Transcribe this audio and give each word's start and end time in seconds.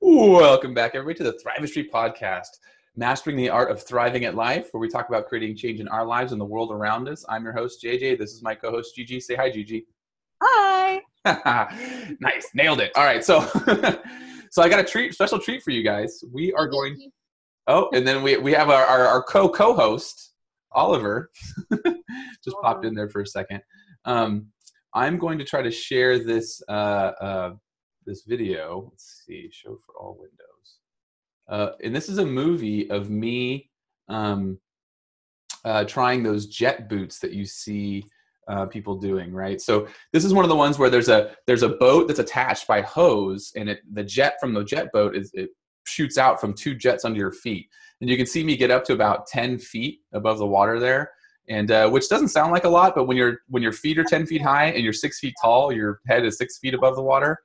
Welcome 0.00 0.74
back, 0.74 0.94
everybody, 0.94 1.18
to 1.18 1.24
the 1.24 1.38
Thrivistry 1.38 1.88
podcast, 1.88 2.48
mastering 2.96 3.36
the 3.36 3.48
art 3.48 3.70
of 3.70 3.82
thriving 3.82 4.24
at 4.24 4.34
life, 4.34 4.68
where 4.72 4.80
we 4.80 4.88
talk 4.88 5.08
about 5.08 5.26
creating 5.26 5.56
change 5.56 5.80
in 5.80 5.88
our 5.88 6.04
lives 6.04 6.32
and 6.32 6.40
the 6.40 6.44
world 6.44 6.72
around 6.72 7.08
us. 7.08 7.24
I'm 7.28 7.42
your 7.44 7.52
host, 7.52 7.82
JJ. 7.82 8.18
This 8.18 8.32
is 8.32 8.42
my 8.42 8.54
co-host, 8.54 8.94
Gigi. 8.94 9.20
Say 9.20 9.34
hi, 9.34 9.50
Gigi. 9.50 9.86
Hi. 10.42 11.00
nice, 12.20 12.48
nailed 12.54 12.80
it. 12.80 12.92
All 12.96 13.04
right, 13.04 13.24
so 13.24 13.40
so 14.50 14.62
I 14.62 14.68
got 14.68 14.78
a 14.78 14.84
treat, 14.84 15.14
special 15.14 15.38
treat 15.38 15.62
for 15.62 15.70
you 15.70 15.82
guys. 15.82 16.22
We 16.32 16.52
are 16.52 16.66
going. 16.66 17.10
Oh, 17.66 17.88
and 17.94 18.06
then 18.06 18.22
we 18.22 18.36
we 18.36 18.52
have 18.52 18.68
our 18.68 18.84
our, 18.84 19.06
our 19.06 19.22
co 19.22 19.48
co-host 19.48 20.34
Oliver. 20.72 21.30
Just 22.44 22.56
popped 22.62 22.84
in 22.84 22.94
there 22.94 23.08
for 23.08 23.22
a 23.22 23.26
second. 23.26 23.62
Um, 24.04 24.48
I'm 24.92 25.18
going 25.18 25.38
to 25.38 25.44
try 25.44 25.62
to 25.62 25.70
share 25.70 26.18
this 26.18 26.62
uh, 26.68 26.72
uh, 26.72 27.50
this 28.06 28.24
video. 28.26 28.88
Let's 28.90 29.24
see, 29.26 29.48
show 29.50 29.78
for 29.84 29.94
all 30.00 30.18
windows. 30.18 30.78
Uh, 31.48 31.76
and 31.82 31.94
this 31.94 32.08
is 32.08 32.18
a 32.18 32.26
movie 32.26 32.88
of 32.90 33.10
me 33.10 33.70
um, 34.08 34.58
uh, 35.64 35.84
trying 35.84 36.22
those 36.22 36.46
jet 36.46 36.88
boots 36.88 37.18
that 37.20 37.32
you 37.32 37.44
see 37.44 38.04
uh, 38.48 38.66
people 38.66 38.96
doing. 38.96 39.32
Right. 39.32 39.60
So 39.60 39.88
this 40.12 40.24
is 40.24 40.34
one 40.34 40.44
of 40.44 40.48
the 40.48 40.56
ones 40.56 40.78
where 40.78 40.90
there's 40.90 41.08
a 41.08 41.34
there's 41.46 41.62
a 41.62 41.70
boat 41.70 42.08
that's 42.08 42.20
attached 42.20 42.66
by 42.66 42.82
hose, 42.82 43.52
and 43.56 43.68
it 43.68 43.80
the 43.92 44.04
jet 44.04 44.34
from 44.40 44.52
the 44.52 44.64
jet 44.64 44.90
boat 44.92 45.16
is 45.16 45.30
it 45.34 45.50
shoots 45.84 46.18
out 46.18 46.40
from 46.40 46.54
two 46.54 46.74
jets 46.74 47.04
under 47.04 47.18
your 47.18 47.32
feet, 47.32 47.68
and 48.00 48.10
you 48.10 48.16
can 48.16 48.26
see 48.26 48.44
me 48.44 48.56
get 48.56 48.70
up 48.70 48.84
to 48.84 48.92
about 48.92 49.26
ten 49.26 49.58
feet 49.58 50.00
above 50.12 50.38
the 50.38 50.46
water 50.46 50.78
there 50.78 51.10
and 51.48 51.70
uh, 51.70 51.88
which 51.88 52.08
doesn't 52.08 52.28
sound 52.28 52.52
like 52.52 52.64
a 52.64 52.68
lot 52.68 52.94
but 52.94 53.04
when 53.04 53.16
your 53.16 53.40
when 53.48 53.62
your 53.62 53.72
feet 53.72 53.98
are 53.98 54.04
10 54.04 54.26
feet 54.26 54.40
high 54.40 54.66
and 54.66 54.82
you're 54.82 54.92
six 54.92 55.18
feet 55.18 55.34
tall 55.40 55.72
your 55.72 56.00
head 56.06 56.24
is 56.24 56.38
six 56.38 56.58
feet 56.58 56.74
above 56.74 56.96
the 56.96 57.02
water 57.02 57.38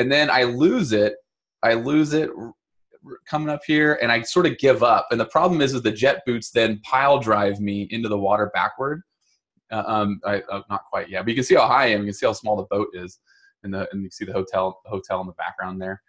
and 0.00 0.10
then 0.10 0.30
I 0.30 0.44
lose 0.44 0.92
it. 0.92 1.16
I 1.62 1.74
lose 1.74 2.14
it 2.14 2.30
coming 3.28 3.50
up 3.50 3.60
here, 3.66 3.98
and 4.02 4.10
I 4.10 4.22
sort 4.22 4.46
of 4.46 4.56
give 4.58 4.82
up. 4.82 5.06
And 5.10 5.20
the 5.20 5.26
problem 5.26 5.60
is, 5.60 5.74
is 5.74 5.82
the 5.82 5.92
jet 5.92 6.22
boots 6.26 6.50
then 6.50 6.80
pile 6.84 7.18
drive 7.18 7.60
me 7.60 7.86
into 7.90 8.08
the 8.08 8.18
water 8.18 8.50
backward. 8.54 9.02
Uh, 9.70 9.84
um, 9.86 10.20
I, 10.24 10.40
uh, 10.50 10.62
not 10.70 10.84
quite 10.90 11.10
yet, 11.10 11.22
but 11.22 11.28
you 11.28 11.34
can 11.34 11.44
see 11.44 11.54
how 11.54 11.66
high 11.66 11.84
I 11.84 11.88
am. 11.88 12.00
You 12.00 12.06
can 12.06 12.14
see 12.14 12.26
how 12.26 12.32
small 12.32 12.56
the 12.56 12.64
boat 12.64 12.88
is, 12.94 13.20
and 13.62 13.74
the 13.74 13.86
and 13.92 14.02
you 14.02 14.10
see 14.10 14.24
the 14.24 14.32
hotel 14.32 14.80
hotel 14.86 15.20
in 15.20 15.26
the 15.26 15.34
background 15.34 15.80
there. 15.80 16.02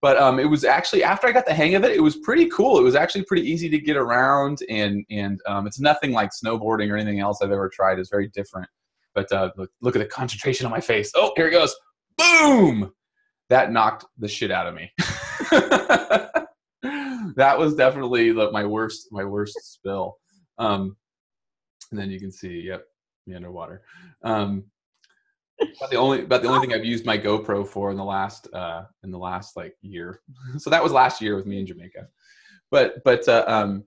But 0.00 0.16
um, 0.16 0.40
it 0.40 0.46
was 0.46 0.64
actually 0.64 1.04
after 1.04 1.26
I 1.26 1.32
got 1.32 1.44
the 1.44 1.54
hang 1.54 1.74
of 1.74 1.84
it, 1.84 1.92
it 1.92 2.00
was 2.00 2.16
pretty 2.16 2.46
cool. 2.46 2.78
It 2.78 2.82
was 2.82 2.94
actually 2.94 3.24
pretty 3.24 3.48
easy 3.48 3.68
to 3.68 3.78
get 3.78 3.98
around, 3.98 4.60
and 4.70 5.04
and 5.10 5.38
um, 5.46 5.66
it's 5.66 5.78
nothing 5.78 6.12
like 6.12 6.30
snowboarding 6.30 6.90
or 6.90 6.96
anything 6.96 7.20
else 7.20 7.42
I've 7.42 7.52
ever 7.52 7.68
tried. 7.68 7.98
It's 7.98 8.10
very 8.10 8.28
different. 8.28 8.68
But 9.14 9.30
uh, 9.30 9.50
look, 9.56 9.70
look 9.82 9.96
at 9.96 10.00
the 10.00 10.06
concentration 10.06 10.64
on 10.64 10.72
my 10.72 10.80
face. 10.80 11.12
Oh, 11.14 11.32
here 11.36 11.48
it 11.48 11.52
goes. 11.52 11.74
Boom! 12.16 12.92
That 13.50 13.72
knocked 13.72 14.04
the 14.18 14.28
shit 14.28 14.50
out 14.50 14.66
of 14.66 14.74
me. 14.74 14.92
that 17.36 17.58
was 17.58 17.74
definitely 17.74 18.32
the, 18.32 18.50
my 18.50 18.64
worst 18.64 19.08
my 19.10 19.24
worst 19.24 19.58
spill. 19.74 20.16
Um, 20.58 20.96
and 21.90 22.00
then 22.00 22.10
you 22.10 22.18
can 22.18 22.32
see, 22.32 22.60
yep, 22.60 22.84
me 23.26 23.34
underwater. 23.34 23.82
Um, 24.22 24.64
about 25.60 25.90
the 25.90 25.96
only 25.96 26.22
about 26.24 26.42
the 26.42 26.48
only 26.48 26.66
thing 26.66 26.74
I've 26.74 26.84
used 26.84 27.06
my 27.06 27.16
GoPro 27.16 27.66
for 27.66 27.90
in 27.90 27.96
the 27.96 28.04
last 28.04 28.52
uh, 28.52 28.84
in 29.02 29.10
the 29.10 29.18
last 29.18 29.56
like 29.56 29.74
year. 29.82 30.20
so 30.58 30.70
that 30.70 30.82
was 30.82 30.92
last 30.92 31.20
year 31.20 31.36
with 31.36 31.46
me 31.46 31.60
in 31.60 31.66
Jamaica. 31.66 32.08
But 32.70 33.02
but 33.04 33.26
uh, 33.28 33.44
um, 33.46 33.84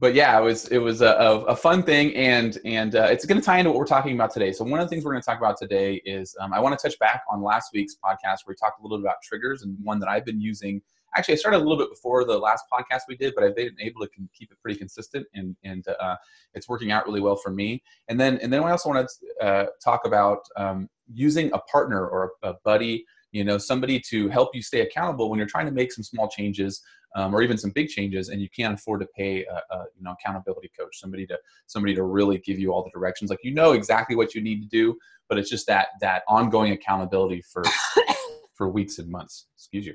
but 0.00 0.14
yeah, 0.14 0.38
it 0.38 0.42
was 0.42 0.66
it 0.68 0.78
was 0.78 1.02
a, 1.02 1.12
a 1.46 1.54
fun 1.54 1.82
thing, 1.82 2.16
and 2.16 2.58
and 2.64 2.96
uh, 2.96 3.08
it's 3.10 3.26
going 3.26 3.38
to 3.38 3.44
tie 3.44 3.58
into 3.58 3.70
what 3.70 3.78
we're 3.78 3.84
talking 3.84 4.14
about 4.14 4.32
today. 4.32 4.50
So 4.50 4.64
one 4.64 4.80
of 4.80 4.86
the 4.86 4.88
things 4.88 5.04
we're 5.04 5.12
going 5.12 5.22
to 5.22 5.26
talk 5.26 5.38
about 5.38 5.58
today 5.58 6.00
is 6.06 6.34
um, 6.40 6.54
I 6.54 6.60
want 6.60 6.76
to 6.76 6.82
touch 6.82 6.98
back 6.98 7.22
on 7.30 7.42
last 7.42 7.70
week's 7.74 7.96
podcast 8.02 8.38
where 8.44 8.52
we 8.52 8.54
talked 8.54 8.80
a 8.80 8.82
little 8.82 8.96
bit 8.96 9.04
about 9.04 9.16
triggers, 9.22 9.62
and 9.62 9.76
one 9.82 10.00
that 10.00 10.08
I've 10.08 10.24
been 10.24 10.40
using. 10.40 10.80
Actually, 11.16 11.34
I 11.34 11.36
started 11.38 11.58
a 11.58 11.64
little 11.64 11.76
bit 11.76 11.90
before 11.90 12.24
the 12.24 12.38
last 12.38 12.64
podcast 12.72 13.00
we 13.08 13.16
did, 13.16 13.34
but 13.34 13.44
I've 13.44 13.54
been 13.54 13.76
able 13.78 14.00
to 14.00 14.08
keep 14.32 14.50
it 14.50 14.58
pretty 14.62 14.78
consistent, 14.78 15.26
and 15.34 15.54
and 15.64 15.86
uh, 16.00 16.16
it's 16.54 16.66
working 16.66 16.92
out 16.92 17.04
really 17.04 17.20
well 17.20 17.36
for 17.36 17.50
me. 17.50 17.82
And 18.08 18.18
then 18.18 18.38
and 18.38 18.50
then 18.50 18.62
I 18.62 18.70
also 18.70 18.88
want 18.88 19.06
to 19.06 19.44
uh, 19.44 19.66
talk 19.84 20.06
about 20.06 20.38
um, 20.56 20.88
using 21.12 21.52
a 21.52 21.58
partner 21.58 22.06
or 22.06 22.32
a, 22.42 22.50
a 22.50 22.54
buddy 22.64 23.04
you 23.32 23.44
know 23.44 23.58
somebody 23.58 24.00
to 24.00 24.28
help 24.28 24.54
you 24.54 24.62
stay 24.62 24.80
accountable 24.80 25.30
when 25.30 25.38
you're 25.38 25.48
trying 25.48 25.66
to 25.66 25.72
make 25.72 25.92
some 25.92 26.04
small 26.04 26.28
changes 26.28 26.82
um, 27.16 27.34
or 27.34 27.42
even 27.42 27.58
some 27.58 27.70
big 27.70 27.88
changes 27.88 28.28
and 28.28 28.40
you 28.40 28.48
can't 28.50 28.74
afford 28.74 29.00
to 29.00 29.06
pay 29.16 29.44
a, 29.44 29.74
a, 29.74 29.84
you 29.96 30.02
know 30.02 30.14
accountability 30.20 30.70
coach 30.78 30.98
somebody 30.98 31.26
to 31.26 31.38
somebody 31.66 31.94
to 31.94 32.04
really 32.04 32.38
give 32.38 32.58
you 32.58 32.72
all 32.72 32.82
the 32.82 32.90
directions. 32.90 33.30
Like 33.30 33.40
you 33.42 33.52
know 33.52 33.72
exactly 33.72 34.16
what 34.16 34.34
you 34.34 34.40
need 34.40 34.60
to 34.62 34.68
do 34.68 34.96
but 35.30 35.38
it's 35.38 35.48
just 35.48 35.66
that 35.68 35.88
that 36.02 36.22
ongoing 36.28 36.72
accountability 36.72 37.40
for 37.40 37.62
for 38.54 38.68
weeks 38.68 38.98
and 38.98 39.08
months. 39.08 39.46
Excuse 39.56 39.86
you. 39.86 39.94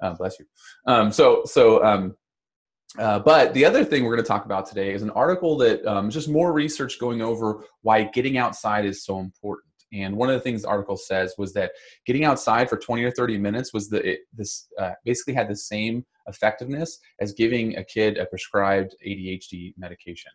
Uh, 0.00 0.14
bless 0.14 0.38
you. 0.38 0.46
Um, 0.86 1.12
so 1.12 1.42
so 1.44 1.84
um, 1.84 2.16
uh, 2.98 3.18
but 3.18 3.52
the 3.52 3.64
other 3.64 3.84
thing 3.84 4.04
we're 4.04 4.14
going 4.14 4.24
to 4.24 4.28
talk 4.28 4.46
about 4.46 4.64
today 4.64 4.94
is 4.94 5.02
an 5.02 5.10
article 5.10 5.58
that 5.58 5.84
um, 5.84 6.08
just 6.08 6.28
more 6.28 6.52
research 6.52 6.98
going 6.98 7.20
over 7.20 7.64
why 7.82 8.04
getting 8.04 8.38
outside 8.38 8.86
is 8.86 9.04
so 9.04 9.18
important 9.18 9.65
and 9.92 10.16
one 10.16 10.28
of 10.28 10.34
the 10.34 10.40
things 10.40 10.62
the 10.62 10.68
article 10.68 10.96
says 10.96 11.34
was 11.38 11.52
that 11.54 11.72
getting 12.06 12.24
outside 12.24 12.68
for 12.68 12.76
20 12.76 13.04
or 13.04 13.10
30 13.10 13.38
minutes 13.38 13.72
was 13.72 13.88
the 13.88 14.06
it, 14.06 14.20
this 14.32 14.68
uh, 14.78 14.92
basically 15.04 15.34
had 15.34 15.48
the 15.48 15.56
same 15.56 16.04
effectiveness 16.26 16.98
as 17.20 17.32
giving 17.32 17.76
a 17.76 17.84
kid 17.84 18.18
a 18.18 18.26
prescribed 18.26 18.96
ADHD 19.06 19.74
medication. 19.78 20.32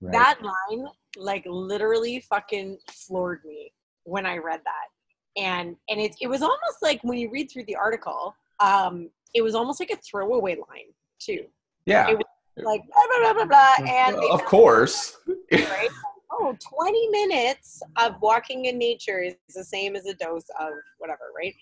Right? 0.00 0.12
That 0.12 0.38
line, 0.42 0.86
like, 1.16 1.44
literally 1.46 2.20
fucking 2.20 2.78
floored 2.90 3.40
me 3.44 3.72
when 4.04 4.26
I 4.26 4.38
read 4.38 4.60
that, 4.64 5.40
and 5.40 5.76
and 5.88 6.00
it 6.00 6.16
it 6.20 6.26
was 6.28 6.42
almost 6.42 6.82
like 6.82 7.00
when 7.02 7.18
you 7.18 7.30
read 7.30 7.50
through 7.50 7.64
the 7.66 7.76
article, 7.76 8.34
um, 8.58 9.10
it 9.34 9.42
was 9.42 9.54
almost 9.54 9.78
like 9.80 9.90
a 9.90 9.96
throwaway 9.96 10.56
line 10.56 10.92
too. 11.20 11.44
Yeah. 11.86 12.08
It 12.08 12.16
was 12.16 12.24
like 12.56 12.82
blah 12.86 13.06
blah 13.06 13.32
blah 13.32 13.44
blah 13.44 13.76
blah, 13.76 13.92
and 13.92 14.16
of 14.30 14.44
course. 14.44 15.16
Right? 15.52 15.90
Oh, 16.32 16.56
20 16.78 17.08
minutes 17.08 17.82
of 17.98 18.16
walking 18.20 18.64
in 18.64 18.78
nature 18.78 19.20
is 19.20 19.34
the 19.54 19.64
same 19.64 19.96
as 19.96 20.06
a 20.06 20.14
dose 20.14 20.46
of 20.60 20.70
whatever, 20.98 21.24
right? 21.36 21.54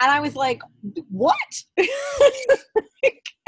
And 0.00 0.10
I 0.10 0.20
was 0.20 0.34
like, 0.34 0.60
what? 1.10 1.36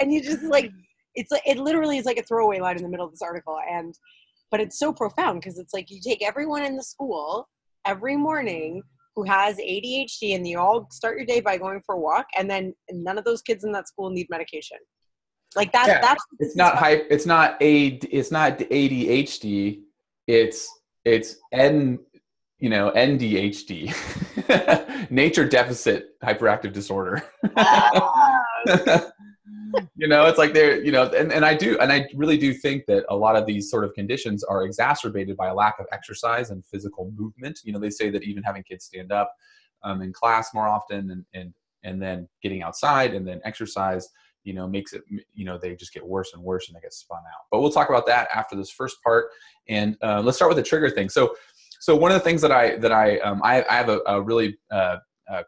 and 0.01 0.13
you 0.13 0.23
just 0.23 0.45
like, 0.45 0.71
it's 1.15 1.31
like, 1.31 1.43
it 1.47 1.59
literally 1.59 1.99
is 1.99 2.05
like 2.05 2.19
a 2.19 2.23
throwaway 2.23 2.61
line 2.61 2.77
in 2.77 2.83
the 2.83 2.89
middle 2.89 3.07
of 3.07 3.13
this 3.13 3.23
article. 3.23 3.59
And, 3.71 3.95
but 4.51 4.61
it's 4.61 4.79
so 4.79 4.93
profound 4.93 5.41
because 5.41 5.59
it's 5.59 5.75
like 5.75 5.91
you 5.91 6.01
take 6.01 6.23
everyone 6.23 6.65
in 6.65 6.77
the 6.77 6.83
school 6.83 7.49
every 7.85 8.17
morning 8.17 8.83
who 9.17 9.25
has 9.25 9.57
ADHD 9.57 10.35
and 10.35 10.47
you 10.47 10.59
all 10.59 10.89
start 10.91 11.17
your 11.17 11.27
day 11.27 11.41
by 11.41 11.57
going 11.57 11.81
for 11.87 11.95
a 11.95 11.99
walk 11.99 12.27
and 12.37 12.51
then 12.51 12.75
none 12.91 13.19
of 13.19 13.25
those 13.25 13.43
kids 13.43 13.65
in 13.65 13.73
that 13.73 13.89
school 13.89 14.11
need 14.11 14.29
medication. 14.29 14.79
Like 15.57 15.73
that, 15.73 15.87
yeah, 15.87 16.01
that's, 16.01 16.25
it's 16.41 16.57
not 16.57 16.77
hype. 16.79 17.07
It's 17.11 17.27
not 17.27 17.57
a, 17.61 17.87
it's 18.11 18.33
not 18.33 18.59
ADHD 18.59 19.83
it's 20.27 20.69
it's 21.05 21.37
N 21.53 21.99
you 22.59 22.71
know 22.71 22.91
NDHD, 22.91 23.93
nature 25.11 25.49
deficit 25.49 26.21
hyperactive 26.23 26.73
disorder. 26.73 27.23
you 29.97 30.09
know, 30.09 30.27
it's 30.27 30.39
like 30.39 30.55
they're 30.55 30.83
you 30.83 30.93
know, 30.93 31.05
and, 31.11 31.33
and 31.33 31.45
I 31.45 31.55
do 31.55 31.79
and 31.79 31.93
I 31.93 32.07
really 32.15 32.39
do 32.39 32.55
think 32.55 32.87
that 32.87 33.05
a 33.09 33.17
lot 33.17 33.37
of 33.37 33.47
these 33.47 33.71
sort 33.71 33.85
of 33.85 33.93
conditions 33.95 34.45
are 34.45 34.65
exacerbated 34.65 35.37
by 35.37 35.49
a 35.49 35.55
lack 35.55 35.79
of 35.79 35.87
exercise 35.93 36.51
and 36.51 36.65
physical 36.65 37.13
movement. 37.17 37.61
You 37.65 37.73
know, 37.73 37.79
they 37.79 37.91
say 37.91 38.11
that 38.11 38.23
even 38.23 38.43
having 38.43 38.63
kids 38.63 38.85
stand 38.85 39.13
up 39.13 39.33
um, 39.83 40.03
in 40.03 40.13
class 40.13 40.55
more 40.55 40.69
often 40.69 41.11
and 41.11 41.25
and 41.35 41.55
and 41.83 42.01
then 42.01 42.29
getting 42.43 42.63
outside 42.63 43.15
and 43.15 43.27
then 43.27 43.41
exercise 43.45 44.09
you 44.45 44.55
know 44.55 44.69
makes 44.69 44.93
it 44.93 45.03
you 45.35 45.45
know 45.45 45.59
they 45.59 45.75
just 45.75 45.93
get 45.93 46.07
worse 46.07 46.33
and 46.35 46.43
worse 46.43 46.69
and 46.69 46.77
they 46.77 46.81
get 46.81 46.93
spun 46.93 47.19
out 47.19 47.45
but 47.51 47.61
we'll 47.61 47.73
talk 47.73 47.89
about 47.89 48.07
that 48.07 48.29
after 48.33 48.55
this 48.55 48.71
first 48.71 49.03
part 49.03 49.27
and 49.69 49.97
uh, 50.03 50.21
let's 50.21 50.37
start 50.37 50.49
with 50.49 50.57
the 50.57 50.63
trigger 50.63 50.91
thing 50.91 51.09
so 51.09 51.35
so 51.81 51.97
one 51.97 52.11
of 52.11 52.15
the 52.15 52.25
things 52.25 52.41
that 52.41 52.53
i 52.53 52.77
that 52.77 52.93
i 52.93 53.19
um, 53.19 53.41
I, 53.43 53.65
I 53.69 53.75
have 53.75 53.89
a, 53.89 54.01
a 54.07 54.21
really 54.21 54.59
uh, 54.71 54.97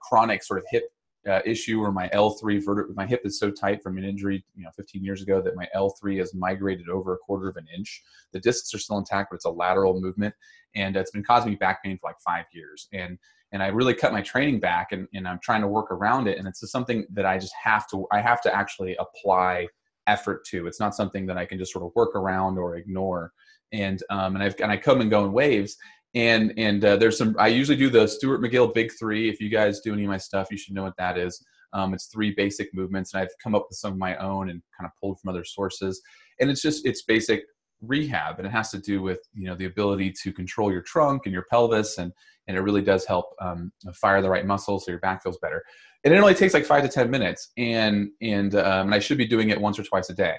chronic 0.01 0.43
sort 0.43 0.59
of 0.59 0.65
hip 0.71 0.85
uh, 1.29 1.41
issue 1.45 1.81
where 1.81 1.93
my 1.93 2.09
L3 2.11 2.65
vertebra, 2.65 2.95
my 2.95 3.06
hip 3.06 3.23
is 3.25 3.39
so 3.39 3.51
tight 3.51 3.82
from 3.82 3.99
an 3.99 4.05
injury, 4.05 4.44
you 4.55 4.62
know, 4.62 4.70
15 4.76 5.03
years 5.03 5.23
ago 5.23 5.43
that 5.43 5.56
my 5.56 5.67
L3 5.75 6.19
has 6.19 6.35
migrated 6.35 6.88
over 6.88 7.15
a 7.15 7.19
quarter 7.19 7.49
of 7.49 7.56
an 7.56 7.67
inch. 7.76 8.03
The 8.32 8.41
discs 8.41 8.73
are 8.75 8.79
still 8.79 8.99
intact, 8.99 9.31
but 9.31 9.37
it's 9.37 9.44
a 9.44 9.50
lateral 9.50 10.00
movement, 10.00 10.35
and 10.75 10.97
it's 10.97 11.11
been 11.11 11.25
causing 11.25 11.50
me 11.50 11.56
back 11.56 11.82
pain 11.82 11.99
for 11.99 12.09
like 12.09 12.20
five 12.25 12.44
years. 12.53 12.88
And 12.93 13.19
and 13.56 13.62
I 13.62 13.69
really 13.69 13.94
cut 13.94 14.12
my 14.12 14.20
training 14.20 14.61
back 14.61 14.93
and, 14.93 15.08
and 15.14 15.26
I'm 15.26 15.38
trying 15.43 15.62
to 15.62 15.67
work 15.67 15.91
around 15.91 16.29
it. 16.29 16.37
And 16.37 16.47
it's 16.47 16.61
just 16.61 16.73
something 16.73 17.06
that 17.14 17.25
I 17.25 17.38
just 17.38 17.55
have 17.55 17.88
to, 17.88 18.06
I 18.12 18.20
have 18.20 18.43
to 18.43 18.55
actually 18.55 18.94
apply 18.97 19.67
effort 20.06 20.44
to. 20.49 20.67
It's 20.67 20.79
not 20.79 20.94
something 20.94 21.25
that 21.25 21.38
I 21.38 21.47
can 21.47 21.58
just 21.58 21.73
sort 21.73 21.82
of 21.82 21.93
work 21.97 22.14
around 22.14 22.58
or 22.58 22.76
ignore. 22.76 23.32
And, 23.73 24.03
um, 24.11 24.35
and 24.35 24.44
I've, 24.44 24.61
and 24.61 24.70
I 24.70 24.76
come 24.76 25.00
and 25.00 25.11
go 25.11 25.25
in 25.25 25.32
waves 25.32 25.79
and, 26.14 26.53
and 26.58 26.85
uh, 26.85 26.97
there's 26.99 27.17
some, 27.17 27.35
I 27.38 27.49
usually 27.49 27.79
do 27.79 27.88
the 27.88 28.06
Stuart 28.06 28.43
McGill 28.43 28.75
big 28.75 28.93
three. 28.99 29.31
If 29.31 29.41
you 29.41 29.49
guys 29.49 29.81
do 29.81 29.94
any 29.94 30.05
of 30.05 30.11
my 30.11 30.19
stuff, 30.19 30.49
you 30.50 30.58
should 30.58 30.75
know 30.75 30.82
what 30.82 30.99
that 30.99 31.17
is. 31.17 31.43
Um, 31.73 31.94
it's 31.94 32.08
three 32.08 32.35
basic 32.37 32.69
movements 32.75 33.14
and 33.14 33.23
I've 33.23 33.32
come 33.43 33.55
up 33.55 33.69
with 33.70 33.79
some 33.79 33.94
of 33.94 33.99
my 33.99 34.19
own 34.19 34.50
and 34.50 34.61
kind 34.79 34.87
of 34.87 34.91
pulled 35.00 35.19
from 35.19 35.31
other 35.31 35.44
sources. 35.44 36.03
And 36.41 36.50
it's 36.50 36.61
just, 36.61 36.85
it's 36.85 37.05
basic 37.05 37.47
rehab 37.82 38.38
and 38.38 38.46
it 38.46 38.50
has 38.50 38.70
to 38.70 38.78
do 38.78 39.02
with, 39.02 39.20
you 39.34 39.46
know, 39.46 39.55
the 39.55 39.67
ability 39.67 40.12
to 40.23 40.32
control 40.32 40.73
your 40.73 40.82
trunk 40.82 41.23
and 41.26 41.32
your 41.32 41.44
pelvis 41.50 41.99
and, 41.99 42.12
and 42.49 42.56
it 42.56 42.61
really 42.61 42.82
does 42.82 43.05
help 43.05 43.34
um, 43.40 43.73
fire 43.94 44.23
the 44.23 44.31
right 44.31 44.46
muscles 44.46 44.84
so 44.84 44.90
your 44.90 45.00
back 45.00 45.23
feels 45.23 45.38
better. 45.38 45.62
and 46.05 46.14
it 46.14 46.19
only 46.19 46.34
takes 46.34 46.55
like 46.55 46.64
five 46.64 46.82
to 46.82 46.88
ten 46.88 47.11
minutes, 47.11 47.50
and 47.56 48.11
and 48.23 48.55
um, 48.55 48.87
and 48.87 48.94
I 48.94 48.99
should 48.99 49.19
be 49.19 49.26
doing 49.26 49.50
it 49.50 49.61
once 49.61 49.78
or 49.78 49.82
twice 49.82 50.08
a 50.11 50.14
day, 50.14 50.37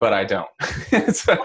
but 0.00 0.12
I 0.12 0.24
don't. 0.24 0.48
so, 1.14 1.36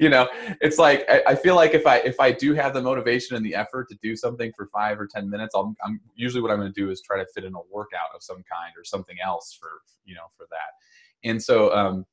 you 0.00 0.08
know, 0.08 0.28
it's 0.60 0.78
like 0.78 1.04
I, 1.08 1.22
I, 1.28 1.34
feel 1.36 1.54
like 1.54 1.74
if 1.74 1.86
I 1.86 1.98
if 1.98 2.18
I 2.18 2.32
do 2.32 2.54
have 2.54 2.74
the 2.74 2.82
motivation 2.82 3.36
and 3.36 3.46
the 3.46 3.54
effort 3.54 3.88
to 3.90 3.98
do 4.02 4.16
something 4.16 4.52
for 4.56 4.66
five 4.72 4.98
or 4.98 5.06
ten 5.06 5.30
minutes, 5.30 5.54
I'll, 5.54 5.74
I'm 5.84 6.00
usually 6.16 6.42
what 6.42 6.50
I'm 6.50 6.58
going 6.58 6.72
to 6.72 6.80
do 6.80 6.90
is 6.90 7.00
try 7.00 7.18
to 7.18 7.26
fit 7.32 7.44
in 7.44 7.54
a 7.54 7.60
workout 7.70 8.10
of 8.14 8.22
some 8.22 8.36
kind 8.36 8.72
or 8.76 8.84
something 8.84 9.16
else 9.24 9.56
for 9.58 9.68
you 10.04 10.14
know 10.14 10.26
for 10.36 10.46
that, 10.50 11.28
and 11.28 11.42
so. 11.42 11.74
Um, 11.74 12.04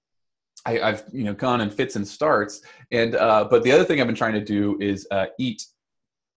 I, 0.65 0.77
have 0.77 1.05
you 1.11 1.23
know 1.23 1.33
gone 1.33 1.61
in 1.61 1.69
fits 1.69 1.95
and 1.95 2.07
starts, 2.07 2.61
and 2.91 3.15
uh, 3.15 3.47
but 3.49 3.63
the 3.63 3.71
other 3.71 3.83
thing 3.83 4.01
I've 4.01 4.07
been 4.07 4.15
trying 4.15 4.33
to 4.33 4.43
do 4.43 4.77
is 4.81 5.07
uh, 5.11 5.27
eat 5.37 5.63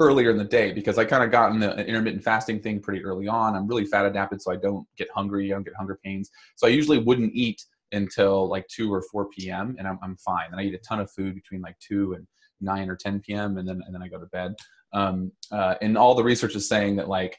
earlier 0.00 0.30
in 0.30 0.36
the 0.36 0.44
day 0.44 0.72
because 0.72 0.98
I 0.98 1.04
kind 1.04 1.24
of 1.24 1.30
got 1.30 1.50
in 1.50 1.58
the 1.58 1.84
intermittent 1.86 2.22
fasting 2.22 2.60
thing 2.60 2.80
pretty 2.80 3.04
early 3.04 3.26
on. 3.26 3.56
I'm 3.56 3.66
really 3.66 3.84
fat 3.84 4.06
adapted, 4.06 4.40
so 4.40 4.52
I 4.52 4.56
don't 4.56 4.86
get 4.96 5.08
hungry. 5.12 5.52
I 5.52 5.56
don't 5.56 5.64
get 5.64 5.74
hunger 5.76 5.98
pains. 6.04 6.30
So 6.56 6.66
I 6.66 6.70
usually 6.70 6.98
wouldn't 6.98 7.34
eat 7.34 7.64
until 7.92 8.48
like 8.48 8.66
2 8.68 8.92
or 8.92 9.02
4 9.10 9.28
p.m. 9.30 9.74
and 9.78 9.88
I'm, 9.88 9.98
I'm 10.02 10.16
fine. 10.16 10.46
And 10.52 10.60
I 10.60 10.64
eat 10.64 10.74
a 10.74 10.78
ton 10.78 11.00
of 11.00 11.10
food 11.10 11.34
between 11.34 11.62
like 11.62 11.78
2 11.80 12.12
and 12.14 12.26
9 12.60 12.88
or 12.88 12.96
10 12.96 13.20
p.m. 13.20 13.58
and 13.58 13.66
then 13.66 13.82
and 13.84 13.94
then 13.94 14.02
I 14.02 14.08
go 14.08 14.18
to 14.18 14.26
bed. 14.26 14.54
Um, 14.92 15.32
uh, 15.50 15.74
and 15.82 15.98
all 15.98 16.14
the 16.14 16.24
research 16.24 16.54
is 16.54 16.68
saying 16.68 16.96
that 16.96 17.08
like 17.08 17.38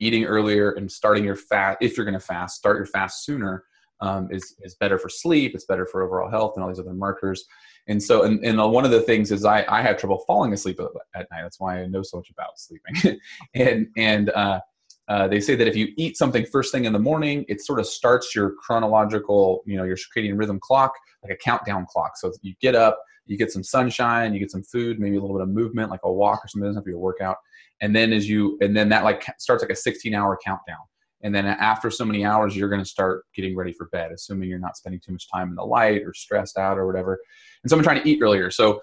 eating 0.00 0.24
earlier 0.24 0.72
and 0.72 0.90
starting 0.90 1.24
your 1.24 1.36
fast, 1.36 1.78
if 1.80 1.96
you're 1.96 2.06
going 2.06 2.18
to 2.18 2.24
fast, 2.24 2.56
start 2.56 2.76
your 2.76 2.86
fast 2.86 3.24
sooner 3.24 3.64
um, 4.02 4.28
is 4.30 4.56
is 4.60 4.74
better 4.74 4.98
for 4.98 5.08
sleep. 5.08 5.54
It's 5.54 5.64
better 5.64 5.86
for 5.86 6.02
overall 6.02 6.28
health 6.28 6.54
and 6.56 6.62
all 6.62 6.68
these 6.68 6.80
other 6.80 6.92
markers. 6.92 7.44
And 7.88 8.02
so, 8.02 8.24
and, 8.24 8.44
and 8.44 8.58
one 8.72 8.84
of 8.84 8.90
the 8.90 9.00
things 9.00 9.32
is 9.32 9.44
I, 9.44 9.64
I 9.68 9.82
have 9.82 9.96
trouble 9.96 10.22
falling 10.26 10.52
asleep 10.52 10.78
at 11.14 11.26
night. 11.30 11.42
That's 11.42 11.58
why 11.58 11.80
I 11.80 11.86
know 11.86 12.02
so 12.02 12.18
much 12.18 12.30
about 12.30 12.58
sleeping. 12.58 13.20
and 13.54 13.86
and 13.96 14.30
uh, 14.30 14.60
uh, 15.08 15.28
they 15.28 15.40
say 15.40 15.54
that 15.54 15.68
if 15.68 15.76
you 15.76 15.88
eat 15.96 16.16
something 16.16 16.44
first 16.46 16.72
thing 16.72 16.84
in 16.84 16.92
the 16.92 16.98
morning, 16.98 17.44
it 17.48 17.60
sort 17.60 17.78
of 17.78 17.86
starts 17.86 18.34
your 18.34 18.54
chronological, 18.54 19.62
you 19.66 19.76
know, 19.76 19.84
your 19.84 19.96
circadian 19.96 20.38
rhythm 20.38 20.58
clock, 20.60 20.92
like 21.22 21.32
a 21.32 21.36
countdown 21.36 21.86
clock. 21.88 22.16
So 22.16 22.32
you 22.42 22.54
get 22.60 22.74
up, 22.74 23.00
you 23.26 23.36
get 23.36 23.52
some 23.52 23.62
sunshine, 23.62 24.32
you 24.32 24.40
get 24.40 24.50
some 24.50 24.62
food, 24.62 24.98
maybe 24.98 25.16
a 25.16 25.20
little 25.20 25.36
bit 25.36 25.42
of 25.42 25.48
movement, 25.48 25.90
like 25.90 26.00
a 26.04 26.12
walk 26.12 26.44
or 26.44 26.48
something. 26.48 26.68
Doesn't 26.68 26.78
have 26.78 26.84
to 26.84 26.90
be 26.90 26.94
a 26.94 26.98
workout. 26.98 27.36
And 27.80 27.94
then 27.94 28.12
as 28.12 28.28
you, 28.28 28.58
and 28.60 28.76
then 28.76 28.88
that 28.90 29.04
like 29.04 29.24
starts 29.38 29.62
like 29.62 29.72
a 29.72 29.76
16 29.76 30.14
hour 30.14 30.38
countdown. 30.44 30.78
And 31.22 31.34
then 31.34 31.46
after 31.46 31.90
so 31.90 32.04
many 32.04 32.24
hours, 32.24 32.56
you're 32.56 32.68
going 32.68 32.82
to 32.82 32.88
start 32.88 33.24
getting 33.34 33.56
ready 33.56 33.72
for 33.72 33.88
bed, 33.92 34.10
assuming 34.12 34.48
you're 34.48 34.58
not 34.58 34.76
spending 34.76 35.00
too 35.00 35.12
much 35.12 35.30
time 35.30 35.50
in 35.50 35.54
the 35.54 35.64
light 35.64 36.02
or 36.02 36.12
stressed 36.14 36.58
out 36.58 36.78
or 36.78 36.86
whatever. 36.86 37.18
And 37.62 37.70
so 37.70 37.76
I'm 37.76 37.82
trying 37.82 38.02
to 38.02 38.08
eat 38.08 38.20
earlier. 38.20 38.50
So 38.50 38.80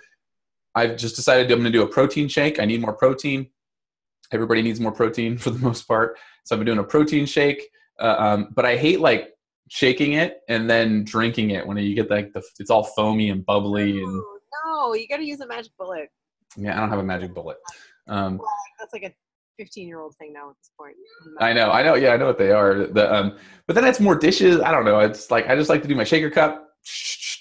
I've 0.76 0.96
just 0.98 1.16
decided 1.16 1.52
I'm 1.52 1.60
going 1.60 1.72
to 1.72 1.78
do 1.78 1.84
a 1.84 1.88
protein 1.88 2.28
shake. 2.28 2.60
I 2.60 2.66
need 2.66 2.82
more 2.82 2.94
protein. 2.94 3.50
Everybody 4.32 4.62
needs 4.62 4.80
more 4.80 4.92
protein 4.92 5.38
for 5.40 5.50
the 5.50 5.60
most 5.60 5.88
part. 5.88 6.18
So 6.46 6.56
I've 6.56 6.60
been 6.60 6.68
doing 6.68 6.80
a 6.80 6.84
protein 6.84 7.26
shake. 7.26 7.68
Uh, 8.00 8.16
um, 8.18 8.50
but 8.56 8.66
I 8.66 8.78
hate 8.78 9.02
like 9.02 9.34
shaking 9.70 10.14
it 10.14 10.42
and 10.50 10.70
then 10.70 11.04
drinking 11.04 11.52
it 11.52 11.66
when 11.66 11.78
you 11.78 11.96
get 11.96 12.10
like 12.10 12.34
the 12.34 12.42
it's 12.60 12.72
all 12.72 12.84
foamy 12.84 13.30
and 13.30 13.46
bubbly 13.46 14.02
and 14.02 14.22
no 14.66 14.94
you 14.96 15.08
got 15.08 15.18
to 15.18 15.26
use 15.26 15.40
a 15.42 15.48
magic 15.48 15.72
bullet 15.78 16.10
yeah 16.58 16.76
i 16.76 16.80
don't 16.80 16.90
have 16.90 17.00
a 17.00 17.04
magic 17.04 17.34
bullet 17.36 17.58
um, 18.08 18.42
that's 18.80 18.92
like 18.92 19.04
a 19.04 19.14
15 19.60 19.88
year 19.90 20.00
old 20.00 20.16
thing 20.16 20.32
now 20.32 20.50
at 20.50 20.56
this 20.58 20.72
point. 20.80 20.96
I 21.40 21.52
know, 21.52 21.70
I 21.70 21.84
know, 21.84 21.96
yeah, 21.96 22.14
I 22.14 22.18
know 22.18 22.26
what 22.26 22.38
they 22.38 22.52
are. 22.52 22.88
The 22.88 23.14
um, 23.14 23.38
but 23.68 23.76
then 23.76 23.86
it's 23.86 24.00
more 24.00 24.16
dishes. 24.16 24.62
I 24.62 24.72
don't 24.72 24.86
know. 24.86 25.00
It's 25.00 25.30
like 25.30 25.50
I 25.50 25.56
just 25.56 25.70
like 25.70 25.82
to 25.82 25.88
do 25.88 25.96
my 25.96 26.04
shaker 26.04 26.32
cup. 26.32 26.66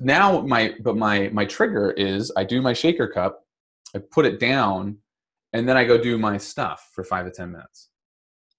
Now 0.00 0.40
my 0.40 0.74
but 0.82 0.96
my 0.96 1.28
my 1.32 1.44
trigger 1.44 1.92
is 1.92 2.32
I 2.36 2.42
do 2.42 2.60
my 2.60 2.72
shaker 2.72 3.06
cup, 3.06 3.44
I 3.94 4.00
put 4.00 4.26
it 4.26 4.40
down, 4.40 4.98
and 5.52 5.68
then 5.68 5.76
I 5.76 5.84
go 5.84 5.96
do 5.96 6.18
my 6.18 6.36
stuff 6.36 6.90
for 6.92 7.04
five 7.04 7.24
to 7.26 7.30
ten 7.30 7.52
minutes. 7.52 7.90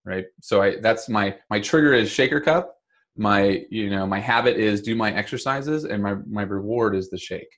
Right. 0.05 0.27
So 0.41 0.61
I 0.61 0.77
that's 0.79 1.09
my 1.09 1.35
my 1.49 1.59
trigger 1.59 1.93
is 1.93 2.09
shaker 2.09 2.39
cup. 2.39 2.77
My 3.17 3.65
you 3.69 3.89
know 3.89 4.07
my 4.07 4.19
habit 4.19 4.55
is 4.55 4.81
do 4.81 4.95
my 4.95 5.13
exercises, 5.13 5.83
and 5.83 6.01
my 6.01 6.15
my 6.25 6.43
reward 6.43 6.95
is 6.95 7.09
the 7.09 7.17
shake 7.17 7.49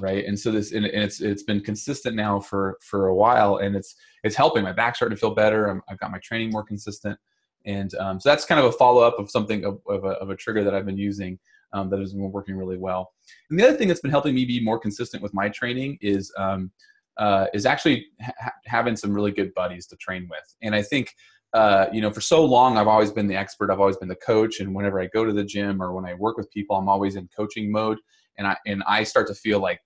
right 0.00 0.24
and 0.24 0.38
so 0.38 0.50
this 0.50 0.72
and 0.72 0.86
it's 0.86 1.20
it's 1.20 1.42
been 1.42 1.60
consistent 1.60 2.16
now 2.16 2.40
for 2.40 2.78
for 2.82 3.08
a 3.08 3.14
while 3.14 3.58
and 3.58 3.76
it's 3.76 3.94
it's 4.24 4.36
helping 4.36 4.62
my 4.62 4.72
back 4.72 4.96
starting 4.96 5.16
to 5.16 5.20
feel 5.20 5.34
better 5.34 5.70
i 5.70 5.80
have 5.88 5.98
got 5.98 6.10
my 6.10 6.18
training 6.18 6.50
more 6.50 6.64
consistent 6.64 7.18
and 7.66 7.94
um, 7.96 8.18
so 8.18 8.30
that's 8.30 8.46
kind 8.46 8.58
of 8.58 8.64
a 8.64 8.72
follow-up 8.72 9.18
of 9.18 9.30
something 9.30 9.66
of, 9.66 9.80
of, 9.86 10.04
a, 10.04 10.12
of 10.12 10.30
a 10.30 10.36
trigger 10.36 10.64
that 10.64 10.74
i've 10.74 10.86
been 10.86 10.98
using 10.98 11.38
um, 11.72 11.90
that 11.90 12.00
has 12.00 12.12
been 12.12 12.32
working 12.32 12.56
really 12.56 12.78
well 12.78 13.12
and 13.50 13.58
the 13.58 13.66
other 13.66 13.76
thing 13.76 13.88
that's 13.88 14.00
been 14.00 14.10
helping 14.10 14.34
me 14.34 14.44
be 14.44 14.62
more 14.62 14.78
consistent 14.78 15.22
with 15.22 15.34
my 15.34 15.48
training 15.48 15.98
is 16.00 16.32
um, 16.38 16.70
uh, 17.18 17.46
is 17.52 17.66
actually 17.66 18.06
ha- 18.22 18.52
having 18.64 18.96
some 18.96 19.12
really 19.12 19.32
good 19.32 19.52
buddies 19.54 19.86
to 19.86 19.96
train 19.96 20.26
with 20.30 20.54
and 20.62 20.74
i 20.74 20.82
think 20.82 21.14
uh, 21.52 21.86
you 21.92 22.00
know, 22.00 22.12
for 22.12 22.20
so 22.20 22.44
long, 22.44 22.78
I've 22.78 22.86
always 22.86 23.10
been 23.10 23.26
the 23.26 23.34
expert. 23.34 23.70
I've 23.70 23.80
always 23.80 23.96
been 23.96 24.08
the 24.08 24.14
coach. 24.14 24.60
And 24.60 24.74
whenever 24.74 25.00
I 25.00 25.06
go 25.06 25.24
to 25.24 25.32
the 25.32 25.44
gym 25.44 25.82
or 25.82 25.92
when 25.92 26.04
I 26.04 26.14
work 26.14 26.36
with 26.36 26.50
people, 26.50 26.76
I'm 26.76 26.88
always 26.88 27.16
in 27.16 27.28
coaching 27.36 27.72
mode. 27.72 27.98
And 28.38 28.46
I 28.46 28.56
and 28.66 28.82
I 28.86 29.02
start 29.02 29.26
to 29.28 29.34
feel 29.34 29.58
like 29.58 29.80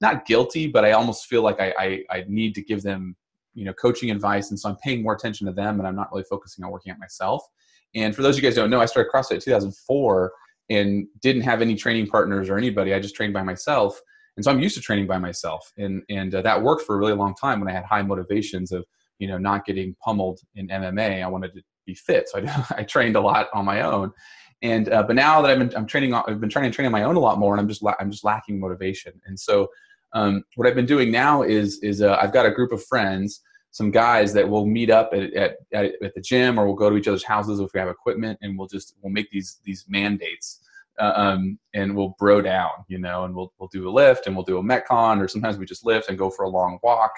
not 0.00 0.26
guilty, 0.26 0.66
but 0.66 0.84
I 0.84 0.92
almost 0.92 1.26
feel 1.26 1.42
like 1.42 1.60
I, 1.60 1.74
I, 1.78 2.16
I 2.16 2.24
need 2.28 2.54
to 2.56 2.62
give 2.62 2.82
them, 2.82 3.16
you 3.54 3.64
know, 3.64 3.72
coaching 3.72 4.10
advice. 4.10 4.50
And 4.50 4.58
so 4.58 4.68
I'm 4.68 4.76
paying 4.76 5.02
more 5.02 5.14
attention 5.14 5.46
to 5.46 5.52
them 5.52 5.78
and 5.78 5.86
I'm 5.86 5.96
not 5.96 6.10
really 6.12 6.24
focusing 6.28 6.64
on 6.64 6.70
working 6.70 6.92
out 6.92 6.98
myself. 6.98 7.42
And 7.94 8.14
for 8.14 8.22
those 8.22 8.36
of 8.36 8.42
you 8.42 8.48
guys 8.48 8.56
don't 8.56 8.70
know, 8.70 8.80
I 8.80 8.86
started 8.86 9.10
CrossFit 9.10 9.36
in 9.36 9.40
2004 9.40 10.32
and 10.68 11.06
didn't 11.22 11.42
have 11.42 11.62
any 11.62 11.74
training 11.74 12.08
partners 12.08 12.50
or 12.50 12.58
anybody. 12.58 12.92
I 12.92 13.00
just 13.00 13.14
trained 13.14 13.32
by 13.32 13.42
myself. 13.42 14.00
And 14.36 14.44
so 14.44 14.50
I'm 14.50 14.60
used 14.60 14.74
to 14.74 14.82
training 14.82 15.06
by 15.06 15.18
myself. 15.18 15.72
And, 15.78 16.02
and 16.10 16.34
uh, 16.34 16.42
that 16.42 16.62
worked 16.62 16.82
for 16.82 16.96
a 16.96 16.98
really 16.98 17.14
long 17.14 17.34
time 17.34 17.60
when 17.60 17.68
I 17.68 17.72
had 17.72 17.84
high 17.84 18.02
motivations 18.02 18.72
of, 18.72 18.84
you 19.18 19.28
know, 19.28 19.38
not 19.38 19.64
getting 19.64 19.96
pummeled 20.04 20.40
in 20.56 20.68
MMA. 20.68 21.22
I 21.22 21.26
wanted 21.26 21.54
to 21.54 21.62
be 21.86 21.94
fit. 21.94 22.28
So 22.28 22.40
I, 22.40 22.64
I 22.78 22.82
trained 22.82 23.16
a 23.16 23.20
lot 23.20 23.48
on 23.54 23.64
my 23.64 23.80
own. 23.80 24.12
And, 24.62 24.90
uh, 24.90 25.02
but 25.02 25.16
now 25.16 25.42
that 25.42 25.50
I've 25.50 25.58
been, 25.58 25.76
I'm 25.76 25.86
training, 25.86 26.14
I've 26.14 26.40
been 26.40 26.48
trying 26.48 26.70
to 26.70 26.74
train 26.74 26.86
on 26.86 26.92
my 26.92 27.02
own 27.02 27.16
a 27.16 27.20
lot 27.20 27.38
more 27.38 27.52
and 27.52 27.60
I'm 27.60 27.68
just, 27.68 27.82
I'm 28.00 28.10
just 28.10 28.24
lacking 28.24 28.58
motivation. 28.58 29.12
And 29.26 29.38
so 29.38 29.68
um, 30.12 30.44
what 30.54 30.66
I've 30.66 30.74
been 30.74 30.86
doing 30.86 31.10
now 31.10 31.42
is 31.42 31.78
is 31.82 32.00
uh, 32.00 32.16
I've 32.20 32.32
got 32.32 32.46
a 32.46 32.50
group 32.50 32.72
of 32.72 32.82
friends, 32.84 33.42
some 33.70 33.90
guys 33.90 34.32
that 34.32 34.48
will 34.48 34.64
meet 34.64 34.88
up 34.88 35.10
at, 35.12 35.32
at, 35.34 35.56
at, 35.72 35.92
at, 36.02 36.14
the 36.14 36.20
gym 36.20 36.58
or 36.58 36.66
we'll 36.66 36.74
go 36.74 36.88
to 36.88 36.96
each 36.96 37.08
other's 37.08 37.24
houses 37.24 37.60
if 37.60 37.70
we 37.74 37.80
have 37.80 37.88
equipment 37.88 38.38
and 38.40 38.58
we'll 38.58 38.68
just 38.68 38.94
we'll 39.02 39.12
make 39.12 39.30
these 39.30 39.58
these 39.64 39.84
mandates 39.88 40.60
uh, 40.98 41.12
um, 41.14 41.58
and 41.74 41.94
we'll 41.94 42.16
bro 42.18 42.40
down, 42.40 42.70
you 42.88 42.98
know, 42.98 43.24
and 43.24 43.34
we'll 43.34 43.52
we'll 43.58 43.68
do 43.68 43.88
a 43.88 43.90
lift 43.90 44.26
and 44.26 44.34
we'll 44.34 44.44
do 44.44 44.58
a 44.58 44.62
metcon 44.62 45.20
or 45.20 45.28
sometimes 45.28 45.58
we 45.58 45.66
just 45.66 45.84
lift 45.84 46.08
and 46.08 46.16
go 46.16 46.30
for 46.30 46.44
a 46.44 46.48
long 46.48 46.78
walk, 46.82 47.12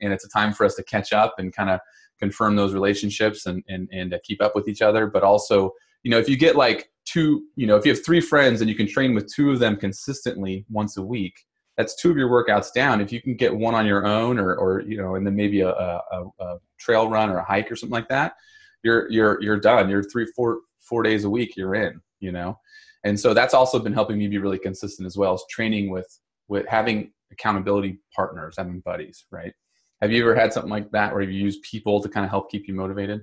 and 0.00 0.12
it's 0.12 0.24
a 0.24 0.28
time 0.28 0.52
for 0.52 0.64
us 0.66 0.74
to 0.74 0.82
catch 0.82 1.12
up 1.12 1.34
and 1.38 1.54
kind 1.54 1.70
of 1.70 1.78
confirm 2.18 2.56
those 2.56 2.74
relationships 2.74 3.46
and 3.46 3.62
and 3.68 3.88
and 3.92 4.12
uh, 4.12 4.18
keep 4.24 4.42
up 4.42 4.56
with 4.56 4.66
each 4.66 4.82
other, 4.82 5.06
but 5.06 5.22
also 5.22 5.72
you 6.02 6.10
know 6.10 6.18
if 6.18 6.28
you 6.28 6.36
get 6.36 6.56
like 6.56 6.88
two 7.04 7.42
you 7.56 7.66
know 7.66 7.76
if 7.76 7.84
you 7.84 7.92
have 7.92 8.04
three 8.04 8.20
friends 8.20 8.60
and 8.60 8.68
you 8.70 8.76
can 8.76 8.86
train 8.86 9.14
with 9.14 9.32
two 9.32 9.50
of 9.50 9.58
them 9.58 9.76
consistently 9.76 10.64
once 10.68 10.96
a 10.96 11.02
week 11.02 11.34
that's 11.80 11.94
two 11.94 12.10
of 12.10 12.16
your 12.18 12.28
workouts 12.28 12.74
down. 12.74 13.00
If 13.00 13.10
you 13.10 13.22
can 13.22 13.34
get 13.34 13.56
one 13.56 13.74
on 13.74 13.86
your 13.86 14.06
own, 14.06 14.38
or, 14.38 14.54
or 14.54 14.82
you 14.82 14.98
know, 14.98 15.14
and 15.14 15.26
then 15.26 15.34
maybe 15.34 15.62
a, 15.62 15.70
a, 15.70 16.24
a 16.38 16.58
trail 16.78 17.08
run 17.08 17.30
or 17.30 17.38
a 17.38 17.44
hike 17.44 17.72
or 17.72 17.76
something 17.76 17.94
like 17.94 18.08
that, 18.08 18.34
you're 18.82 19.10
you're 19.10 19.42
you're 19.42 19.58
done. 19.58 19.88
You're 19.88 20.02
three 20.02 20.26
four 20.36 20.60
four 20.80 21.02
days 21.02 21.24
a 21.24 21.30
week. 21.30 21.56
You're 21.56 21.74
in. 21.74 22.00
You 22.20 22.32
know, 22.32 22.58
and 23.04 23.18
so 23.18 23.32
that's 23.32 23.54
also 23.54 23.78
been 23.78 23.94
helping 23.94 24.18
me 24.18 24.28
be 24.28 24.36
really 24.36 24.58
consistent 24.58 25.06
as 25.06 25.16
well 25.16 25.32
as 25.32 25.42
training 25.48 25.88
with 25.88 26.06
with 26.48 26.66
having 26.68 27.12
accountability 27.32 27.98
partners, 28.14 28.56
having 28.58 28.80
buddies. 28.80 29.24
Right? 29.30 29.54
Have 30.02 30.12
you 30.12 30.22
ever 30.22 30.34
had 30.34 30.52
something 30.52 30.70
like 30.70 30.90
that 30.90 31.14
where 31.14 31.22
you 31.22 31.32
use 31.32 31.58
people 31.60 32.02
to 32.02 32.10
kind 32.10 32.24
of 32.24 32.30
help 32.30 32.50
keep 32.50 32.68
you 32.68 32.74
motivated? 32.74 33.22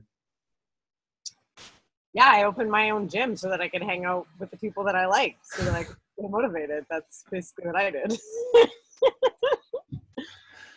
Yeah, 2.13 2.31
I 2.31 2.43
opened 2.43 2.71
my 2.71 2.89
own 2.89 3.07
gym 3.09 3.35
so 3.35 3.49
that 3.49 3.61
I 3.61 3.67
could 3.67 3.83
hang 3.83 4.05
out 4.05 4.27
with 4.39 4.49
the 4.51 4.57
people 4.57 4.83
that 4.85 4.95
I 4.95 5.05
like, 5.05 5.37
so 5.43 5.63
that 5.65 5.75
I 5.75 5.85
motivated. 6.19 6.85
That's 6.89 7.23
basically 7.29 7.67
what 7.67 7.75
I 7.75 7.91
did. 7.91 8.17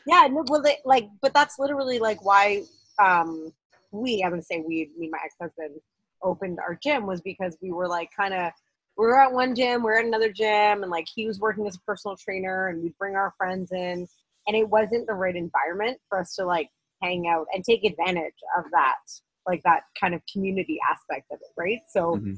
yeah, 0.06 0.26
no, 0.30 0.44
well, 0.48 0.62
they, 0.62 0.78
like, 0.84 1.08
but 1.22 1.32
that's 1.32 1.58
literally 1.58 1.98
like 1.98 2.24
why 2.24 2.64
um, 2.98 3.52
we, 3.90 4.22
I'm 4.22 4.30
gonna 4.30 4.42
say 4.42 4.62
we, 4.66 4.90
me, 4.98 5.08
my 5.10 5.18
ex-husband, 5.24 5.80
opened 6.22 6.58
our 6.60 6.74
gym 6.74 7.06
was 7.06 7.20
because 7.22 7.56
we 7.62 7.72
were 7.72 7.88
like 7.88 8.10
kind 8.14 8.34
of 8.34 8.52
we 8.98 9.06
were 9.06 9.18
at 9.18 9.32
one 9.32 9.54
gym, 9.54 9.82
we 9.82 9.90
are 9.90 9.98
at 9.98 10.04
another 10.04 10.30
gym, 10.30 10.82
and 10.82 10.90
like 10.90 11.06
he 11.08 11.26
was 11.26 11.40
working 11.40 11.66
as 11.66 11.76
a 11.76 11.80
personal 11.80 12.16
trainer, 12.16 12.68
and 12.68 12.82
we'd 12.82 12.98
bring 12.98 13.16
our 13.16 13.32
friends 13.38 13.72
in, 13.72 14.06
and 14.46 14.56
it 14.56 14.68
wasn't 14.68 15.06
the 15.06 15.14
right 15.14 15.36
environment 15.36 15.98
for 16.08 16.20
us 16.20 16.34
to 16.34 16.44
like 16.44 16.68
hang 17.02 17.26
out 17.26 17.46
and 17.54 17.64
take 17.64 17.84
advantage 17.84 18.34
of 18.58 18.64
that, 18.72 18.98
like 19.46 19.62
that 19.64 19.82
kind 19.98 20.14
of 20.14 20.20
community 20.32 20.78
aspect 20.90 21.26
of 21.32 21.38
it, 21.40 21.52
right? 21.56 21.80
So, 21.88 22.16
mm-hmm. 22.16 22.34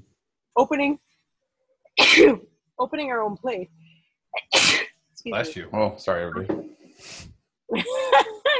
opening 0.57 0.99
opening 2.79 3.11
our 3.11 3.23
own 3.23 3.37
place. 3.37 3.69
Bless 5.25 5.55
me. 5.55 5.63
you. 5.63 5.69
Oh, 5.73 5.95
sorry, 5.97 6.25
everybody. 6.25 6.69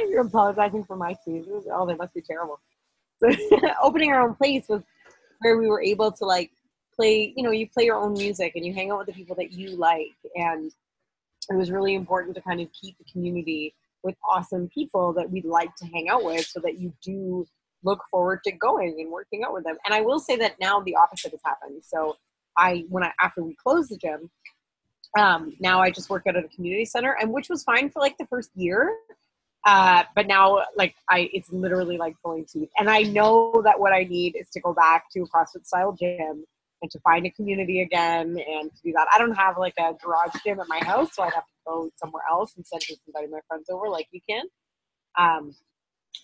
You're 0.09 0.25
apologizing 0.25 0.83
for 0.85 0.95
my 0.95 1.15
sneezes. 1.23 1.67
Oh, 1.71 1.85
they 1.85 1.95
must 1.95 2.13
be 2.13 2.21
terrible. 2.21 2.59
So 3.17 3.29
opening 3.83 4.11
our 4.11 4.27
own 4.27 4.35
place 4.35 4.65
was 4.67 4.81
where 5.39 5.57
we 5.57 5.67
were 5.67 5.81
able 5.81 6.11
to 6.11 6.25
like 6.25 6.51
play. 6.95 7.33
You 7.35 7.43
know, 7.43 7.51
you 7.51 7.67
play 7.69 7.85
your 7.85 7.97
own 7.97 8.13
music 8.13 8.53
and 8.55 8.65
you 8.65 8.73
hang 8.73 8.91
out 8.91 8.99
with 8.99 9.07
the 9.07 9.13
people 9.13 9.35
that 9.37 9.51
you 9.51 9.75
like, 9.75 10.15
and 10.35 10.71
it 11.49 11.55
was 11.55 11.71
really 11.71 11.95
important 11.95 12.35
to 12.35 12.41
kind 12.41 12.61
of 12.61 12.69
keep 12.79 12.97
the 12.97 13.05
community 13.11 13.75
with 14.03 14.15
awesome 14.29 14.69
people 14.69 15.13
that 15.13 15.29
we'd 15.29 15.45
like 15.45 15.73
to 15.75 15.85
hang 15.87 16.09
out 16.09 16.23
with, 16.23 16.45
so 16.45 16.59
that 16.61 16.79
you 16.79 16.93
do 17.03 17.45
look 17.83 18.03
forward 18.09 18.41
to 18.45 18.51
going 18.51 18.97
and 18.99 19.11
working 19.11 19.43
out 19.43 19.53
with 19.53 19.63
them. 19.63 19.77
And 19.85 19.93
I 19.93 20.01
will 20.01 20.19
say 20.19 20.35
that 20.37 20.59
now 20.59 20.79
the 20.79 20.95
opposite 20.95 21.31
has 21.31 21.41
happened. 21.43 21.83
So 21.83 22.17
I 22.57 22.85
when 22.89 23.03
I 23.03 23.11
after 23.19 23.43
we 23.43 23.55
closed 23.55 23.89
the 23.89 23.97
gym, 23.97 24.29
um, 25.17 25.53
now 25.59 25.81
I 25.81 25.91
just 25.91 26.09
work 26.09 26.23
out 26.27 26.35
at 26.35 26.45
a 26.45 26.49
community 26.49 26.85
center, 26.85 27.15
and 27.19 27.31
which 27.31 27.49
was 27.49 27.63
fine 27.63 27.89
for 27.89 27.99
like 27.99 28.17
the 28.17 28.25
first 28.27 28.51
year. 28.55 28.95
Uh, 29.65 30.03
but 30.13 30.27
now, 30.27 30.61
like 30.75 30.93
I, 31.09 31.29
it's 31.31 31.51
literally 31.51 31.97
like 31.97 32.15
pulling 32.23 32.45
teeth, 32.45 32.69
and 32.77 32.89
I 32.89 33.03
know 33.03 33.61
that 33.63 33.79
what 33.79 33.93
I 33.93 34.03
need 34.03 34.35
is 34.35 34.49
to 34.49 34.59
go 34.59 34.73
back 34.73 35.05
to 35.11 35.21
a 35.21 35.27
CrossFit 35.27 35.65
style 35.65 35.93
gym 35.93 36.43
and 36.81 36.91
to 36.91 36.99
find 36.99 37.25
a 37.25 37.29
community 37.29 37.81
again 37.81 38.37
and 38.45 38.69
to 38.75 38.81
do 38.83 38.91
that. 38.91 39.07
I 39.13 39.17
don't 39.17 39.35
have 39.35 39.57
like 39.57 39.75
a 39.79 39.93
garage 40.03 40.35
gym 40.45 40.59
at 40.59 40.67
my 40.67 40.79
house, 40.79 41.15
so 41.15 41.23
I'd 41.23 41.33
have 41.33 41.45
to 41.45 41.53
go 41.65 41.89
somewhere 41.95 42.23
else 42.29 42.53
instead 42.57 42.77
of 42.77 42.83
just 42.83 43.01
inviting 43.07 43.31
my 43.31 43.39
friends 43.47 43.69
over 43.69 43.87
like 43.87 44.07
you 44.11 44.19
can. 44.27 44.43
Um, 45.17 45.55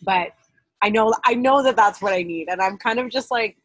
but 0.01 0.33
I 0.81 0.89
know 0.89 1.13
I 1.25 1.35
know 1.35 1.61
that 1.63 1.75
that's 1.75 2.01
what 2.01 2.13
I 2.13 2.23
need, 2.23 2.47
and 2.49 2.61
I'm 2.61 2.77
kind 2.77 2.99
of 2.99 3.09
just 3.09 3.31
like 3.31 3.57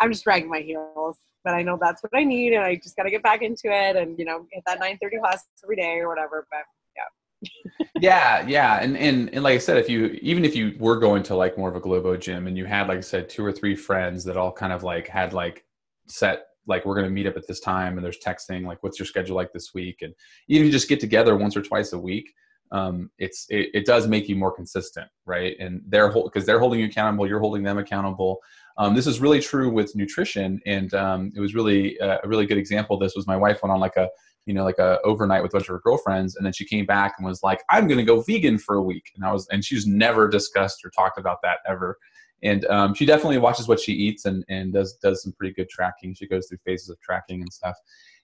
I'm 0.00 0.12
just 0.12 0.24
dragging 0.24 0.50
my 0.50 0.60
heels. 0.60 1.16
But 1.44 1.54
I 1.54 1.62
know 1.62 1.78
that's 1.80 2.02
what 2.02 2.12
I 2.14 2.24
need, 2.24 2.52
and 2.52 2.64
I 2.64 2.76
just 2.76 2.96
got 2.96 3.04
to 3.04 3.10
get 3.10 3.22
back 3.22 3.42
into 3.42 3.68
it, 3.68 3.96
and 3.96 4.18
you 4.18 4.24
know, 4.24 4.46
hit 4.52 4.64
that 4.66 4.80
9:30 4.80 5.20
class 5.20 5.44
every 5.62 5.76
day 5.76 5.98
or 5.98 6.08
whatever. 6.08 6.46
But 6.50 6.60
yeah. 6.96 7.86
yeah, 8.00 8.46
yeah, 8.46 8.82
and, 8.82 8.96
and 8.96 9.30
and 9.32 9.44
like 9.44 9.54
I 9.54 9.58
said, 9.58 9.78
if 9.78 9.88
you 9.88 10.18
even 10.20 10.44
if 10.44 10.56
you 10.56 10.74
were 10.78 10.98
going 10.98 11.22
to 11.24 11.36
like 11.36 11.56
more 11.56 11.68
of 11.68 11.76
a 11.76 11.80
Globo 11.80 12.16
gym 12.16 12.46
and 12.46 12.56
you 12.56 12.64
had 12.64 12.88
like 12.88 12.98
I 12.98 13.02
said 13.02 13.28
two 13.28 13.44
or 13.44 13.52
three 13.52 13.76
friends 13.76 14.24
that 14.24 14.36
all 14.36 14.52
kind 14.52 14.72
of 14.72 14.82
like 14.82 15.08
had 15.08 15.32
like 15.32 15.64
set 16.08 16.42
like 16.68 16.84
we're 16.84 16.94
going 16.94 17.06
to 17.06 17.10
meet 17.10 17.26
up 17.26 17.36
at 17.36 17.46
this 17.48 17.60
time 17.60 17.96
and 17.96 18.04
there's 18.04 18.18
texting 18.18 18.66
like 18.66 18.82
what's 18.82 18.98
your 18.98 19.06
schedule 19.06 19.34
like 19.34 19.52
this 19.52 19.72
week 19.74 20.02
and 20.02 20.14
even 20.48 20.70
just 20.70 20.88
get 20.88 21.00
together 21.00 21.36
once 21.36 21.56
or 21.56 21.62
twice 21.62 21.92
a 21.92 21.98
week 21.98 22.30
um, 22.72 23.10
it's 23.18 23.46
it, 23.48 23.70
it, 23.74 23.86
does 23.86 24.06
make 24.06 24.28
you 24.28 24.36
more 24.36 24.52
consistent 24.52 25.08
right? 25.26 25.56
And 25.58 25.82
they're 25.86 26.12
because 26.12 26.46
they're 26.46 26.58
holding 26.58 26.80
you 26.80 26.86
accountable 26.86 27.26
you're 27.26 27.40
holding 27.40 27.62
them 27.62 27.78
accountable. 27.78 28.40
Um, 28.76 28.94
this 28.94 29.06
is 29.06 29.20
really 29.20 29.40
true 29.40 29.70
with 29.70 29.96
nutrition 29.96 30.60
and 30.66 30.92
um, 30.94 31.32
it 31.34 31.40
was 31.40 31.54
really 31.54 31.98
uh, 32.00 32.18
a 32.22 32.28
really 32.28 32.46
good 32.46 32.58
example 32.58 32.98
this 32.98 33.16
was 33.16 33.26
my 33.26 33.36
wife 33.36 33.60
went 33.62 33.72
on 33.72 33.80
like 33.80 33.96
a 33.96 34.08
you 34.46 34.54
know 34.54 34.64
like 34.64 34.78
a 34.78 34.98
overnight 35.02 35.42
with 35.42 35.52
a 35.52 35.56
bunch 35.56 35.68
of 35.68 35.72
her 35.72 35.80
girlfriends 35.80 36.36
and 36.36 36.46
then 36.46 36.52
she 36.52 36.64
came 36.64 36.86
back 36.86 37.14
and 37.18 37.26
was 37.26 37.42
like 37.42 37.60
i'm 37.70 37.88
going 37.88 37.98
to 37.98 38.04
go 38.04 38.20
vegan 38.22 38.56
for 38.56 38.76
a 38.76 38.82
week 38.82 39.10
and 39.16 39.24
i 39.24 39.32
was 39.32 39.48
and 39.50 39.64
she's 39.64 39.84
never 39.84 40.28
discussed 40.28 40.84
or 40.84 40.90
talked 40.90 41.18
about 41.18 41.38
that 41.42 41.58
ever. 41.66 41.98
And 42.44 42.64
um, 42.66 42.94
she 42.94 43.04
definitely 43.04 43.38
watches 43.38 43.66
what 43.66 43.80
she 43.80 43.92
eats 43.92 44.24
and, 44.24 44.44
and 44.48 44.72
does 44.72 44.94
does 45.02 45.24
some 45.24 45.32
pretty 45.32 45.52
good 45.54 45.68
tracking. 45.68 46.14
She 46.14 46.28
goes 46.28 46.46
through 46.46 46.58
phases 46.64 46.88
of 46.88 47.00
tracking 47.00 47.40
and 47.40 47.52
stuff. 47.52 47.76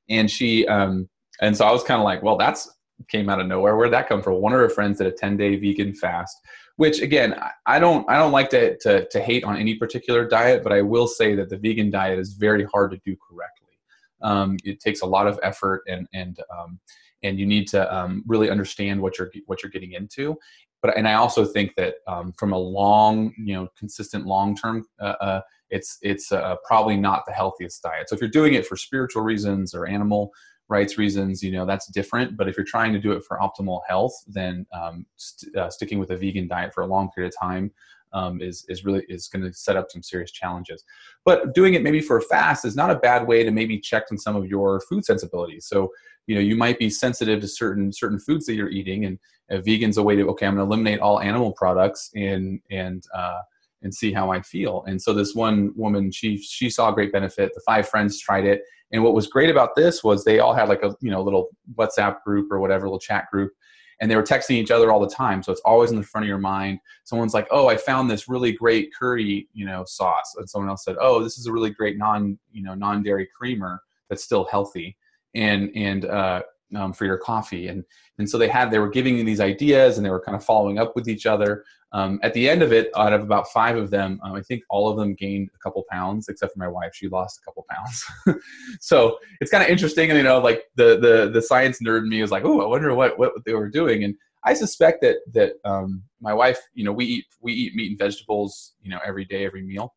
And 0.09 0.31
she 0.31 0.69
um, 0.69 1.09
and 1.41 1.57
so 1.57 1.65
i 1.67 1.73
was 1.73 1.83
kind 1.83 2.01
of 2.01 2.05
like 2.05 2.23
well 2.23 2.37
that's 2.37 2.71
came 3.09 3.29
out 3.29 3.41
of 3.41 3.47
nowhere. 3.47 3.77
Where'd 3.77 3.93
that 3.93 4.09
come 4.09 4.23
from? 4.23 4.35
One 4.35 4.53
of 4.53 4.61
her 4.61 4.69
friends 4.69 4.99
did 4.99 5.07
a 5.07 5.13
10 5.13 5.37
day 5.37 5.57
vegan 5.57 5.95
fast, 5.95 6.37
which 6.77 7.01
again, 7.01 7.35
I 7.67 7.79
don't, 7.79 8.09
I 8.09 8.17
don't 8.17 8.33
like 8.33 8.51
to, 8.51 8.77
to, 8.79 9.07
to, 9.09 9.21
hate 9.21 9.45
on 9.45 9.57
any 9.57 9.75
particular 9.77 10.27
diet, 10.27 10.63
but 10.63 10.73
I 10.73 10.83
will 10.83 11.07
say 11.07 11.35
that 11.35 11.49
the 11.49 11.57
vegan 11.57 11.91
diet 11.91 12.19
is 12.19 12.35
very 12.35 12.65
hard 12.65 12.91
to 12.93 13.01
do 13.05 13.17
correctly. 13.17 13.79
Um, 14.23 14.57
it 14.65 14.81
takes 14.81 15.03
a 15.03 15.07
lot 15.07 15.27
of 15.27 15.39
effort 15.43 15.83
and, 15.87 16.07
and, 16.15 16.39
um, 16.57 16.79
and 17.23 17.39
you 17.39 17.47
need 17.47 17.69
to 17.69 17.95
um, 17.95 18.23
really 18.27 18.51
understand 18.51 19.01
what 19.01 19.19
you're, 19.19 19.31
what 19.47 19.63
you're 19.63 19.71
getting 19.71 19.93
into. 19.93 20.37
But, 20.83 20.97
and 20.99 21.09
I 21.09 21.15
also 21.15 21.47
think 21.47 21.75
that 21.77 21.95
um, 22.07 22.33
from 22.39 22.53
a 22.53 22.59
long, 22.59 23.33
you 23.39 23.55
know, 23.55 23.69
consistent 23.79 24.27
long-term, 24.27 24.85
uh, 25.01 25.15
uh, 25.21 25.41
it's, 25.71 25.99
it's 26.03 26.31
uh, 26.31 26.57
probably 26.67 26.97
not 26.97 27.25
the 27.27 27.33
healthiest 27.33 27.83
diet. 27.83 28.09
So 28.09 28.15
if 28.15 28.21
you're 28.21 28.31
doing 28.31 28.53
it 28.53 28.67
for 28.67 28.77
spiritual 28.77 29.23
reasons 29.23 29.75
or 29.75 29.87
animal 29.87 30.31
rights 30.69 30.97
reasons, 30.99 31.43
you 31.43 31.53
know, 31.53 31.67
that's 31.67 31.87
different. 31.89 32.37
But 32.37 32.49
if 32.49 32.57
you're 32.57 32.65
trying 32.65 32.93
to 32.93 32.99
do 32.99 33.13
it 33.13 33.25
for 33.25 33.39
optimal 33.39 33.81
health, 33.87 34.15
then 34.27 34.67
um, 34.73 35.07
st- 35.17 35.55
uh, 35.57 35.71
sticking 35.71 35.99
with 35.99 36.11
a 36.11 36.17
vegan 36.17 36.49
diet 36.49 36.73
for 36.73 36.83
a 36.83 36.87
long 36.87 37.11
period 37.11 37.33
of 37.33 37.39
time 37.39 37.71
um, 38.15 38.41
is 38.41 38.65
is 38.69 38.85
really 38.85 39.05
is 39.09 39.29
going 39.29 39.45
to 39.45 39.53
set 39.53 39.77
up 39.77 39.91
some 39.91 40.03
serious 40.03 40.31
challenges. 40.31 40.85
But 41.25 41.55
doing 41.55 41.75
it 41.75 41.83
maybe 41.83 42.01
for 42.01 42.17
a 42.17 42.23
fast 42.23 42.65
is 42.65 42.77
not 42.77 42.91
a 42.91 42.97
bad 42.97 43.27
way 43.27 43.45
to 43.45 43.51
maybe 43.51 43.79
check 43.79 44.05
on 44.11 44.17
some 44.17 44.37
of 44.37 44.47
your 44.47 44.81
food 44.89 45.05
sensibilities. 45.05 45.67
So 45.67 45.91
you 46.27 46.35
know 46.35 46.41
you 46.41 46.57
might 46.57 46.79
be 46.79 46.89
sensitive 46.89 47.41
to 47.41 47.49
certain 47.49 47.93
certain 47.93 48.19
foods 48.19 48.47
that 48.47 48.55
you're 48.55 48.71
eating, 48.71 49.05
and 49.05 49.19
a 49.51 49.61
vegan's 49.61 49.99
a 49.99 50.03
way 50.03 50.17
to 50.17 50.29
okay, 50.31 50.47
I'm 50.47 50.57
going 50.57 50.67
to 50.67 50.73
eliminate 50.73 51.01
all 51.01 51.21
animal 51.21 51.53
products 51.53 52.11
and 52.15 52.61
and 52.71 53.05
uh, 53.15 53.41
and 53.83 53.95
see 53.95 54.13
how 54.13 54.31
I 54.31 54.41
feel. 54.41 54.85
And 54.87 55.01
so 55.01 55.13
this 55.13 55.35
one 55.35 55.73
woman, 55.77 56.11
she 56.11 56.39
she 56.39 56.71
saw 56.71 56.91
great 56.93 57.13
benefit. 57.13 57.53
The 57.55 57.63
five 57.67 57.89
friends 57.89 58.21
tried 58.21 58.45
it, 58.45 58.63
and 58.93 59.03
what 59.03 59.15
was 59.15 59.27
great 59.27 59.51
about 59.51 59.75
this 59.75 60.05
was 60.05 60.25
they 60.25 60.39
all 60.39 60.55
had 60.55 60.69
like 60.69 60.83
a 60.83 60.95
you 61.01 61.11
know 61.11 61.23
little 61.23 61.49
WhatsApp 61.75 62.23
group 62.23 62.51
or 62.51 62.61
whatever 62.61 62.87
little 62.87 62.99
chat 62.99 63.31
group, 63.31 63.53
and 64.01 64.11
they 64.11 64.17
were 64.17 64.23
texting 64.23 64.57
each 64.57 64.71
other 64.71 64.93
all 64.93 65.01
the 65.01 65.09
time. 65.09 65.43
So 65.43 65.53
it's 65.53 65.61
always 65.65 65.91
in 65.91 65.97
the 65.97 66.07
front 66.07 66.25
of 66.25 66.29
your 66.29 66.39
mind. 66.39 66.81
Someone's 67.05 67.35
like, 67.35 67.49
"Oh, 67.51 67.69
I 67.69 67.77
found 67.77 68.11
this 68.11 68.29
really 68.29 68.53
great 68.53 68.91
curry 68.99 69.49
you 69.53 69.67
know 69.67 69.85
sauce," 69.87 70.35
and 70.37 70.49
someone 70.49 70.71
else 70.71 70.85
said, 70.85 70.97
"Oh, 71.01 71.23
this 71.23 71.39
is 71.39 71.47
a 71.47 71.53
really 71.53 71.71
great 71.71 71.99
non 71.99 72.39
you 72.53 72.63
know 72.63 72.75
non 72.75 73.03
dairy 73.03 73.29
creamer 73.37 73.81
that's 74.09 74.25
still 74.25 74.45
healthy." 74.45 74.97
And 75.35 75.71
and 75.75 76.05
uh, 76.05 76.43
um, 76.77 76.93
for 76.93 77.05
your 77.05 77.19
coffee. 77.19 77.69
And 77.69 77.85
and 78.19 78.29
so 78.29 78.39
they 78.39 78.49
had 78.49 78.71
they 78.71 78.79
were 78.79 78.89
giving 78.89 79.19
you 79.19 79.25
these 79.25 79.41
ideas 79.41 79.97
and 79.97 80.05
they 80.05 80.11
were 80.11 80.21
kind 80.21 80.37
of 80.37 80.45
following 80.45 80.79
up 80.79 80.95
with 80.95 81.09
each 81.09 81.27
other. 81.27 81.65
Um, 81.93 82.19
at 82.25 82.35
the 82.35 82.49
end 82.49 82.63
of 82.63 82.73
it 82.73 82.91
out 82.97 83.13
of 83.13 83.23
about 83.23 83.47
five 83.53 83.77
of 83.77 83.89
them 83.89 84.19
um, 84.25 84.33
i 84.33 84.43
think 84.43 84.65
all 84.69 84.89
of 84.89 84.97
them 84.97 85.15
gained 85.15 85.49
a 85.55 85.59
couple 85.61 85.85
pounds 85.89 86.29
except 86.29 86.53
for 86.53 86.59
my 86.59 86.67
wife 86.67 86.91
she 86.93 87.07
lost 87.09 87.39
a 87.41 87.45
couple 87.45 87.65
pounds. 87.71 88.05
So 88.81 89.19
it's 89.41 89.49
kind 89.49 89.63
of 89.63 89.69
interesting 89.69 90.11
and 90.11 90.17
you 90.17 90.25
know 90.25 90.41
like 90.41 90.65
the 90.75 90.99
the 90.99 91.31
the 91.33 91.41
science 91.41 91.79
nerd 91.81 91.99
in 91.99 92.09
me 92.09 92.21
was 92.21 92.33
like 92.33 92.45
oh 92.45 92.61
i 92.63 92.67
wonder 92.67 92.93
what 92.95 93.17
what 93.17 93.33
they 93.47 93.55
were 93.55 93.69
doing. 93.69 94.03
And 94.03 94.17
i 94.43 94.55
suspect 94.55 95.03
that 95.03 95.19
that 95.35 95.53
um, 95.65 96.03
my 96.21 96.35
wife 96.35 96.61
you 96.75 96.85
know 96.85 96.93
we 96.93 97.05
eat 97.05 97.27
we 97.41 97.53
eat 97.53 97.77
meat 97.77 97.91
and 97.91 97.99
vegetables 97.99 98.75
you 98.83 98.91
know 98.91 98.99
every 99.07 99.25
day 99.25 99.47
every 99.47 99.63
meal. 99.63 99.95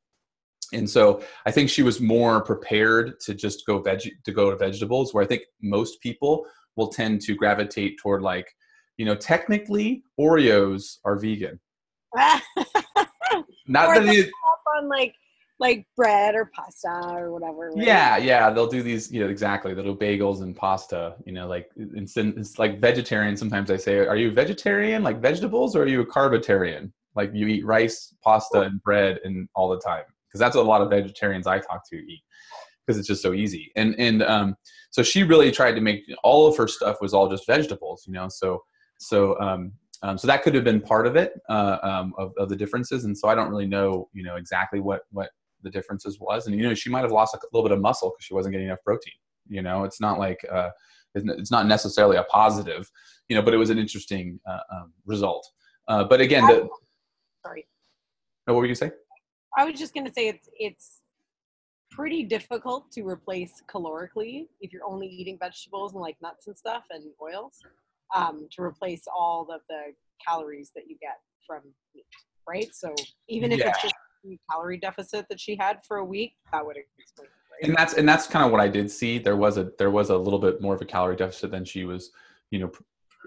And 0.74 0.90
so 0.90 1.24
I 1.46 1.52
think 1.52 1.70
she 1.70 1.84
was 1.84 2.02
more 2.02 2.44
prepared 2.44 3.20
to 3.22 3.34
just 3.34 3.66
go 3.66 3.80
veg 3.80 4.02
to 4.26 4.32
go 4.32 4.52
to 4.52 4.58
vegetables, 4.58 5.14
where 5.14 5.24
I 5.24 5.28
think 5.28 5.44
most 5.62 6.02
people 6.02 6.46
will 6.78 6.90
tend 6.90 7.22
to 7.22 7.36
gravitate 7.36 7.98
toward 8.00 8.22
like, 8.22 8.48
you 8.98 9.06
know, 9.06 9.16
technically 9.16 10.04
Oreos 10.20 10.98
are 11.04 11.18
vegan. 11.18 11.60
Not 12.16 13.94
that 13.94 14.06
it, 14.06 14.30
on 14.78 14.88
like 14.88 15.14
like 15.60 15.88
bread 15.96 16.36
or 16.36 16.52
pasta 16.54 17.16
or 17.16 17.34
whatever. 17.34 17.72
Right? 17.76 17.86
Yeah, 17.86 18.18
yeah, 18.18 18.50
they'll 18.52 18.68
do 18.68 18.84
these. 18.84 19.12
You 19.12 19.22
know, 19.22 19.30
exactly. 19.30 19.74
They'll 19.74 19.84
do 19.84 19.96
bagels 19.96 20.42
and 20.42 20.56
pasta. 20.56 21.16
You 21.26 21.34
know, 21.34 21.48
like 21.48 21.70
it's, 21.76 22.16
it's 22.16 22.60
like 22.60 22.80
vegetarian. 22.80 23.36
Sometimes 23.36 23.72
I 23.72 23.78
say, 23.78 23.98
"Are 24.06 24.16
you 24.16 24.32
vegetarian, 24.32 25.04
like 25.04 25.20
vegetables, 25.20 25.76
or 25.76 25.84
are 25.84 25.88
you 25.88 26.02
a 26.02 26.06
carbitarian? 26.06 26.92
Like 27.16 27.32
you 27.34 27.48
eat 27.48 27.66
rice, 27.66 28.14
pasta, 28.24 28.62
and 28.62 28.82
bread, 28.84 29.20
and 29.24 29.50
all 29.56 29.70
the 29.70 29.80
time?" 29.80 30.04
Because 30.28 30.40
that's 30.40 30.56
what 30.56 30.66
a 30.66 30.70
lot 30.70 30.82
of 30.82 30.90
vegetarians 30.90 31.48
I 31.48 31.60
talk 31.60 31.82
to 31.90 31.98
eat 31.98 32.22
because 32.88 32.98
it's 32.98 33.08
just 33.08 33.22
so 33.22 33.34
easy. 33.34 33.72
And 33.76 33.96
and 34.00 34.24
um, 34.24 34.56
so 34.92 35.04
she 35.04 35.24
really 35.24 35.52
tried 35.52 35.74
to 35.74 35.82
make 35.82 36.04
all 36.24 36.48
of 36.48 36.56
her 36.58 36.68
stuff 36.68 36.98
was 37.02 37.14
all 37.14 37.30
just 37.30 37.46
vegetables, 37.46 38.06
you 38.08 38.14
know. 38.14 38.30
So 38.30 38.64
so 39.00 39.40
um, 39.40 39.74
um, 40.04 40.18
so 40.18 40.28
that 40.28 40.44
could 40.44 40.56
have 40.56 40.64
been 40.64 40.82
part 40.82 41.08
of 41.08 41.16
it 41.16 41.34
uh, 41.50 41.78
um, 41.84 42.14
of, 42.18 42.32
of 42.38 42.50
the 42.50 42.56
differences. 42.56 43.06
And 43.06 43.18
so 43.18 43.28
I 43.28 43.36
don't 43.36 43.50
really 43.50 43.68
know, 43.68 44.10
you 44.14 44.24
know, 44.24 44.36
exactly 44.36 44.80
what 44.80 45.02
what 45.12 45.30
the 45.64 45.70
differences 45.70 46.20
was. 46.20 46.48
And 46.48 46.56
you 46.56 46.64
know, 46.64 46.74
she 46.74 46.90
might 46.90 47.02
have 47.02 47.12
lost 47.12 47.36
a 47.36 47.40
little 47.52 47.68
bit 47.68 47.76
of 47.76 47.82
muscle 47.82 48.10
because 48.10 48.26
she 48.26 48.34
wasn't 48.34 48.54
getting 48.54 48.68
enough 48.68 48.84
protein. 48.86 49.14
You 49.50 49.62
know, 49.62 49.84
it's 49.84 50.00
not 50.00 50.20
like 50.20 50.46
uh, 50.52 50.70
it's 51.16 51.52
not 51.52 51.66
necessarily 51.66 52.18
a 52.18 52.24
positive, 52.24 52.90
you 53.28 53.36
know, 53.36 53.42
but 53.42 53.54
it 53.54 53.58
was 53.58 53.70
an 53.70 53.80
interesting 53.80 54.40
uh, 54.48 54.60
um, 54.72 54.94
result. 55.06 55.48
Uh, 55.88 56.04
but 56.04 56.22
again, 56.22 56.46
the 56.46 56.68
sorry. 57.46 57.66
Oh, 58.48 58.54
what 58.54 58.60
were 58.60 58.66
you 58.66 58.76
saying? 58.76 58.92
I 59.58 59.66
was 59.66 59.80
just 59.80 59.94
going 59.94 60.06
to 60.06 60.14
say 60.14 60.28
it's 60.28 60.48
it's 60.54 61.02
pretty 61.92 62.24
difficult 62.24 62.92
to 62.92 63.08
replace 63.08 63.64
calorically 63.70 64.48
if 64.62 64.74
you're 64.74 64.86
only 64.86 65.08
eating 65.08 65.38
vegetables 65.40 65.94
and 65.94 66.02
like 66.02 66.16
nuts 66.22 66.48
and 66.48 66.58
stuff 66.58 66.84
and 66.92 67.04
oils 67.22 67.60
um, 68.16 68.48
to 68.52 68.62
replace 68.62 69.04
all 69.16 69.48
of 69.52 69.62
the 69.70 69.94
calories 70.26 70.72
that 70.76 70.84
you 70.88 70.98
get 71.02 71.20
from 71.46 71.62
meat, 71.96 72.06
right? 72.48 72.74
So 72.74 72.94
even 73.28 73.52
if 73.52 73.60
yeah. 73.60 73.70
it's 73.70 73.82
just 73.82 73.96
a 74.26 74.38
calorie 74.52 74.78
deficit 74.78 75.26
that 75.30 75.40
she 75.40 75.56
had 75.56 75.80
for 75.88 75.98
a 75.98 76.06
week, 76.06 76.34
that 76.52 76.66
would 76.66 76.78
explain. 76.78 77.30
Right? 77.52 77.70
And 77.70 77.78
that's 77.78 77.94
and 77.94 78.08
that's 78.08 78.28
kind 78.28 78.46
of 78.46 78.52
what 78.52 78.62
I 78.62 78.68
did 78.68 78.92
see. 78.92 79.18
There 79.18 79.36
was 79.36 79.58
a 79.58 79.72
there 79.78 79.92
was 79.92 80.10
a 80.10 80.18
little 80.18 80.40
bit 80.40 80.62
more 80.62 80.76
of 80.76 80.82
a 80.82 80.86
calorie 80.86 81.16
deficit 81.16 81.52
than 81.52 81.66
she 81.66 81.86
was, 81.86 82.12
you 82.52 82.60
know, 82.60 82.72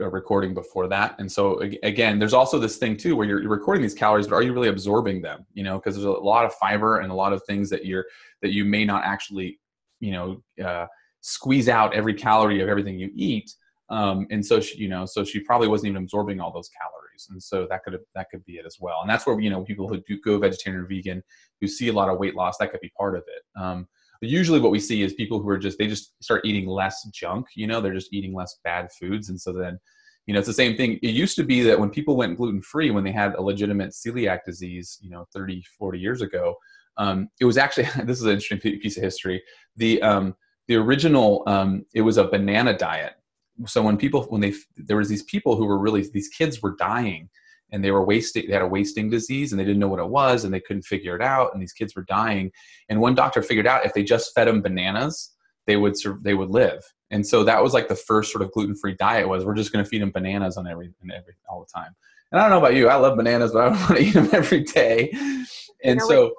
recording 0.08 0.54
before 0.54 0.88
that. 0.88 1.16
And 1.18 1.30
so 1.30 1.60
again 1.82 2.18
there's 2.18 2.32
also 2.32 2.58
this 2.58 2.76
thing 2.76 2.96
too 2.96 3.16
where 3.16 3.26
you're, 3.26 3.40
you're 3.40 3.50
recording 3.50 3.82
these 3.82 3.94
calories 3.94 4.26
but 4.26 4.36
are 4.36 4.42
you 4.42 4.52
really 4.52 4.68
absorbing 4.68 5.20
them? 5.20 5.44
You 5.52 5.64
know 5.64 5.78
because 5.78 5.94
there's 5.94 6.04
a 6.04 6.10
lot 6.10 6.44
of 6.44 6.54
fiber 6.54 7.00
and 7.00 7.10
a 7.10 7.14
lot 7.14 7.32
of 7.32 7.42
things 7.44 7.68
that 7.70 7.84
you're 7.84 8.06
that 8.42 8.52
you 8.52 8.64
may 8.64 8.84
not 8.84 9.04
actually 9.04 9.58
you 10.00 10.12
know 10.12 10.42
uh, 10.64 10.86
squeeze 11.20 11.68
out 11.68 11.94
every 11.94 12.14
calorie 12.14 12.62
of 12.62 12.68
everything 12.68 12.98
you 12.98 13.10
eat. 13.14 13.54
Um, 13.90 14.26
and 14.30 14.44
so 14.44 14.60
she, 14.60 14.78
you 14.78 14.88
know 14.88 15.04
so 15.04 15.24
she 15.24 15.40
probably 15.40 15.68
wasn't 15.68 15.90
even 15.90 16.02
absorbing 16.02 16.40
all 16.40 16.52
those 16.52 16.70
calories. 16.70 17.28
And 17.30 17.42
so 17.42 17.66
that 17.68 17.84
could 17.84 17.92
have, 17.92 18.02
that 18.14 18.30
could 18.30 18.44
be 18.44 18.54
it 18.54 18.64
as 18.64 18.78
well. 18.80 19.00
And 19.02 19.10
that's 19.10 19.26
where 19.26 19.38
you 19.40 19.50
know 19.50 19.62
people 19.62 19.88
who 19.88 20.00
do 20.06 20.18
go 20.24 20.38
vegetarian 20.38 20.82
or 20.82 20.86
vegan 20.86 21.22
who 21.60 21.66
see 21.66 21.88
a 21.88 21.92
lot 21.92 22.08
of 22.08 22.18
weight 22.18 22.34
loss 22.34 22.56
that 22.58 22.70
could 22.70 22.80
be 22.80 22.92
part 22.96 23.16
of 23.16 23.24
it. 23.26 23.60
Um, 23.60 23.88
usually 24.28 24.60
what 24.60 24.72
we 24.72 24.80
see 24.80 25.02
is 25.02 25.14
people 25.14 25.40
who 25.40 25.48
are 25.48 25.58
just 25.58 25.78
they 25.78 25.86
just 25.86 26.12
start 26.22 26.44
eating 26.44 26.68
less 26.68 27.02
junk 27.12 27.46
you 27.54 27.66
know 27.66 27.80
they're 27.80 27.94
just 27.94 28.12
eating 28.12 28.34
less 28.34 28.58
bad 28.64 28.88
foods 28.92 29.28
and 29.28 29.40
so 29.40 29.52
then 29.52 29.78
you 30.26 30.34
know, 30.34 30.38
it's 30.38 30.46
the 30.46 30.54
same 30.54 30.76
thing. 30.76 30.98
It 31.02 31.10
used 31.10 31.34
to 31.36 31.42
be 31.42 31.62
that 31.62 31.80
when 31.80 31.90
people 31.90 32.16
went 32.16 32.36
gluten 32.36 32.62
free, 32.62 32.92
when 32.92 33.02
they 33.02 33.10
had 33.10 33.34
a 33.34 33.42
legitimate 33.42 33.90
celiac 33.90 34.44
disease, 34.44 34.96
you 35.00 35.10
know, 35.10 35.26
30, 35.34 35.64
40 35.76 35.98
years 35.98 36.22
ago, 36.22 36.54
um, 36.98 37.28
it 37.40 37.46
was 37.46 37.58
actually 37.58 37.84
this 38.04 38.20
is 38.20 38.24
an 38.24 38.32
interesting 38.32 38.58
piece 38.60 38.96
of 38.96 39.02
history. 39.02 39.42
The 39.76 40.00
um, 40.02 40.36
the 40.68 40.76
original 40.76 41.42
um, 41.46 41.84
it 41.94 42.02
was 42.02 42.16
a 42.16 42.28
banana 42.28 42.76
diet. 42.76 43.14
So 43.66 43.82
when 43.82 43.96
people 43.96 44.22
when 44.24 44.40
they 44.40 44.54
there 44.76 44.98
was 44.98 45.08
these 45.08 45.24
people 45.24 45.56
who 45.56 45.66
were 45.66 45.78
really 45.78 46.08
these 46.12 46.28
kids 46.28 46.62
were 46.62 46.76
dying 46.78 47.28
and 47.72 47.84
they 47.84 47.90
were 47.90 48.04
wasting 48.04 48.46
they 48.46 48.52
had 48.52 48.62
a 48.62 48.66
wasting 48.66 49.10
disease 49.10 49.52
and 49.52 49.60
they 49.60 49.64
didn't 49.64 49.80
know 49.80 49.88
what 49.88 50.00
it 50.00 50.08
was 50.08 50.44
and 50.44 50.52
they 50.52 50.60
couldn't 50.60 50.82
figure 50.82 51.14
it 51.16 51.22
out 51.22 51.52
and 51.52 51.62
these 51.62 51.72
kids 51.72 51.94
were 51.94 52.04
dying. 52.04 52.50
And 52.88 53.00
one 53.00 53.14
doctor 53.14 53.42
figured 53.42 53.66
out 53.66 53.84
if 53.84 53.94
they 53.94 54.02
just 54.02 54.34
fed 54.34 54.48
them 54.48 54.62
bananas 54.62 55.34
they 55.66 55.76
would 55.76 55.94
they 56.22 56.34
would 56.34 56.50
live. 56.50 56.82
And 57.10 57.26
so 57.26 57.44
that 57.44 57.62
was 57.62 57.74
like 57.74 57.88
the 57.88 57.96
first 57.96 58.32
sort 58.32 58.42
of 58.42 58.52
gluten-free 58.52 58.96
diet 58.98 59.28
was 59.28 59.44
we're 59.44 59.54
just 59.54 59.72
going 59.72 59.84
to 59.84 59.88
feed 59.88 60.02
them 60.02 60.12
bananas 60.12 60.56
on 60.56 60.66
every, 60.66 60.92
every 61.04 61.34
all 61.48 61.60
the 61.60 61.66
time. 61.72 61.94
And 62.32 62.40
i 62.40 62.44
don't 62.44 62.50
know 62.50 62.64
about 62.64 62.74
you 62.74 62.88
i 62.88 62.94
love 62.94 63.16
bananas 63.16 63.52
but 63.52 63.60
i 63.60 63.68
don't 63.68 63.78
want 63.90 63.96
to 63.96 64.02
eat 64.02 64.14
them 64.14 64.28
every 64.32 64.62
day. 64.62 65.12
And 65.84 66.00
so 66.00 66.32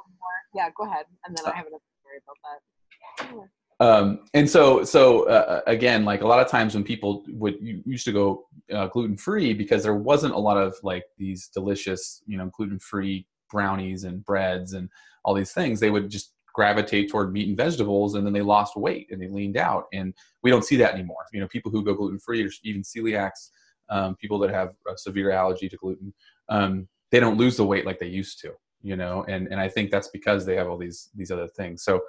yeah 0.53 0.69
go 0.77 0.85
ahead 0.85 1.05
and 1.25 1.37
then 1.37 1.45
i 1.45 1.55
have 1.55 1.67
another 1.67 1.83
story 2.01 2.19
about 2.23 3.37
that 3.39 3.47
um, 3.81 4.19
and 4.35 4.47
so 4.47 4.83
so 4.83 5.27
uh, 5.27 5.61
again 5.65 6.05
like 6.05 6.21
a 6.21 6.27
lot 6.27 6.39
of 6.39 6.47
times 6.47 6.75
when 6.75 6.83
people 6.83 7.23
would 7.29 7.55
used 7.59 8.05
to 8.05 8.11
go 8.11 8.45
uh, 8.71 8.85
gluten 8.87 9.17
free 9.17 9.53
because 9.53 9.81
there 9.81 9.95
wasn't 9.95 10.33
a 10.33 10.37
lot 10.37 10.55
of 10.55 10.75
like 10.83 11.03
these 11.17 11.47
delicious 11.47 12.21
you 12.27 12.37
know 12.37 12.49
gluten 12.55 12.77
free 12.77 13.25
brownies 13.49 14.03
and 14.03 14.23
breads 14.23 14.73
and 14.73 14.87
all 15.25 15.33
these 15.33 15.51
things. 15.51 15.79
They 15.79 15.89
would 15.89 16.09
just 16.09 16.33
gravitate 16.53 17.09
toward 17.09 17.33
meat 17.33 17.47
and 17.47 17.57
vegetables 17.57 18.13
and 18.13 18.25
then 18.25 18.33
they 18.33 18.41
lost 18.41 18.75
weight 18.75 19.07
and 19.09 19.19
they 19.19 19.27
leaned 19.27 19.57
out. 19.57 19.85
And 19.93 20.13
we 20.43 20.51
don't 20.51 20.65
see 20.65 20.75
that 20.77 20.93
anymore. 20.93 21.25
You 21.33 21.39
know 21.39 21.47
people 21.47 21.71
who 21.71 21.83
go 21.83 21.95
gluten 21.95 22.19
free 22.19 22.45
or 22.45 22.49
even 22.63 22.83
celiacs 22.83 23.49
um, 23.89 24.15
people 24.15 24.37
that 24.39 24.51
have 24.51 24.69
a 24.87 24.95
severe 24.95 25.31
allergy 25.31 25.67
to 25.67 25.77
gluten 25.77 26.13
um, 26.49 26.87
they 27.09 27.19
don't 27.19 27.37
lose 27.37 27.57
the 27.57 27.65
weight 27.65 27.85
like 27.85 27.99
they 27.99 28.07
used 28.07 28.39
to 28.41 28.53
you 28.83 28.95
know 28.95 29.23
and 29.27 29.47
and 29.47 29.59
i 29.59 29.67
think 29.67 29.91
that's 29.91 30.07
because 30.09 30.45
they 30.45 30.55
have 30.55 30.67
all 30.67 30.77
these 30.77 31.09
these 31.15 31.31
other 31.31 31.47
things. 31.47 31.83
So 31.83 32.01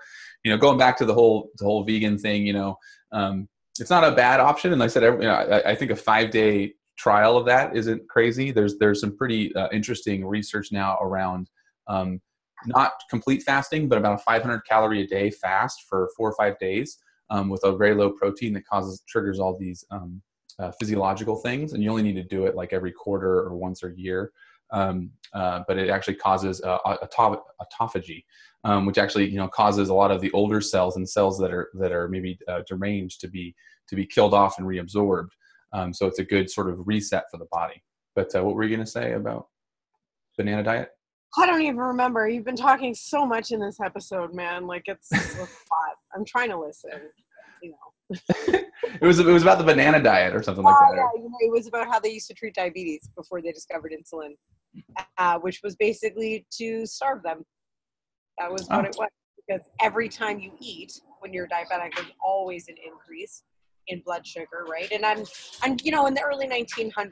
you 0.44 0.50
know 0.50 0.58
going 0.58 0.78
back 0.78 0.96
to 0.98 1.04
the 1.04 1.14
whole 1.14 1.50
the 1.58 1.64
whole 1.64 1.84
vegan 1.84 2.18
thing 2.18 2.46
you 2.46 2.52
know 2.52 2.76
um, 3.12 3.48
it's 3.80 3.90
not 3.90 4.04
a 4.04 4.14
bad 4.14 4.40
option. 4.40 4.72
And 4.72 4.80
like 4.80 4.90
i 4.90 4.92
said 4.92 5.02
every, 5.02 5.22
you 5.22 5.28
know, 5.28 5.34
I, 5.34 5.70
I, 5.70 5.74
think 5.74 5.90
a 5.90 5.96
five 5.96 6.30
day 6.30 6.74
trial 6.96 7.36
of 7.36 7.46
that 7.46 7.76
isn't 7.76 8.08
crazy. 8.08 8.50
There's 8.50 8.78
there's 8.78 9.00
some 9.00 9.16
pretty 9.16 9.54
uh, 9.54 9.68
interesting 9.72 10.26
research 10.26 10.72
now 10.72 10.98
around 11.00 11.50
um, 11.88 12.20
not 12.66 12.92
complete 13.10 13.42
fasting 13.42 13.88
but 13.88 13.98
about 13.98 14.14
a 14.14 14.18
500 14.18 14.60
calorie 14.68 15.02
a 15.02 15.06
day 15.06 15.30
fast 15.30 15.84
for 15.88 16.10
four 16.16 16.30
or 16.30 16.34
five 16.36 16.58
days 16.58 16.98
um, 17.30 17.48
with 17.48 17.62
a 17.64 17.76
very 17.76 17.94
low 17.94 18.10
protein 18.10 18.52
that 18.52 18.66
causes 18.66 19.02
triggers 19.08 19.40
all 19.40 19.56
these 19.58 19.84
um, 19.90 20.22
uh, 20.58 20.70
physiological 20.78 21.36
things. 21.36 21.72
And 21.72 21.82
you 21.82 21.90
only 21.90 22.02
need 22.02 22.14
to 22.14 22.22
do 22.22 22.46
it 22.46 22.54
like 22.54 22.72
every 22.72 22.92
quarter 22.92 23.40
or 23.40 23.56
once 23.56 23.82
a 23.82 23.90
year 23.96 24.30
um, 24.72 25.10
uh, 25.34 25.62
but 25.68 25.78
it 25.78 25.90
actually 25.90 26.14
causes 26.14 26.60
uh, 26.62 26.78
autophagy, 26.84 28.24
um, 28.64 28.86
which 28.86 28.98
actually 28.98 29.28
you 29.28 29.36
know 29.36 29.48
causes 29.48 29.88
a 29.88 29.94
lot 29.94 30.10
of 30.10 30.20
the 30.20 30.32
older 30.32 30.60
cells 30.60 30.96
and 30.96 31.08
cells 31.08 31.38
that 31.38 31.52
are 31.52 31.70
that 31.78 31.92
are 31.92 32.08
maybe 32.08 32.38
uh, 32.48 32.60
deranged 32.66 33.20
to 33.20 33.28
be 33.28 33.54
to 33.88 33.96
be 33.96 34.06
killed 34.06 34.34
off 34.34 34.58
and 34.58 34.66
reabsorbed. 34.66 35.28
Um, 35.72 35.92
so 35.92 36.06
it's 36.06 36.18
a 36.18 36.24
good 36.24 36.50
sort 36.50 36.68
of 36.68 36.86
reset 36.86 37.24
for 37.30 37.38
the 37.38 37.46
body. 37.50 37.82
But 38.14 38.34
uh, 38.34 38.42
what 38.42 38.54
were 38.54 38.62
you 38.62 38.74
going 38.74 38.84
to 38.84 38.90
say 38.90 39.12
about 39.12 39.46
banana 40.36 40.62
diet? 40.62 40.90
I 41.38 41.46
don't 41.46 41.62
even 41.62 41.78
remember. 41.78 42.28
You've 42.28 42.44
been 42.44 42.56
talking 42.56 42.94
so 42.94 43.24
much 43.24 43.52
in 43.52 43.60
this 43.60 43.80
episode, 43.80 44.34
man. 44.34 44.66
Like 44.66 44.82
it's 44.86 45.10
a 45.12 45.38
lot. 45.40 45.96
I'm 46.14 46.24
trying 46.26 46.50
to 46.50 46.58
listen. 46.58 46.90
You 47.62 47.70
know. 47.70 47.91
It 48.38 49.02
was 49.02 49.18
it 49.18 49.26
was 49.26 49.42
about 49.42 49.58
the 49.58 49.64
banana 49.64 50.02
diet 50.02 50.34
or 50.34 50.42
something 50.42 50.64
like 50.64 50.74
that. 50.74 50.96
Yeah, 50.96 51.22
you 51.22 51.28
know, 51.28 51.36
it 51.40 51.50
was 51.50 51.66
about 51.66 51.86
how 51.86 52.00
they 52.00 52.10
used 52.10 52.28
to 52.28 52.34
treat 52.34 52.54
diabetes 52.54 53.08
before 53.16 53.40
they 53.40 53.52
discovered 53.52 53.92
insulin 53.92 54.34
uh, 55.18 55.38
which 55.38 55.60
was 55.62 55.76
basically 55.76 56.46
to 56.52 56.86
starve 56.86 57.22
them. 57.22 57.44
That 58.38 58.50
was 58.50 58.68
what 58.68 58.84
oh. 58.84 58.88
it 58.88 58.96
was. 58.98 59.08
Because 59.46 59.66
every 59.80 60.08
time 60.08 60.38
you 60.38 60.52
eat, 60.60 60.92
when 61.20 61.32
you're 61.32 61.48
diabetic, 61.48 61.94
there's 61.96 62.12
always 62.24 62.68
an 62.68 62.76
increase 62.84 63.42
in 63.88 64.00
blood 64.04 64.26
sugar, 64.26 64.64
right? 64.70 64.90
And 64.92 65.04
I'm, 65.04 65.24
I'm, 65.62 65.76
you 65.82 65.90
know, 65.90 66.06
in 66.06 66.14
the 66.14 66.22
early 66.22 66.46
1900s, 66.46 67.10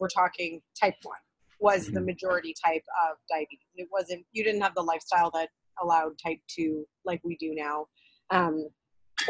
we're 0.00 0.08
talking 0.08 0.60
type 0.78 0.94
one 1.02 1.16
was 1.60 1.86
the 1.86 1.92
mm-hmm. 1.92 2.06
majority 2.06 2.54
type 2.64 2.82
of 3.08 3.18
diabetes. 3.28 3.68
It 3.76 3.88
wasn't, 3.92 4.24
you 4.32 4.42
didn't 4.42 4.62
have 4.62 4.74
the 4.74 4.82
lifestyle 4.82 5.30
that 5.32 5.50
allowed 5.80 6.18
type 6.18 6.38
two 6.48 6.86
like 7.04 7.20
we 7.22 7.36
do 7.36 7.54
now. 7.54 7.86
Um, 8.30 8.68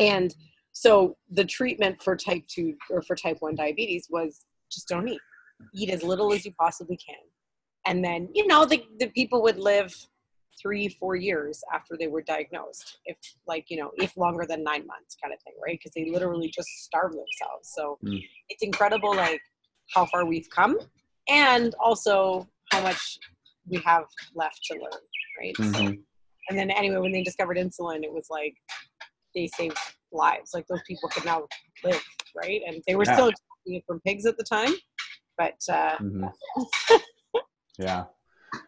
and 0.00 0.34
so 0.80 1.16
the 1.30 1.44
treatment 1.44 2.02
for 2.02 2.16
type 2.16 2.44
two 2.48 2.74
or 2.90 3.02
for 3.02 3.14
type 3.14 3.36
one 3.40 3.54
diabetes 3.54 4.06
was 4.10 4.46
just 4.72 4.88
don't 4.88 5.08
eat. 5.08 5.20
Eat 5.74 5.90
as 5.90 6.02
little 6.02 6.32
as 6.32 6.44
you 6.46 6.52
possibly 6.58 6.96
can 6.96 7.18
and 7.86 8.04
then 8.04 8.28
you 8.34 8.46
know 8.46 8.64
the, 8.64 8.82
the 8.98 9.08
people 9.08 9.42
would 9.42 9.58
live 9.58 9.94
three 10.60 10.88
four 10.88 11.16
years 11.16 11.62
after 11.72 11.96
they 11.98 12.06
were 12.06 12.22
diagnosed 12.22 12.98
if 13.06 13.16
like 13.46 13.64
you 13.68 13.76
know 13.76 13.90
if 13.96 14.16
longer 14.16 14.44
than 14.46 14.62
nine 14.62 14.86
months 14.86 15.16
kind 15.22 15.32
of 15.32 15.40
thing 15.42 15.54
right 15.64 15.78
because 15.78 15.92
they 15.94 16.10
literally 16.10 16.50
just 16.54 16.68
starve 16.84 17.12
themselves 17.12 17.70
so 17.74 17.98
mm. 18.04 18.20
it's 18.48 18.62
incredible 18.62 19.14
like 19.14 19.40
how 19.94 20.04
far 20.06 20.24
we've 20.26 20.48
come 20.50 20.78
and 21.28 21.74
also 21.82 22.46
how 22.72 22.82
much 22.82 23.18
we 23.66 23.78
have 23.78 24.04
left 24.34 24.60
to 24.64 24.74
learn 24.74 25.00
right 25.38 25.54
mm-hmm. 25.58 25.72
so, 25.72 25.96
and 26.48 26.58
then 26.58 26.70
anyway 26.70 26.98
when 26.98 27.12
they 27.12 27.22
discovered 27.22 27.56
insulin 27.56 28.02
it 28.02 28.12
was 28.12 28.26
like 28.30 28.54
they 29.34 29.46
saved 29.56 29.78
lives 30.12 30.50
like 30.54 30.66
those 30.68 30.82
people 30.86 31.08
could 31.08 31.24
now 31.24 31.46
live 31.84 32.02
right 32.36 32.62
and 32.66 32.82
they 32.86 32.96
were 32.96 33.04
yeah. 33.04 33.14
still 33.14 33.30
from 33.86 34.00
pigs 34.00 34.26
at 34.26 34.36
the 34.36 34.44
time 34.44 34.72
but 35.36 35.58
uh, 35.70 35.96
mm-hmm. 35.98 36.96
Yeah. 37.80 38.04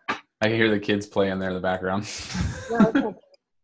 I 0.08 0.48
can 0.48 0.54
hear 0.54 0.70
the 0.70 0.80
kids 0.80 1.06
playing 1.06 1.38
there 1.38 1.50
in 1.50 1.54
the 1.54 1.60
background. 1.60 2.08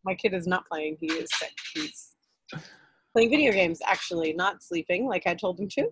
my 0.04 0.14
kid 0.14 0.34
is 0.34 0.46
not 0.46 0.66
playing. 0.70 0.98
He 1.00 1.06
is 1.06 1.28
sick. 1.38 1.54
He's 1.74 2.12
playing 3.14 3.30
video 3.30 3.52
games, 3.52 3.80
actually, 3.84 4.34
not 4.34 4.62
sleeping 4.62 5.06
like 5.06 5.26
I 5.26 5.34
told 5.34 5.58
him 5.58 5.68
to. 5.70 5.88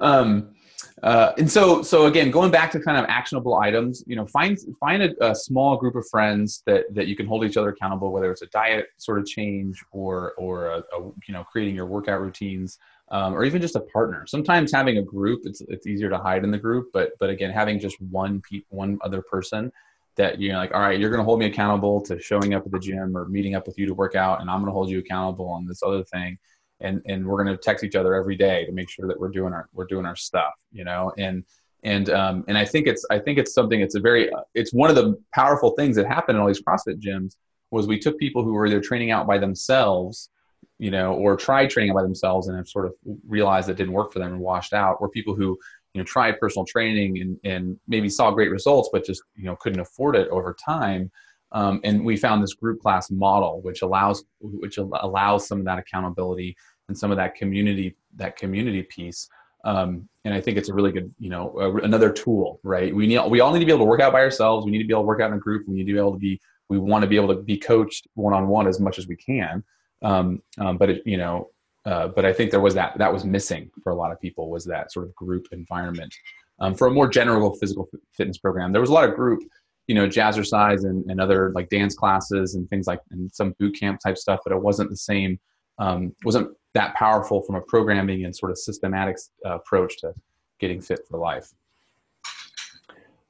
um, 0.00 0.55
uh, 1.02 1.32
and 1.36 1.50
so, 1.50 1.82
so 1.82 2.06
again, 2.06 2.30
going 2.30 2.50
back 2.50 2.70
to 2.70 2.80
kind 2.80 2.96
of 2.96 3.04
actionable 3.08 3.56
items, 3.56 4.02
you 4.06 4.16
know, 4.16 4.26
find 4.26 4.58
find 4.80 5.02
a, 5.02 5.30
a, 5.30 5.34
small 5.34 5.76
group 5.76 5.94
of 5.94 6.08
friends 6.08 6.62
that 6.64 6.86
that 6.94 7.06
you 7.06 7.14
can 7.14 7.26
hold 7.26 7.44
each 7.44 7.58
other 7.58 7.68
accountable, 7.68 8.12
whether 8.12 8.30
it's 8.30 8.40
a 8.40 8.46
diet 8.46 8.86
sort 8.96 9.18
of 9.18 9.26
change 9.26 9.84
or 9.92 10.32
or 10.38 10.68
a, 10.68 10.78
a 10.78 11.02
you 11.28 11.34
know 11.34 11.44
creating 11.44 11.74
your 11.74 11.86
workout 11.86 12.20
routines 12.22 12.78
um, 13.10 13.34
or 13.34 13.44
even 13.44 13.60
just 13.60 13.76
a 13.76 13.80
partner. 13.80 14.26
Sometimes 14.26 14.72
having 14.72 14.96
a 14.96 15.02
group, 15.02 15.42
it's 15.44 15.60
it's 15.68 15.86
easier 15.86 16.08
to 16.08 16.18
hide 16.18 16.44
in 16.44 16.50
the 16.50 16.58
group, 16.58 16.88
but 16.92 17.12
but 17.20 17.28
again, 17.28 17.50
having 17.50 17.78
just 17.78 18.00
one 18.00 18.40
pe- 18.50 18.62
one 18.70 18.98
other 19.02 19.22
person 19.22 19.70
that 20.16 20.40
you're 20.40 20.56
like, 20.56 20.74
all 20.74 20.80
right, 20.80 20.98
you're 20.98 21.10
going 21.10 21.20
to 21.20 21.24
hold 21.24 21.38
me 21.38 21.44
accountable 21.44 22.00
to 22.00 22.18
showing 22.18 22.54
up 22.54 22.64
at 22.64 22.72
the 22.72 22.78
gym 22.78 23.14
or 23.14 23.28
meeting 23.28 23.54
up 23.54 23.66
with 23.66 23.78
you 23.78 23.86
to 23.86 23.92
work 23.94 24.14
out, 24.14 24.40
and 24.40 24.50
I'm 24.50 24.60
going 24.60 24.70
to 24.70 24.72
hold 24.72 24.88
you 24.88 24.98
accountable 24.98 25.48
on 25.48 25.66
this 25.66 25.82
other 25.82 26.02
thing, 26.04 26.38
and 26.80 27.00
and 27.06 27.26
we're 27.26 27.42
going 27.42 27.56
to 27.56 27.62
text 27.62 27.84
each 27.84 27.96
other 27.96 28.14
every 28.14 28.36
day 28.36 28.64
to 28.66 28.72
make 28.72 28.90
sure 28.90 29.06
that 29.08 29.18
we're 29.18 29.30
doing 29.30 29.52
our 29.52 29.68
we're 29.72 29.86
doing 29.86 30.06
our 30.06 30.16
stuff, 30.16 30.52
you 30.72 30.84
know, 30.84 31.12
and 31.18 31.44
and 31.82 32.10
um, 32.10 32.44
and 32.48 32.58
I 32.58 32.64
think 32.64 32.86
it's 32.86 33.04
I 33.10 33.18
think 33.18 33.38
it's 33.38 33.54
something 33.54 33.80
it's 33.80 33.94
a 33.94 34.00
very 34.00 34.30
it's 34.54 34.72
one 34.72 34.90
of 34.90 34.96
the 34.96 35.16
powerful 35.34 35.70
things 35.70 35.96
that 35.96 36.06
happened 36.06 36.36
in 36.36 36.42
all 36.42 36.48
these 36.48 36.62
CrossFit 36.62 37.00
gyms 37.00 37.36
was 37.70 37.86
we 37.86 37.98
took 37.98 38.18
people 38.18 38.42
who 38.44 38.52
were 38.52 38.66
either 38.66 38.80
training 38.80 39.10
out 39.10 39.26
by 39.26 39.38
themselves 39.38 40.30
you 40.78 40.90
know, 40.90 41.14
or 41.14 41.36
tried 41.36 41.70
training 41.70 41.94
by 41.94 42.02
themselves 42.02 42.48
and 42.48 42.56
have 42.56 42.68
sort 42.68 42.86
of 42.86 42.94
realized 43.26 43.68
it 43.68 43.76
didn't 43.76 43.94
work 43.94 44.12
for 44.12 44.18
them 44.18 44.32
and 44.32 44.40
washed 44.40 44.72
out, 44.72 44.96
or 45.00 45.08
people 45.08 45.34
who 45.34 45.58
you 45.94 46.00
know 46.00 46.04
tried 46.04 46.38
personal 46.38 46.66
training 46.66 47.18
and, 47.20 47.38
and 47.44 47.78
maybe 47.88 48.08
saw 48.08 48.30
great 48.30 48.50
results 48.50 48.90
but 48.92 49.04
just 49.04 49.22
you 49.34 49.44
know 49.44 49.56
couldn't 49.56 49.80
afford 49.80 50.16
it 50.16 50.28
over 50.28 50.54
time. 50.62 51.10
Um, 51.56 51.80
and 51.84 52.04
we 52.04 52.18
found 52.18 52.42
this 52.42 52.52
group 52.52 52.82
class 52.82 53.10
model 53.10 53.62
which 53.62 53.80
allows 53.80 54.24
which 54.40 54.76
allows 54.76 55.48
some 55.48 55.58
of 55.58 55.64
that 55.64 55.78
accountability 55.78 56.54
and 56.88 56.96
some 56.96 57.10
of 57.10 57.16
that 57.16 57.34
community 57.34 57.96
that 58.16 58.36
community 58.36 58.82
piece. 58.82 59.28
Um, 59.64 60.08
and 60.24 60.34
I 60.34 60.40
think 60.40 60.58
it's 60.58 60.68
a 60.68 60.74
really 60.74 60.92
good, 60.92 61.12
you 61.18 61.30
know, 61.30 61.80
another 61.82 62.12
tool, 62.12 62.60
right? 62.62 62.94
We 62.94 63.06
need, 63.06 63.20
we 63.28 63.40
all 63.40 63.52
need 63.52 63.60
to 63.60 63.66
be 63.66 63.72
able 63.72 63.84
to 63.84 63.88
work 63.88 64.00
out 64.00 64.12
by 64.12 64.20
ourselves. 64.20 64.64
We 64.64 64.70
need 64.70 64.78
to 64.78 64.84
be 64.84 64.92
able 64.92 65.02
to 65.02 65.06
work 65.06 65.20
out 65.20 65.32
in 65.32 65.38
a 65.38 65.40
group. 65.40 65.66
We 65.66 65.74
need 65.74 65.86
to 65.86 65.92
be 65.92 65.98
able 65.98 66.12
to 66.12 66.18
be, 66.18 66.40
we 66.68 66.78
want 66.78 67.02
to 67.02 67.08
be 67.08 67.16
able 67.16 67.34
to 67.34 67.42
be 67.42 67.58
coached 67.58 68.06
one 68.14 68.32
on 68.32 68.46
one 68.46 68.68
as 68.68 68.78
much 68.78 68.98
as 68.98 69.08
we 69.08 69.16
can. 69.16 69.64
Um, 70.02 70.42
um, 70.58 70.78
but 70.78 70.90
it, 70.90 71.02
you 71.04 71.16
know, 71.16 71.50
uh, 71.84 72.08
but 72.08 72.24
I 72.24 72.32
think 72.32 72.50
there 72.50 72.60
was 72.60 72.74
that 72.74 72.98
that 72.98 73.12
was 73.12 73.24
missing 73.24 73.70
for 73.82 73.90
a 73.90 73.94
lot 73.94 74.12
of 74.12 74.20
people 74.20 74.50
was 74.50 74.64
that 74.66 74.92
sort 74.92 75.06
of 75.06 75.14
group 75.14 75.46
environment. 75.52 76.14
Um, 76.58 76.74
for 76.74 76.86
a 76.86 76.90
more 76.90 77.08
general 77.08 77.54
physical 77.54 77.88
fitness 78.12 78.38
program, 78.38 78.72
there 78.72 78.80
was 78.80 78.90
a 78.90 78.92
lot 78.92 79.08
of 79.08 79.14
group, 79.14 79.40
you 79.86 79.94
know, 79.94 80.08
jazzercise 80.08 80.84
and, 80.84 81.08
and 81.10 81.20
other 81.20 81.52
like 81.54 81.68
dance 81.68 81.94
classes 81.94 82.54
and 82.54 82.68
things 82.68 82.86
like 82.86 83.00
and 83.10 83.30
some 83.32 83.54
boot 83.58 83.76
camp 83.78 84.00
type 84.00 84.18
stuff, 84.18 84.40
but 84.44 84.52
it 84.52 84.60
wasn't 84.60 84.90
the 84.90 84.96
same. 84.96 85.38
Um, 85.78 86.14
wasn't 86.24 86.50
that 86.74 86.94
powerful 86.94 87.42
from 87.42 87.54
a 87.54 87.60
programming 87.60 88.24
and 88.24 88.34
sort 88.34 88.50
of 88.50 88.58
systematic 88.58 89.16
uh, 89.44 89.56
approach 89.56 89.98
to 89.98 90.12
getting 90.58 90.80
fit 90.80 91.00
for 91.08 91.18
life. 91.18 91.52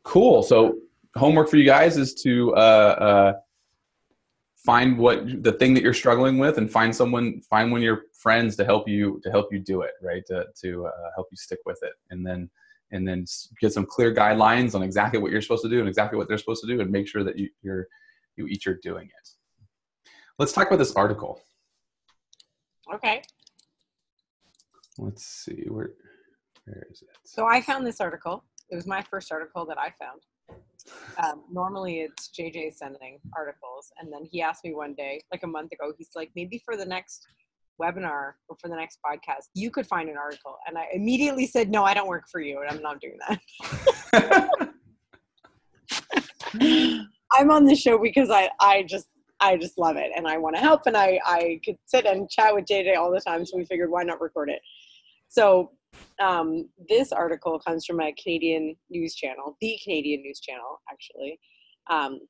Cool. 0.03 0.43
So 0.43 0.79
homework 1.17 1.49
for 1.49 1.57
you 1.57 1.65
guys 1.65 1.97
is 1.97 2.15
to 2.23 2.55
uh, 2.55 2.59
uh 2.59 3.33
find 4.67 4.99
what 4.99 5.45
the 5.45 5.53
thing 5.53 5.73
that 5.75 5.83
you're 5.83 5.95
struggling 5.95 6.39
with 6.39 6.59
and 6.59 6.69
find 6.71 6.95
someone 6.95 7.41
find 7.43 7.71
one 7.71 7.79
of 7.79 7.85
your 7.85 8.03
friends 8.13 8.57
to 8.57 8.65
help 8.65 8.89
you 8.89 9.21
to 9.23 9.31
help 9.31 9.53
you 9.53 9.61
do 9.61 9.83
it 9.83 9.93
right 10.03 10.25
to, 10.27 10.45
to 10.61 10.85
uh, 10.87 11.11
help 11.15 11.29
you 11.31 11.37
stick 11.37 11.61
with 11.65 11.79
it 11.83 11.93
and 12.11 12.27
then 12.27 12.51
and 12.93 13.07
then 13.07 13.25
get 13.61 13.73
some 13.73 13.87
clear 13.87 14.15
guidelines 14.15 14.75
on 14.75 14.83
exactly 14.83 15.19
what 15.19 15.31
you're 15.33 15.43
supposed 15.43 15.63
to 15.63 15.69
do 15.69 15.81
and 15.81 15.89
exactly 15.89 16.17
what 16.17 16.29
they're 16.29 16.39
supposed 16.39 16.63
to 16.63 16.69
do 16.69 16.81
and 16.81 16.91
make 16.91 17.09
sure 17.09 17.25
that 17.25 17.39
you, 17.39 17.49
you're 17.63 17.87
you 18.37 18.47
each 18.47 18.67
are 18.67 18.79
doing 18.83 19.07
it 19.07 19.29
let's 20.39 20.53
talk 20.53 20.67
about 20.67 20.79
this 20.79 20.93
article 20.95 21.41
Okay. 22.93 23.23
let's 24.99 25.25
see 25.25 25.65
where 25.69 25.91
where 26.65 26.87
is 26.91 27.03
it 27.03 27.09
So 27.25 27.47
I 27.47 27.61
found 27.61 27.87
this 27.87 28.01
article. 28.01 28.45
It 28.71 28.77
was 28.77 28.87
my 28.87 29.03
first 29.03 29.31
article 29.33 29.65
that 29.67 29.79
I 29.79 29.91
found. 29.91 30.21
Um, 31.23 31.45
normally 31.51 32.01
it's 32.01 32.29
JJ 32.29 32.75
sending 32.75 33.19
articles, 33.37 33.91
and 33.99 34.13
then 34.13 34.25
he 34.31 34.43
asked 34.43 34.65
me 34.65 34.75
one 34.75 34.95
day, 34.95 35.23
like 35.33 35.43
a 35.45 35.47
month 35.47 35.73
ago, 35.73 35.93
he's 35.97 36.11
like, 36.15 36.31
maybe 36.37 36.61
for 36.65 36.77
the 36.77 36.85
next 36.85 37.27
webinar 37.81 38.35
or 38.49 38.57
for 38.61 38.69
the 38.69 38.77
next 38.77 38.99
podcast, 39.05 39.49
you 39.55 39.71
could 39.71 39.87
find 39.87 40.09
an 40.09 40.17
article. 40.17 40.57
And 40.67 40.77
I 40.79 40.87
immediately 40.93 41.47
said, 41.47 41.71
no, 41.71 41.85
I 41.85 41.95
don't 41.95 42.09
work 42.09 42.25
for 42.31 42.41
you, 42.41 42.61
and 42.61 42.71
I'm 42.71 42.83
not 42.83 43.01
doing 43.01 43.19
that. 44.13 44.71
I'm 47.33 47.51
on 47.51 47.65
the 47.65 47.75
show 47.75 47.99
because 47.99 48.31
I, 48.31 48.51
I 48.61 48.85
just 48.85 49.09
I 49.41 49.57
just 49.57 49.79
love 49.79 49.97
it 49.97 50.11
and 50.17 50.27
I 50.27 50.39
want 50.39 50.57
to 50.57 50.63
help 50.63 50.83
and 50.87 50.97
I, 50.97 51.21
I 51.25 51.61
could 51.65 51.77
sit 51.85 52.07
and 52.07 52.29
chat 52.31 52.55
with 52.55 52.65
JJ 52.65 52.97
all 52.97 53.11
the 53.11 53.21
time 53.21 53.45
so 53.45 53.57
we 53.57 53.65
figured 53.65 53.91
why 53.91 54.03
not 54.03 54.21
record 54.21 54.49
it. 54.49 54.61
So 55.29 55.73
um, 56.21 56.69
this 56.89 57.13
article 57.13 57.59
comes 57.59 57.85
from 57.85 58.01
a 58.01 58.13
Canadian 58.13 58.77
news 58.91 59.15
channel, 59.15 59.57
the 59.61 59.79
Canadian 59.83 60.23
news 60.23 60.41
channel 60.41 60.81
actually. 60.91 61.39
Um, 61.91 62.21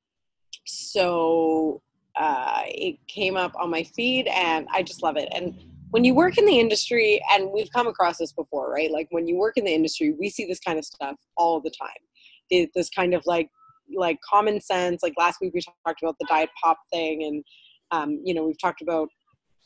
so 0.67 1.81
uh, 2.17 2.63
it 2.67 2.97
came 3.09 3.37
up 3.37 3.53
on 3.61 3.71
my 3.71 3.83
feed 3.83 4.27
and 4.29 4.67
I 4.73 4.83
just 4.83 5.03
love 5.03 5.17
it. 5.17 5.29
And 5.33 5.55
when 5.91 6.05
you 6.05 6.15
work 6.15 6.39
in 6.39 6.47
the 6.47 6.59
industry, 6.59 7.23
and 7.33 7.51
we've 7.53 7.71
come 7.71 7.87
across 7.87 8.19
this 8.19 8.33
before, 8.33 8.71
right? 8.71 8.91
Like 8.91 9.09
when 9.11 9.27
you 9.27 9.37
work 9.37 9.57
in 9.57 9.65
the 9.65 9.75
industry, 9.75 10.15
we 10.19 10.29
see 10.29 10.45
this 10.45 10.61
kind 10.61 10.79
of 10.79 10.85
stuff 10.85 11.17
all 11.37 11.61
the 11.61 11.71
time. 11.71 12.69
This 12.75 12.91
kind 12.91 13.15
of 13.15 13.23
like 13.27 13.49
like 13.97 14.19
common 14.29 14.61
sense. 14.61 15.03
Like 15.03 15.15
last 15.17 15.39
week 15.41 15.55
we 15.55 15.61
talked 15.87 16.03
about 16.03 16.17
the 16.19 16.27
diet 16.29 16.51
pop 16.63 16.79
thing, 16.93 17.23
and 17.25 17.45
um, 17.93 18.21
you 18.25 18.35
know 18.35 18.45
we've 18.47 18.61
talked 18.61 18.83
about 18.83 19.09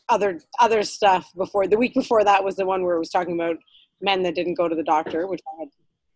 other 0.09 0.41
other 0.61 0.83
stuff 0.83 1.31
before. 1.37 1.67
The 1.67 1.79
week 1.79 1.95
before 1.95 2.25
that 2.25 2.45
was 2.45 2.57
the 2.57 2.67
one 2.67 2.85
where 2.85 2.97
it 2.97 3.01
was 3.01 3.11
talking 3.11 3.35
about 3.35 3.57
men 4.01 4.23
that 4.23 4.35
didn't 4.35 4.55
go 4.55 4.69
to 4.69 4.77
the 4.77 4.83
doctor, 4.83 5.27
which 5.27 5.41
I 5.55 5.61
had 5.61 5.69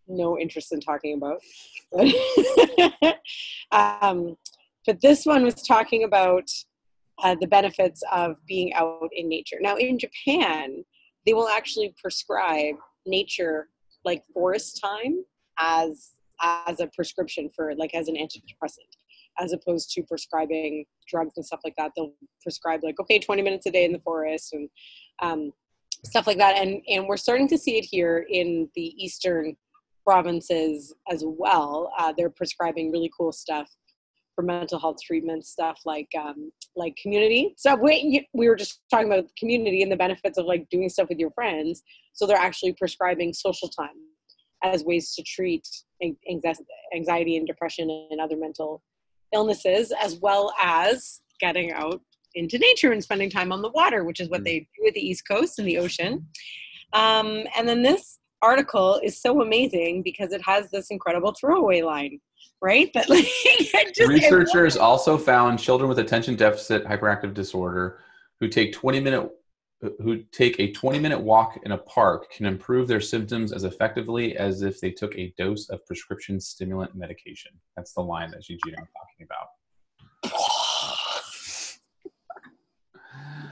no 0.07 0.37
interest 0.37 0.71
in 0.71 0.79
talking 0.81 1.15
about. 1.17 1.41
um, 4.01 4.37
but 4.85 5.01
this 5.01 5.25
one 5.25 5.43
was 5.43 5.55
talking 5.55 6.03
about 6.03 6.49
uh, 7.23 7.35
the 7.39 7.47
benefits 7.47 8.03
of 8.11 8.35
being 8.45 8.73
out 8.73 9.09
in 9.13 9.29
nature. 9.29 9.57
Now, 9.61 9.75
in 9.77 9.97
Japan, 9.97 10.83
they 11.25 11.33
will 11.33 11.47
actually 11.47 11.93
prescribe 12.01 12.75
nature 13.05 13.69
like 14.03 14.23
forest 14.33 14.79
time 14.81 15.23
as 15.57 16.11
as 16.41 16.81
a 16.81 16.87
prescription 16.87 17.49
for 17.55 17.73
like 17.75 17.93
as 17.95 18.07
an 18.09 18.15
antidepressant 18.15 18.91
as 19.39 19.53
opposed 19.53 19.91
to 19.91 20.03
prescribing 20.03 20.85
drugs 21.07 21.33
and 21.37 21.45
stuff 21.45 21.61
like 21.63 21.75
that. 21.77 21.91
They'll 21.95 22.13
prescribe 22.41 22.81
like 22.83 22.99
okay 22.99 23.19
20 23.19 23.41
minutes 23.41 23.65
a 23.65 23.71
day 23.71 23.85
in 23.85 23.91
the 23.91 23.99
forest 23.99 24.53
and 24.53 24.69
um, 25.21 25.51
stuff 26.03 26.27
like 26.27 26.37
that. 26.37 26.57
And 26.57 26.81
and 26.87 27.07
we're 27.07 27.17
starting 27.17 27.47
to 27.49 27.57
see 27.57 27.77
it 27.77 27.85
here 27.85 28.25
in 28.29 28.69
the 28.75 28.93
eastern 29.03 29.55
provinces 30.05 30.93
as 31.09 31.23
well. 31.25 31.91
Uh, 31.97 32.13
they're 32.15 32.29
prescribing 32.29 32.91
really 32.91 33.11
cool 33.17 33.31
stuff 33.31 33.69
for 34.35 34.43
mental 34.43 34.79
health 34.79 34.97
treatment 35.03 35.45
stuff 35.45 35.79
like 35.85 36.09
um, 36.19 36.51
like 36.75 36.95
community 37.01 37.53
so 37.57 37.75
we, 37.75 38.27
we 38.33 38.47
were 38.47 38.55
just 38.55 38.81
talking 38.91 39.07
about 39.07 39.25
community 39.39 39.81
and 39.81 39.91
the 39.91 39.95
benefits 39.95 40.37
of 40.37 40.45
like 40.45 40.67
doing 40.69 40.89
stuff 40.89 41.09
with 41.09 41.17
your 41.17 41.31
friends 41.31 41.81
so 42.13 42.27
they're 42.27 42.37
actually 42.37 42.73
prescribing 42.73 43.33
social 43.33 43.69
time 43.69 43.95
as 44.63 44.83
ways 44.83 45.13
to 45.15 45.23
treat 45.23 45.67
anxiety 46.93 47.37
and 47.37 47.47
depression 47.47 48.07
and 48.11 48.19
other 48.19 48.35
mental 48.35 48.81
illnesses, 49.33 49.93
as 50.01 50.15
well 50.17 50.53
as 50.61 51.21
getting 51.39 51.71
out 51.71 52.01
into 52.33 52.57
nature 52.57 52.91
and 52.91 53.03
spending 53.03 53.29
time 53.29 53.51
on 53.51 53.61
the 53.61 53.69
water, 53.69 54.03
which 54.03 54.19
is 54.19 54.29
what 54.29 54.41
mm. 54.41 54.45
they 54.45 54.59
do 54.77 54.87
at 54.87 54.93
the 54.93 55.07
East 55.07 55.27
Coast 55.27 55.59
and 55.59 55.67
the 55.67 55.77
ocean. 55.77 56.27
Um, 56.93 57.43
and 57.57 57.67
then 57.67 57.81
this 57.81 58.19
article 58.41 58.99
is 59.03 59.21
so 59.21 59.41
amazing 59.41 60.03
because 60.03 60.31
it 60.31 60.41
has 60.45 60.69
this 60.71 60.87
incredible 60.89 61.33
throwaway 61.39 61.81
line, 61.81 62.19
right? 62.61 62.91
That 62.93 63.09
like 63.09 63.25
just, 63.95 64.09
researchers 64.09 64.77
also 64.77 65.17
found 65.17 65.59
children 65.59 65.89
with 65.89 65.99
attention 65.99 66.35
deficit 66.35 66.85
hyperactive 66.85 67.33
disorder 67.33 67.99
who 68.39 68.47
take 68.47 68.73
20 68.73 68.99
minute 68.99 69.29
who 69.99 70.23
take 70.31 70.59
a 70.59 70.71
20 70.71 70.99
minute 70.99 71.19
walk 71.19 71.59
in 71.63 71.73
a 71.73 71.77
park 71.77 72.31
can 72.31 72.45
improve 72.45 72.87
their 72.87 73.01
symptoms 73.01 73.51
as 73.51 73.63
effectively 73.65 74.37
as 74.37 74.61
if 74.61 74.79
they 74.79 74.89
took 74.89 75.15
a 75.17 75.33
dose 75.37 75.69
of 75.69 75.85
prescription 75.85 76.39
stimulant 76.39 76.95
medication. 76.95 77.51
That's 77.75 77.93
the 77.93 78.01
line 78.01 78.31
that 78.31 78.41
Gigi 78.41 78.59
I'm 78.67 78.87
talking 78.97 79.27
about. 79.27 79.47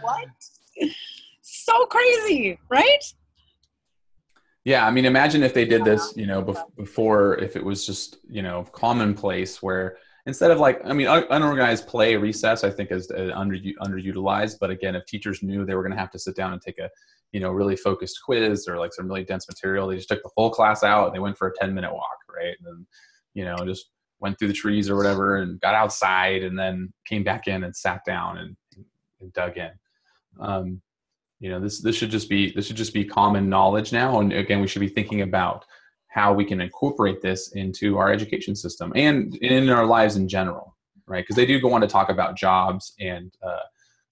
what? 0.01 0.27
So 1.41 1.86
crazy, 1.86 2.58
right? 2.69 3.03
Yeah, 4.65 4.88
I 4.88 4.91
mean, 4.91 5.06
imagine 5.06 5.43
if 5.43 5.54
they 5.54 5.65
did 5.65 5.84
this, 5.84 6.13
you 6.15 6.26
know, 6.26 6.41
before, 6.78 7.38
if 7.39 7.58
it 7.58 7.63
was 7.63 7.86
just, 7.86 8.17
you 8.30 8.41
know, 8.41 8.63
commonplace 8.71 9.62
where 9.62 9.97
instead 10.26 10.52
of 10.52 10.58
like 10.58 10.80
i 10.86 10.93
mean 10.93 11.06
unorganized 11.06 11.86
play 11.86 12.15
recess 12.15 12.63
i 12.63 12.69
think 12.69 12.93
is 12.93 13.12
uh, 13.12 13.30
under 13.36 13.58
underutilized 13.58 14.56
but 14.58 14.69
again 14.69 14.95
if 14.95 15.06
teachers 15.06 15.43
knew 15.43 15.65
they 15.65 15.76
were 15.76 15.84
going 15.84 15.91
to 15.91 15.99
have 15.99 16.10
to 16.10 16.17
sit 16.17 16.34
down 16.34 16.54
and 16.54 16.62
take 16.62 16.80
a 16.80 16.89
you 17.34 17.41
know 17.41 17.52
really 17.52 17.76
focused 17.76 18.21
quiz 18.23 18.65
or 18.65 18.78
like 18.78 18.93
some 18.93 19.06
really 19.06 19.26
dense 19.26 19.49
material 19.49 19.86
they 19.86 19.97
just 19.97 20.08
took 20.08 20.23
the 20.23 20.30
whole 20.38 20.49
class 20.49 20.82
out 20.82 21.08
and 21.08 21.13
they 21.13 21.19
went 21.19 21.38
for 21.38 21.49
a 21.49 21.54
10 21.60 21.73
minute 21.73 21.93
walk 21.93 22.23
right? 22.36 22.56
And 22.60 22.67
then 22.67 22.86
you 23.34 23.45
know 23.45 23.56
just 23.65 23.89
went 24.19 24.38
through 24.39 24.47
the 24.49 24.54
trees 24.54 24.89
or 24.89 24.95
whatever 24.95 25.38
and 25.38 25.60
got 25.60 25.76
outside 25.76 26.43
and 26.43 26.58
then 26.58 26.93
came 27.06 27.23
back 27.23 27.47
in 27.47 27.63
and 27.63 27.76
sat 27.76 28.06
down 28.06 28.38
and, 28.38 28.56
and 29.19 29.34
dug 29.34 29.58
in. 29.58 29.71
Um, 30.39 30.82
you 31.43 31.49
know 31.49 31.60
this 31.60 31.82
this 31.82 31.95
should 31.95 32.10
just 32.10 32.29
be 32.29 32.51
this 32.53 32.67
should 32.67 32.77
just 32.77 32.93
be 32.93 33.03
common 33.03 33.49
knowledge 33.49 33.91
now 33.91 34.19
and 34.19 34.32
again 34.32 34.62
we 34.62 34.67
should 34.67 34.79
be 34.79 34.88
thinking 34.88 35.21
about 35.21 35.65
how 36.13 36.32
we 36.32 36.45
can 36.45 36.62
incorporate 36.62 37.21
this 37.21 37.53
into 37.53 37.97
our 37.97 38.12
education 38.12 38.56
system 38.56 38.93
and 38.95 39.36
in 39.38 39.67
our 39.69 39.86
lives 39.86 40.15
in 40.15 40.27
general, 40.27 40.77
right? 41.08 41.23
Because 41.23 41.36
they 41.36 41.45
do 41.45 41.60
go 41.60 41.73
on 41.73 41.82
to 41.82 41.88
talk 41.88 42.10
about 42.10 42.38
jobs 42.38 42.93
and 42.99 43.34
uh, 43.43 43.63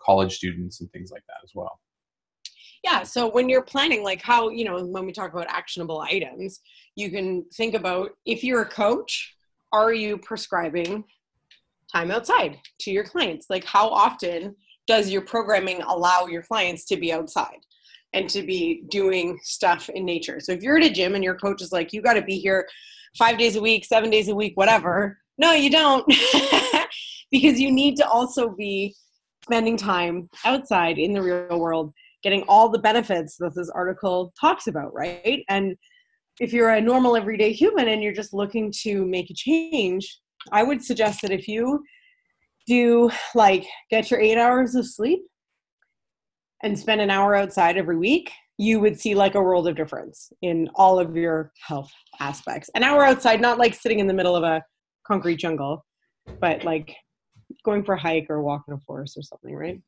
college 0.01 0.35
students 0.35 0.81
and 0.81 0.91
things 0.91 1.11
like 1.11 1.21
that 1.27 1.37
as 1.43 1.51
well. 1.53 1.79
Yeah, 2.83 3.03
so 3.03 3.29
when 3.29 3.49
you're 3.49 3.61
planning, 3.61 4.03
like 4.03 4.23
how, 4.23 4.49
you 4.49 4.65
know, 4.65 4.83
when 4.83 5.05
we 5.05 5.11
talk 5.11 5.31
about 5.31 5.45
actionable 5.47 6.01
items, 6.01 6.61
you 6.95 7.11
can 7.11 7.45
think 7.53 7.75
about 7.75 8.09
if 8.25 8.43
you're 8.43 8.63
a 8.63 8.69
coach, 8.69 9.35
are 9.71 9.93
you 9.93 10.17
prescribing 10.17 11.03
time 11.93 12.09
outside 12.09 12.57
to 12.79 12.89
your 12.89 13.03
clients? 13.03 13.45
Like, 13.47 13.63
how 13.63 13.87
often 13.87 14.55
does 14.87 15.09
your 15.09 15.21
programming 15.21 15.81
allow 15.81 16.25
your 16.25 16.43
clients 16.43 16.85
to 16.85 16.97
be 16.97 17.11
outside? 17.13 17.59
and 18.13 18.29
to 18.29 18.43
be 18.43 18.83
doing 18.89 19.39
stuff 19.41 19.89
in 19.89 20.05
nature. 20.05 20.39
So 20.39 20.51
if 20.51 20.61
you're 20.61 20.77
at 20.77 20.83
a 20.83 20.89
gym 20.89 21.15
and 21.15 21.23
your 21.23 21.35
coach 21.35 21.61
is 21.61 21.71
like, 21.71 21.93
you 21.93 22.01
got 22.01 22.13
to 22.13 22.21
be 22.21 22.37
here 22.37 22.67
five 23.17 23.37
days 23.37 23.55
a 23.55 23.61
week, 23.61 23.85
seven 23.85 24.09
days 24.09 24.27
a 24.27 24.35
week, 24.35 24.53
whatever. 24.55 25.17
No, 25.37 25.53
you 25.53 25.69
don't. 25.69 26.05
because 27.31 27.59
you 27.59 27.71
need 27.71 27.95
to 27.97 28.07
also 28.07 28.49
be 28.49 28.95
spending 29.43 29.77
time 29.77 30.29
outside 30.45 30.97
in 30.97 31.13
the 31.13 31.21
real 31.21 31.59
world, 31.59 31.93
getting 32.23 32.43
all 32.43 32.69
the 32.69 32.79
benefits 32.79 33.37
that 33.37 33.55
this 33.55 33.69
article 33.69 34.33
talks 34.39 34.67
about, 34.67 34.93
right? 34.93 35.43
And 35.49 35.75
if 36.39 36.53
you're 36.53 36.71
a 36.71 36.81
normal 36.81 37.15
everyday 37.15 37.53
human 37.53 37.87
and 37.87 38.03
you're 38.03 38.13
just 38.13 38.33
looking 38.33 38.73
to 38.81 39.05
make 39.05 39.29
a 39.29 39.33
change, 39.33 40.19
I 40.51 40.63
would 40.63 40.83
suggest 40.83 41.21
that 41.21 41.31
if 41.31 41.47
you 41.47 41.83
do 42.67 43.09
like 43.35 43.65
get 43.89 44.11
your 44.11 44.19
eight 44.19 44.37
hours 44.37 44.75
of 44.75 44.85
sleep 44.87 45.21
and 46.63 46.77
spend 46.77 47.01
an 47.01 47.09
hour 47.09 47.35
outside 47.35 47.77
every 47.77 47.97
week, 47.97 48.31
you 48.57 48.79
would 48.79 48.99
see 48.99 49.15
like 49.15 49.35
a 49.35 49.41
world 49.41 49.67
of 49.67 49.75
difference 49.75 50.31
in 50.41 50.69
all 50.75 50.99
of 50.99 51.15
your 51.15 51.51
health 51.59 51.91
aspects. 52.19 52.69
An 52.75 52.83
hour 52.83 53.03
outside, 53.03 53.41
not 53.41 53.57
like 53.57 53.73
sitting 53.73 53.99
in 53.99 54.07
the 54.07 54.13
middle 54.13 54.35
of 54.35 54.43
a 54.43 54.63
concrete 55.05 55.37
jungle, 55.37 55.83
but 56.39 56.63
like 56.63 56.95
going 57.65 57.83
for 57.83 57.95
a 57.95 57.99
hike 57.99 58.27
or 58.29 58.41
walk 58.41 58.63
in 58.67 58.73
a 58.73 58.79
forest 58.79 59.17
or 59.17 59.23
something, 59.23 59.55
right? 59.55 59.81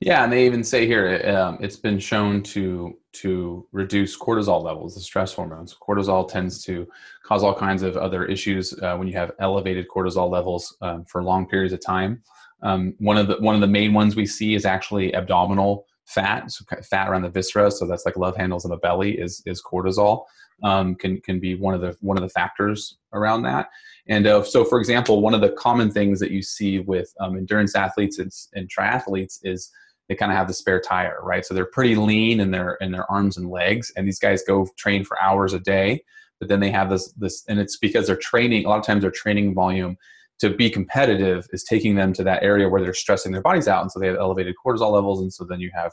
Yeah, 0.00 0.24
and 0.24 0.32
they 0.32 0.44
even 0.44 0.62
say 0.62 0.86
here 0.86 1.22
um, 1.36 1.58
it's 1.60 1.76
been 1.76 1.98
shown 1.98 2.42
to 2.44 2.98
to 3.14 3.66
reduce 3.72 4.16
cortisol 4.16 4.62
levels, 4.62 4.94
the 4.94 5.00
stress 5.00 5.32
hormones. 5.32 5.74
Cortisol 5.80 6.28
tends 6.28 6.62
to 6.64 6.86
cause 7.22 7.42
all 7.42 7.54
kinds 7.54 7.82
of 7.82 7.96
other 7.96 8.26
issues 8.26 8.74
uh, 8.82 8.94
when 8.96 9.08
you 9.08 9.14
have 9.14 9.32
elevated 9.38 9.86
cortisol 9.88 10.30
levels 10.30 10.76
um, 10.82 11.04
for 11.06 11.22
long 11.22 11.48
periods 11.48 11.72
of 11.72 11.80
time. 11.84 12.22
Um, 12.62 12.94
one 12.98 13.16
of 13.16 13.26
the 13.28 13.36
one 13.36 13.54
of 13.54 13.62
the 13.62 13.66
main 13.66 13.94
ones 13.94 14.16
we 14.16 14.26
see 14.26 14.54
is 14.54 14.66
actually 14.66 15.14
abdominal 15.14 15.86
fat, 16.04 16.50
so 16.50 16.64
fat 16.82 17.08
around 17.08 17.22
the 17.22 17.30
viscera, 17.30 17.70
so 17.70 17.86
that's 17.86 18.04
like 18.04 18.16
love 18.16 18.36
handles 18.36 18.64
in 18.64 18.70
the 18.70 18.76
belly 18.76 19.18
is 19.18 19.42
is 19.46 19.62
cortisol. 19.62 20.24
Um, 20.62 20.94
can 20.94 21.20
can 21.20 21.40
be 21.40 21.54
one 21.54 21.74
of 21.74 21.80
the 21.80 21.96
one 22.00 22.16
of 22.16 22.22
the 22.22 22.28
factors 22.28 22.98
around 23.12 23.42
that. 23.42 23.68
And 24.08 24.26
uh, 24.26 24.42
so, 24.44 24.64
for 24.64 24.78
example, 24.78 25.20
one 25.20 25.34
of 25.34 25.40
the 25.40 25.50
common 25.50 25.90
things 25.90 26.20
that 26.20 26.30
you 26.30 26.42
see 26.42 26.78
with 26.78 27.12
um, 27.20 27.36
endurance 27.36 27.74
athletes 27.74 28.18
and, 28.18 28.30
and 28.54 28.70
triathletes 28.70 29.38
is 29.42 29.70
they 30.08 30.14
kind 30.14 30.30
of 30.30 30.38
have 30.38 30.46
the 30.46 30.54
spare 30.54 30.80
tire, 30.80 31.18
right? 31.22 31.44
So 31.44 31.54
they're 31.54 31.66
pretty 31.66 31.96
lean 31.96 32.40
in 32.40 32.50
their 32.50 32.74
in 32.80 32.92
their 32.92 33.10
arms 33.10 33.36
and 33.36 33.50
legs, 33.50 33.92
and 33.96 34.06
these 34.06 34.18
guys 34.18 34.42
go 34.46 34.68
train 34.76 35.04
for 35.04 35.20
hours 35.20 35.52
a 35.52 35.58
day, 35.58 36.04
but 36.38 36.48
then 36.48 36.60
they 36.60 36.70
have 36.70 36.90
this 36.90 37.12
this, 37.12 37.44
and 37.48 37.58
it's 37.58 37.76
because 37.76 38.06
they're 38.06 38.16
training. 38.16 38.64
A 38.64 38.68
lot 38.68 38.78
of 38.78 38.86
times, 38.86 39.02
their 39.02 39.10
training 39.10 39.54
volume 39.54 39.96
to 40.38 40.50
be 40.50 40.70
competitive 40.70 41.46
is 41.52 41.64
taking 41.64 41.96
them 41.96 42.12
to 42.12 42.22
that 42.22 42.42
area 42.42 42.68
where 42.68 42.80
they're 42.80 42.94
stressing 42.94 43.32
their 43.32 43.42
bodies 43.42 43.66
out, 43.66 43.82
and 43.82 43.90
so 43.90 43.98
they 43.98 44.06
have 44.06 44.16
elevated 44.16 44.54
cortisol 44.64 44.92
levels, 44.92 45.20
and 45.20 45.32
so 45.32 45.44
then 45.44 45.60
you 45.60 45.70
have 45.74 45.92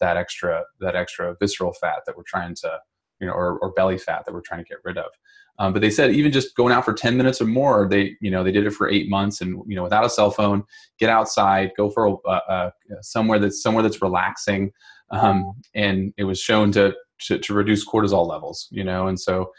that 0.00 0.16
extra 0.16 0.62
that 0.80 0.94
extra 0.94 1.34
visceral 1.40 1.72
fat 1.72 2.02
that 2.06 2.16
we're 2.16 2.22
trying 2.24 2.54
to 2.54 2.78
you 3.20 3.26
know 3.26 3.32
or, 3.32 3.58
or 3.58 3.72
belly 3.72 3.98
fat 3.98 4.24
that 4.24 4.32
we're 4.32 4.40
trying 4.40 4.62
to 4.62 4.68
get 4.68 4.78
rid 4.84 4.98
of. 4.98 5.10
Um, 5.58 5.72
but 5.72 5.82
they 5.82 5.90
said 5.90 6.12
even 6.12 6.30
just 6.30 6.54
going 6.54 6.72
out 6.72 6.84
for 6.84 6.94
10 6.94 7.16
minutes 7.16 7.40
or 7.40 7.46
more, 7.46 7.88
they, 7.88 8.16
you 8.20 8.30
know, 8.30 8.44
they 8.44 8.52
did 8.52 8.66
it 8.66 8.70
for 8.70 8.88
eight 8.88 9.08
months 9.08 9.40
and, 9.40 9.62
you 9.66 9.74
know, 9.74 9.82
without 9.82 10.04
a 10.04 10.10
cell 10.10 10.30
phone, 10.30 10.62
get 10.98 11.10
outside, 11.10 11.72
go 11.76 11.90
for 11.90 12.18
a, 12.26 12.72
somewhere 13.00 13.38
that's 13.38 13.62
somewhere 13.62 13.82
that's 13.82 14.00
relaxing. 14.00 14.72
Um, 15.10 15.52
and 15.74 16.12
it 16.16 16.24
was 16.24 16.40
shown 16.40 16.70
to, 16.72 16.94
to, 17.22 17.38
to, 17.38 17.54
reduce 17.54 17.86
cortisol 17.86 18.28
levels, 18.28 18.68
you 18.70 18.84
know? 18.84 19.08
And 19.08 19.18
so, 19.18 19.52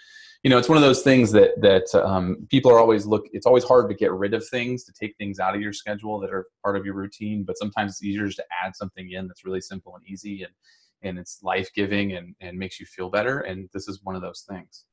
you 0.43 0.49
know, 0.49 0.57
it's 0.57 0.69
one 0.69 0.77
of 0.77 0.83
those 0.83 1.01
things 1.01 1.31
that, 1.31 1.59
that 1.61 1.93
um, 2.05 2.47
people 2.49 2.71
are 2.71 2.79
always 2.79 3.05
look, 3.05 3.25
it's 3.33 3.47
always 3.47 3.63
hard 3.63 3.89
to 3.89 3.95
get 3.95 4.13
rid 4.13 4.33
of 4.33 4.47
things, 4.47 4.83
to 4.85 4.93
take 4.93 5.17
things 5.17 5.39
out 5.39 5.55
of 5.55 5.61
your 5.61 5.73
schedule 5.73 6.19
that 6.19 6.31
are 6.31 6.45
part 6.63 6.77
of 6.77 6.85
your 6.85 6.93
routine, 6.93 7.43
but 7.43 7.57
sometimes 7.57 7.93
it's 7.93 8.03
easier 8.03 8.25
just 8.25 8.37
to 8.37 8.45
add 8.63 8.75
something 8.75 9.11
in 9.11 9.27
that's 9.27 9.43
really 9.43 9.59
simple 9.59 9.95
and 9.95 10.05
easy 10.07 10.43
and, 10.43 10.53
and 11.01 11.17
it's 11.17 11.39
life-giving 11.41 12.13
and, 12.13 12.35
and 12.41 12.57
makes 12.57 12.79
you 12.79 12.85
feel 12.85 13.09
better. 13.09 13.39
And 13.39 13.69
this 13.73 13.87
is 13.87 14.01
one 14.03 14.15
of 14.15 14.21
those 14.21 14.45
things. 14.47 14.85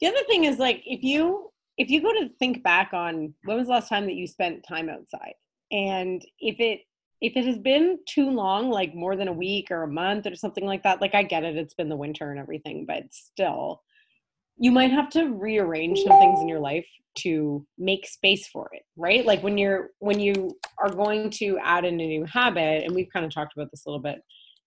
The 0.00 0.06
other 0.08 0.22
thing 0.28 0.44
is 0.44 0.58
like 0.58 0.82
if 0.86 1.02
you 1.02 1.50
if 1.76 1.90
you 1.90 2.02
go 2.02 2.12
to 2.12 2.28
think 2.38 2.62
back 2.62 2.90
on 2.92 3.34
when 3.44 3.56
was 3.56 3.66
the 3.66 3.72
last 3.72 3.88
time 3.88 4.06
that 4.06 4.14
you 4.14 4.26
spent 4.26 4.64
time 4.66 4.88
outside, 4.88 5.34
and 5.70 6.24
if 6.38 6.58
it 6.60 6.80
if 7.20 7.36
it 7.36 7.44
has 7.44 7.58
been 7.58 7.98
too 8.06 8.30
long, 8.30 8.70
like 8.70 8.94
more 8.94 9.14
than 9.14 9.28
a 9.28 9.32
week 9.32 9.70
or 9.70 9.82
a 9.82 9.88
month 9.88 10.26
or 10.26 10.34
something 10.34 10.64
like 10.64 10.82
that, 10.82 11.00
like 11.00 11.14
I 11.14 11.22
get 11.22 11.44
it, 11.44 11.56
it's 11.56 11.74
been 11.74 11.90
the 11.90 11.96
winter 11.96 12.30
and 12.30 12.40
everything, 12.40 12.86
but 12.86 13.04
still, 13.10 13.82
you 14.56 14.72
might 14.72 14.90
have 14.90 15.10
to 15.10 15.26
rearrange 15.26 16.00
some 16.00 16.18
things 16.18 16.40
in 16.40 16.48
your 16.48 16.60
life 16.60 16.88
to 17.18 17.66
make 17.76 18.06
space 18.06 18.46
for 18.46 18.70
it, 18.72 18.82
right? 18.96 19.26
Like 19.26 19.42
when 19.42 19.58
you're 19.58 19.90
when 19.98 20.18
you 20.20 20.56
are 20.78 20.90
going 20.90 21.30
to 21.30 21.58
add 21.62 21.84
in 21.84 22.00
a 22.00 22.06
new 22.06 22.24
habit, 22.24 22.84
and 22.84 22.94
we've 22.94 23.10
kind 23.12 23.26
of 23.26 23.32
talked 23.32 23.52
about 23.54 23.70
this 23.70 23.84
a 23.86 23.88
little 23.88 24.02
bit 24.02 24.20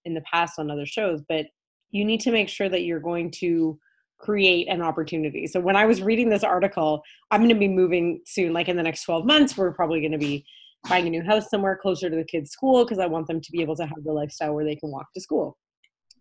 in 0.05 0.13
the 0.13 0.21
past 0.21 0.59
on 0.59 0.69
other 0.69 0.85
shows, 0.85 1.21
but 1.27 1.45
you 1.91 2.05
need 2.05 2.19
to 2.21 2.31
make 2.31 2.49
sure 2.49 2.69
that 2.69 2.83
you're 2.83 2.99
going 2.99 3.31
to 3.31 3.79
create 4.23 4.69
an 4.69 4.81
opportunity. 4.81 5.45
So 5.47 5.59
when 5.59 5.75
I 5.75 5.85
was 5.85 6.01
reading 6.01 6.29
this 6.29 6.45
article, 6.45 7.03
I'm 7.29 7.41
going 7.41 7.49
to 7.49 7.55
be 7.55 7.67
moving 7.67 8.21
soon, 8.25 8.53
like 8.53 8.69
in 8.69 8.77
the 8.77 8.83
next 8.83 9.03
12 9.03 9.25
months, 9.25 9.57
we're 9.57 9.73
probably 9.73 9.99
going 9.99 10.13
to 10.13 10.17
be 10.17 10.45
buying 10.87 11.07
a 11.07 11.09
new 11.09 11.21
house 11.21 11.49
somewhere 11.49 11.77
closer 11.81 12.09
to 12.09 12.15
the 12.15 12.23
kids' 12.23 12.51
school 12.51 12.85
because 12.85 12.99
I 12.99 13.05
want 13.05 13.27
them 13.27 13.41
to 13.41 13.51
be 13.51 13.61
able 13.61 13.75
to 13.75 13.85
have 13.85 14.03
the 14.03 14.13
lifestyle 14.13 14.53
where 14.53 14.63
they 14.63 14.77
can 14.77 14.91
walk 14.91 15.07
to 15.13 15.21
school. 15.21 15.57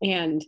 And 0.03 0.45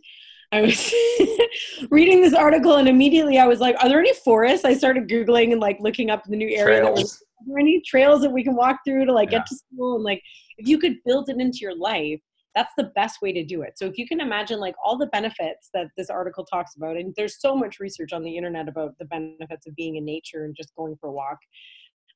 I 0.51 0.61
was 0.61 0.93
reading 1.89 2.21
this 2.21 2.33
article 2.33 2.75
and 2.75 2.89
immediately 2.89 3.39
I 3.39 3.47
was 3.47 3.61
like, 3.61 3.77
are 3.81 3.87
there 3.87 3.99
any 3.99 4.13
forests? 4.13 4.65
I 4.65 4.73
started 4.73 5.07
Googling 5.07 5.53
and 5.53 5.61
like 5.61 5.77
looking 5.79 6.09
up 6.09 6.23
the 6.25 6.35
new 6.35 6.49
area. 6.49 6.83
That 6.83 6.93
was, 6.93 7.23
are 7.39 7.45
there 7.47 7.59
any 7.59 7.81
trails 7.85 8.21
that 8.21 8.31
we 8.31 8.43
can 8.43 8.55
walk 8.55 8.79
through 8.85 9.05
to 9.05 9.13
like 9.13 9.31
yeah. 9.31 9.39
get 9.39 9.47
to 9.47 9.55
school? 9.55 9.95
And 9.95 10.03
like, 10.03 10.21
if 10.57 10.67
you 10.67 10.77
could 10.77 10.97
build 11.05 11.29
it 11.29 11.39
into 11.39 11.59
your 11.61 11.75
life, 11.75 12.19
that's 12.55 12.71
the 12.77 12.91
best 12.95 13.21
way 13.21 13.33
to 13.33 13.43
do 13.43 13.61
it. 13.61 13.77
So 13.77 13.85
if 13.85 13.97
you 13.97 14.07
can 14.07 14.21
imagine 14.21 14.59
like 14.59 14.75
all 14.83 14.97
the 14.97 15.07
benefits 15.07 15.69
that 15.73 15.87
this 15.97 16.09
article 16.09 16.45
talks 16.45 16.75
about 16.75 16.95
and 16.95 17.13
there's 17.17 17.39
so 17.39 17.55
much 17.55 17.79
research 17.79 18.13
on 18.13 18.23
the 18.23 18.35
internet 18.35 18.69
about 18.69 18.97
the 18.97 19.05
benefits 19.05 19.67
of 19.67 19.75
being 19.75 19.97
in 19.97 20.05
nature 20.05 20.45
and 20.45 20.55
just 20.55 20.73
going 20.75 20.95
for 20.99 21.09
a 21.09 21.13
walk 21.13 21.37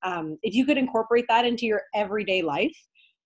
um, 0.03 0.37
if 0.43 0.53
you 0.53 0.65
could 0.65 0.77
incorporate 0.77 1.25
that 1.27 1.45
into 1.45 1.65
your 1.65 1.81
everyday 1.93 2.41
life 2.41 2.75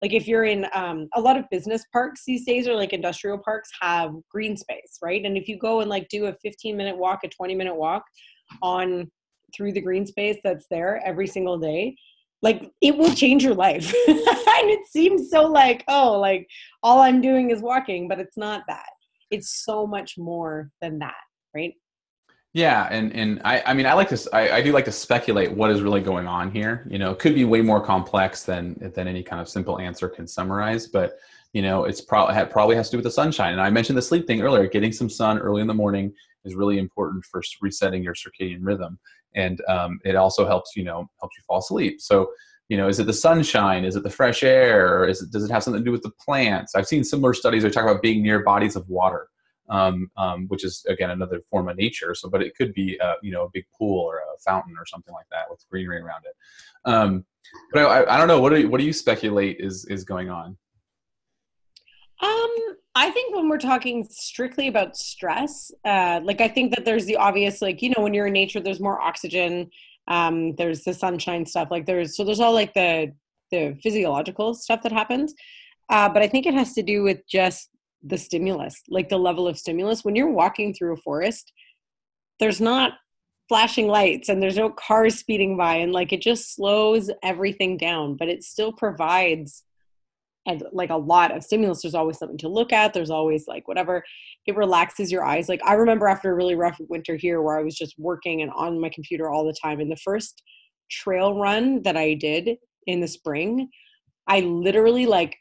like 0.02 0.12
if 0.12 0.28
you're 0.28 0.44
in 0.44 0.66
um, 0.74 1.08
a 1.16 1.22
lot 1.22 1.38
of 1.38 1.46
business 1.50 1.86
parks 1.94 2.24
these 2.28 2.46
days 2.46 2.68
or 2.68 2.76
like 2.76 2.92
industrial 2.92 3.38
parks 3.38 3.70
have 3.82 4.12
green 4.30 4.58
space 4.58 4.98
right? 5.02 5.24
And 5.26 5.38
if 5.38 5.48
you 5.48 5.58
go 5.58 5.80
and 5.80 5.90
like 5.90 6.10
do 6.10 6.26
a 6.26 6.36
15 6.44 6.76
minute 6.76 6.98
walk 6.98 7.20
a 7.24 7.30
20 7.30 7.56
minute 7.56 7.76
walk 7.76 8.04
on 8.62 9.10
through 9.56 9.72
the 9.72 9.82
green 9.82 10.06
space 10.06 10.38
that's 10.44 10.66
there 10.70 11.02
every 11.06 11.28
single 11.28 11.58
day 11.58 11.96
like 12.44 12.72
it 12.82 12.96
will 12.96 13.14
change 13.16 13.44
your 13.44 13.56
life. 13.56 13.92
And 14.56 14.70
it 14.72 14.88
seems 14.88 15.30
so 15.30 15.48
like 15.48 15.84
oh 15.90 16.18
like 16.20 16.48
all 16.84 17.02
i'm 17.02 17.20
doing 17.20 17.50
is 17.50 17.60
walking 17.60 18.08
but 18.08 18.20
it's 18.20 18.38
not 18.38 18.64
that. 18.68 18.90
It's 19.30 19.64
so 19.66 19.86
much 19.86 20.18
more 20.18 20.70
than 20.80 21.00
that 21.00 21.16
right? 21.54 21.74
Yeah 22.54 22.88
and 22.90 23.12
and 23.14 23.42
i 23.44 23.62
i 23.66 23.74
mean 23.74 23.86
i 23.86 23.94
like 23.94 24.10
to 24.10 24.30
I, 24.32 24.58
I 24.58 24.62
do 24.62 24.72
like 24.72 24.86
to 24.86 24.92
speculate 24.92 25.52
what 25.52 25.70
is 25.72 25.82
really 25.82 26.00
going 26.00 26.28
on 26.28 26.52
here 26.52 26.88
you 26.90 26.98
know? 26.98 27.12
It 27.12 27.20
could 27.20 27.36
be 27.36 27.44
way 27.44 27.62
more 27.62 27.82
complex 27.82 28.44
than 28.44 28.92
than 28.96 29.08
any 29.08 29.24
kind 29.24 29.42
of 29.42 29.50
simple 29.50 29.80
answer 29.80 30.08
can 30.08 30.28
summarize 30.28 30.88
but 30.88 31.18
you 31.52 31.62
know 31.62 31.84
it's 31.84 32.00
probably 32.00 32.46
probably 32.46 32.78
has 32.78 32.88
to 32.90 32.92
do 32.92 32.98
with 32.98 33.06
the 33.06 33.12
sunshine. 33.12 33.54
And 33.54 33.62
i 33.62 33.70
mentioned 33.70 33.98
the 33.98 34.04
sleep 34.04 34.28
thing 34.28 34.42
earlier. 34.42 34.68
Getting 34.68 34.94
some 34.94 35.10
sun 35.10 35.40
early 35.40 35.62
in 35.62 35.68
the 35.68 35.74
morning 35.74 36.14
is 36.46 36.56
really 36.56 36.78
important 36.78 37.26
for 37.26 37.42
resetting 37.62 38.04
your 38.04 38.14
circadian 38.14 38.60
rhythm 38.62 39.00
and 39.36 39.62
um, 39.68 40.00
it 40.04 40.16
also 40.16 40.46
helps 40.46 40.76
you 40.76 40.84
know 40.84 41.10
helps 41.20 41.38
you 41.38 41.44
fall 41.48 41.60
asleep. 41.60 42.02
So 42.02 42.32
you 42.70 42.78
know 42.78 42.88
is 42.88 43.00
it 43.00 43.06
the 43.06 43.14
sunshine? 43.14 43.86
Is 43.86 43.96
it 43.96 44.04
the 44.04 44.10
fresh 44.10 44.44
air? 44.44 45.08
Is 45.08 45.22
it 45.22 45.32
does 45.32 45.44
it 45.44 45.52
have 45.52 45.64
something 45.64 45.82
to 45.82 45.86
do 45.86 45.92
with 45.92 46.04
the 46.04 46.12
plants? 46.24 46.76
I've 46.76 46.88
seen 46.88 47.04
similar 47.04 47.34
studies 47.34 47.64
that 47.64 47.74
talk 47.74 47.84
about 47.84 48.02
being 48.02 48.22
near 48.22 48.44
bodies 48.44 48.76
of 48.76 48.88
water 48.90 49.28
um, 49.70 50.10
um, 50.18 50.46
which 50.48 50.64
is 50.64 50.86
again 50.88 51.12
another 51.12 51.42
form 51.50 51.70
of 51.70 51.78
nature. 51.78 52.14
So 52.16 52.30
but 52.30 52.42
it 52.42 52.56
could 52.56 52.74
be 52.74 52.98
a, 53.02 53.16
you 53.22 53.32
know 53.32 53.44
a 53.46 53.50
big 53.54 53.66
pool 53.78 54.00
or 54.00 54.18
a 54.18 54.40
fountain 54.46 54.76
or 54.78 54.86
something 54.86 55.14
like 55.14 55.28
that 55.32 55.46
with 55.50 55.64
greenery 55.70 56.00
around 56.00 56.24
it. 56.26 56.36
Um, 56.90 57.26
but 57.72 57.86
I, 57.86 58.16
I, 58.16 58.18
don't 58.18 58.28
know. 58.28 58.42
What 58.42 58.50
do 58.50 58.62
you, 58.62 58.70
what 58.70 58.80
do 58.80 58.86
you 58.86 58.94
speculate 58.94 59.58
is 59.60 59.86
is 59.86 60.04
going 60.04 60.30
on? 60.30 60.58
Um 62.22 62.56
I 62.96 63.10
think 63.10 63.36
when 63.36 63.50
we're 63.50 63.58
talking 63.58 64.08
strictly 64.10 64.68
about 64.68 64.96
stress, 64.96 65.72
uh, 65.84 66.20
like 66.24 66.42
I 66.42 66.48
think 66.48 66.76
that 66.76 66.86
there's 66.86 67.06
the 67.06 67.18
obvious, 67.18 67.62
like 67.62 67.82
you 67.82 67.90
know, 67.90 68.04
when 68.04 68.14
you're 68.14 68.28
in 68.28 68.34
nature, 68.34 68.60
there's 68.60 68.80
more 68.80 69.02
oxygen. 69.02 69.72
Um, 70.08 70.56
there's 70.56 70.84
the 70.84 70.94
sunshine 70.94 71.46
stuff. 71.46 71.70
Like 71.72 71.86
there's 71.86 72.16
so 72.16 72.24
there's 72.24 72.40
all 72.40 72.54
like 72.54 72.74
the 72.74 73.14
the 73.52 73.78
physiological 73.82 74.54
stuff 74.54 74.84
that 74.84 74.92
happens. 74.92 75.34
Uh, 75.90 76.10
but 76.10 76.22
I 76.22 76.28
think 76.28 76.46
it 76.46 76.54
has 76.54 76.74
to 76.74 76.84
do 76.84 77.04
with 77.04 77.28
just 77.28 77.70
the 78.04 78.18
stimulus, 78.18 78.82
like 78.90 79.10
the 79.10 79.18
level 79.18 79.48
of 79.48 79.58
stimulus. 79.58 80.04
When 80.04 80.16
you're 80.16 80.30
walking 80.30 80.74
through 80.74 80.94
a 80.94 80.98
forest, 80.98 81.52
there's 82.40 82.62
not 82.62 82.94
flashing 83.50 83.88
lights 83.88 84.30
and 84.30 84.42
there's 84.42 84.58
no 84.58 84.70
cars 84.70 85.16
speeding 85.16 85.58
by, 85.58 85.76
and 85.76 85.94
like 85.94 86.14
it 86.14 86.22
just 86.22 86.54
slows 86.56 87.10
everything 87.24 87.78
down. 87.78 88.18
But 88.18 88.30
it 88.30 88.44
still 88.44 88.72
provides 88.72 89.64
and 90.46 90.64
like 90.72 90.90
a 90.90 90.96
lot 90.96 91.36
of 91.36 91.44
stimulus 91.44 91.82
there's 91.82 91.96
always 91.96 92.18
something 92.18 92.38
to 92.38 92.50
look 92.50 92.74
at 92.74 92.94
there's 92.94 93.10
always 93.10 93.48
like 93.48 93.68
whatever 93.68 94.04
it 94.46 94.56
relaxes 94.58 95.12
your 95.12 95.24
eyes. 95.24 95.48
Like 95.48 95.62
i 95.66 95.74
remember 95.74 96.08
after 96.08 96.32
a 96.32 96.36
really 96.36 96.56
rough 96.56 96.78
winter 96.90 97.16
here 97.16 97.42
where 97.42 97.58
i 97.58 97.64
was 97.64 97.76
just 97.76 97.96
working 97.98 98.42
and 98.42 98.52
on 98.56 98.80
my 98.80 98.90
computer 98.90 99.30
all 99.30 99.46
the 99.46 99.56
time 99.62 99.80
and 99.80 99.92
the 99.92 99.98
first 99.98 100.42
trail 100.92 101.40
run 101.40 101.82
that 101.84 101.98
i 101.98 102.14
did 102.14 102.58
in 102.88 103.00
the 103.00 103.08
spring 103.08 103.70
i 104.28 104.42
literally 104.42 105.06
like 105.06 105.38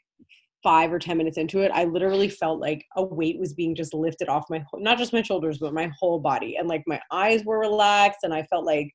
five 0.63 0.93
or 0.93 0.99
ten 0.99 1.17
minutes 1.17 1.37
into 1.37 1.59
it 1.59 1.71
i 1.73 1.83
literally 1.83 2.29
felt 2.29 2.59
like 2.59 2.85
a 2.95 3.03
weight 3.03 3.37
was 3.37 3.53
being 3.53 3.75
just 3.75 3.93
lifted 3.93 4.29
off 4.29 4.45
my 4.49 4.63
not 4.75 4.97
just 4.97 5.13
my 5.13 5.21
shoulders 5.21 5.57
but 5.59 5.73
my 5.73 5.91
whole 5.99 6.19
body 6.19 6.55
and 6.55 6.69
like 6.69 6.83
my 6.87 6.99
eyes 7.11 7.43
were 7.43 7.59
relaxed 7.59 8.19
and 8.23 8.33
i 8.33 8.41
felt 8.43 8.65
like 8.65 8.89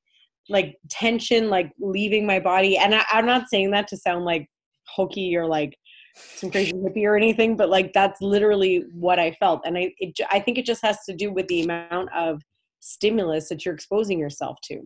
like 0.49 0.75
tension 0.89 1.49
like 1.49 1.71
leaving 1.79 2.25
my 2.25 2.39
body 2.39 2.77
and 2.77 2.95
I, 2.95 3.03
i'm 3.11 3.27
not 3.27 3.49
saying 3.49 3.69
that 3.71 3.87
to 3.89 3.97
sound 3.97 4.25
like 4.25 4.47
hokey 4.87 5.35
or 5.35 5.45
like 5.45 5.77
some 6.15 6.51
crazy 6.51 6.73
hippie 6.73 7.05
or 7.05 7.15
anything, 7.15 7.55
but 7.55 7.69
like 7.69 7.91
that's 7.93 8.21
literally 8.21 8.85
what 8.93 9.19
I 9.19 9.31
felt. 9.31 9.61
And 9.65 9.77
I, 9.77 9.93
it, 9.97 10.19
I 10.31 10.39
think 10.39 10.57
it 10.57 10.65
just 10.65 10.81
has 10.83 11.03
to 11.05 11.15
do 11.15 11.31
with 11.31 11.47
the 11.47 11.63
amount 11.63 12.09
of 12.13 12.41
stimulus 12.79 13.49
that 13.49 13.65
you're 13.65 13.73
exposing 13.73 14.19
yourself 14.19 14.57
to. 14.63 14.81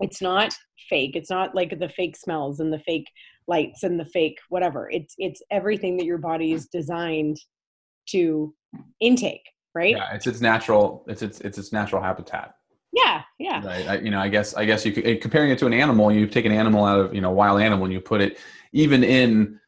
It's 0.00 0.20
not 0.20 0.54
fake. 0.88 1.14
It's 1.14 1.30
not 1.30 1.54
like 1.54 1.78
the 1.78 1.88
fake 1.88 2.16
smells 2.16 2.60
and 2.60 2.72
the 2.72 2.80
fake 2.80 3.06
lights 3.46 3.82
and 3.82 3.98
the 3.98 4.04
fake 4.04 4.38
whatever. 4.48 4.90
It's 4.90 5.14
it's 5.18 5.42
everything 5.50 5.96
that 5.98 6.04
your 6.04 6.18
body 6.18 6.52
is 6.52 6.66
designed 6.66 7.38
to 8.08 8.54
intake, 9.00 9.44
right? 9.74 9.96
Yeah, 9.96 10.12
it's 10.14 10.26
its 10.26 10.40
natural. 10.40 11.04
It's 11.08 11.22
its 11.22 11.40
it's 11.40 11.58
its 11.58 11.72
natural 11.72 12.02
habitat. 12.02 12.54
Yeah, 12.92 13.22
yeah. 13.38 13.64
Right. 13.64 13.88
I, 13.88 13.98
you 13.98 14.10
know, 14.10 14.20
I 14.20 14.28
guess 14.28 14.54
I 14.54 14.64
guess 14.64 14.84
you 14.84 14.92
could 14.92 15.20
comparing 15.20 15.50
it 15.50 15.58
to 15.58 15.66
an 15.66 15.72
animal. 15.72 16.12
You 16.12 16.26
take 16.26 16.44
an 16.44 16.52
animal 16.52 16.84
out 16.84 17.00
of 17.00 17.14
you 17.14 17.20
know 17.20 17.30
wild 17.30 17.60
animal 17.60 17.84
and 17.84 17.92
you 17.92 18.00
put 18.00 18.20
it 18.20 18.38
even 18.72 19.04
in 19.04 19.60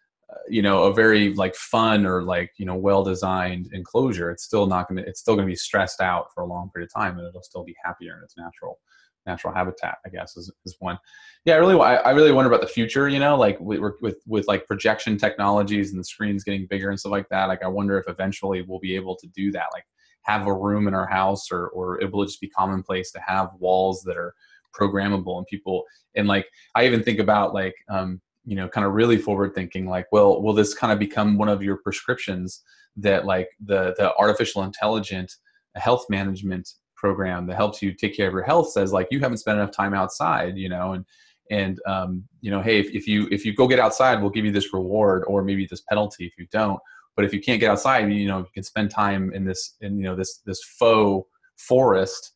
you 0.48 0.62
know 0.62 0.84
a 0.84 0.92
very 0.92 1.34
like 1.34 1.54
fun 1.54 2.06
or 2.06 2.22
like 2.22 2.52
you 2.56 2.66
know 2.66 2.74
well 2.74 3.02
designed 3.02 3.68
enclosure 3.72 4.30
it's 4.30 4.44
still 4.44 4.66
not 4.66 4.88
going 4.88 5.02
to 5.02 5.08
it's 5.08 5.20
still 5.20 5.34
going 5.34 5.46
to 5.46 5.50
be 5.50 5.56
stressed 5.56 6.00
out 6.00 6.26
for 6.34 6.42
a 6.42 6.46
long 6.46 6.70
period 6.70 6.88
of 6.88 7.00
time 7.02 7.18
and 7.18 7.26
it'll 7.26 7.42
still 7.42 7.64
be 7.64 7.74
happier 7.84 8.16
in 8.16 8.24
its 8.24 8.36
natural 8.36 8.78
natural 9.26 9.52
habitat 9.52 9.98
i 10.06 10.08
guess 10.08 10.36
is, 10.36 10.52
is 10.64 10.76
one. 10.78 10.98
Yeah 11.44 11.54
i 11.54 11.58
really 11.58 11.78
I, 11.78 11.96
I 11.96 12.10
really 12.10 12.32
wonder 12.32 12.50
about 12.50 12.60
the 12.60 12.72
future 12.72 13.08
you 13.08 13.18
know 13.18 13.36
like 13.36 13.58
with, 13.60 13.80
with 14.00 14.18
with 14.26 14.46
like 14.46 14.66
projection 14.66 15.16
technologies 15.16 15.90
and 15.90 16.00
the 16.00 16.04
screens 16.04 16.44
getting 16.44 16.66
bigger 16.66 16.90
and 16.90 16.98
stuff 16.98 17.12
like 17.12 17.28
that 17.30 17.46
like 17.46 17.62
i 17.62 17.68
wonder 17.68 17.98
if 17.98 18.08
eventually 18.08 18.62
we'll 18.62 18.80
be 18.80 18.94
able 18.94 19.16
to 19.16 19.26
do 19.28 19.50
that 19.52 19.66
like 19.72 19.84
have 20.22 20.46
a 20.46 20.52
room 20.52 20.88
in 20.88 20.94
our 20.94 21.06
house 21.06 21.50
or 21.50 21.68
or 21.68 22.00
it 22.00 22.12
will 22.12 22.24
just 22.24 22.40
be 22.40 22.48
commonplace 22.48 23.10
to 23.12 23.20
have 23.20 23.50
walls 23.58 24.02
that 24.02 24.16
are 24.16 24.34
programmable 24.78 25.38
and 25.38 25.46
people 25.46 25.84
and 26.14 26.28
like 26.28 26.46
i 26.74 26.84
even 26.84 27.02
think 27.02 27.18
about 27.18 27.54
like 27.54 27.74
um, 27.88 28.20
you 28.46 28.56
know 28.56 28.68
kind 28.68 28.86
of 28.86 28.92
really 28.92 29.18
forward 29.18 29.54
thinking 29.54 29.86
like 29.86 30.06
well 30.12 30.40
will 30.40 30.54
this 30.54 30.72
kind 30.72 30.92
of 30.92 30.98
become 30.98 31.36
one 31.36 31.48
of 31.48 31.62
your 31.62 31.76
prescriptions 31.76 32.62
that 32.96 33.26
like 33.26 33.48
the 33.64 33.94
the 33.98 34.14
artificial 34.16 34.62
intelligent 34.62 35.30
health 35.74 36.06
management 36.08 36.70
program 36.96 37.46
that 37.46 37.56
helps 37.56 37.82
you 37.82 37.92
take 37.92 38.16
care 38.16 38.28
of 38.28 38.32
your 38.32 38.42
health 38.42 38.70
says 38.70 38.92
like 38.92 39.08
you 39.10 39.20
haven't 39.20 39.36
spent 39.36 39.58
enough 39.58 39.70
time 39.70 39.92
outside 39.92 40.56
you 40.56 40.68
know 40.68 40.92
and 40.92 41.04
and 41.50 41.78
um, 41.86 42.24
you 42.40 42.50
know 42.50 42.60
hey 42.60 42.80
if, 42.80 42.90
if 42.94 43.06
you 43.06 43.28
if 43.30 43.44
you 43.44 43.54
go 43.54 43.66
get 43.66 43.78
outside 43.78 44.20
we'll 44.20 44.30
give 44.30 44.44
you 44.44 44.52
this 44.52 44.72
reward 44.72 45.24
or 45.26 45.42
maybe 45.42 45.66
this 45.66 45.82
penalty 45.82 46.26
if 46.26 46.32
you 46.38 46.46
don't. 46.50 46.80
But 47.14 47.24
if 47.24 47.32
you 47.32 47.40
can't 47.40 47.60
get 47.60 47.70
outside 47.70 48.12
you 48.12 48.28
know 48.28 48.38
you 48.38 48.46
can 48.52 48.62
spend 48.62 48.90
time 48.90 49.32
in 49.32 49.44
this 49.44 49.76
in 49.80 49.98
you 49.98 50.04
know 50.04 50.16
this 50.16 50.38
this 50.44 50.62
faux 50.62 51.28
forest 51.56 52.32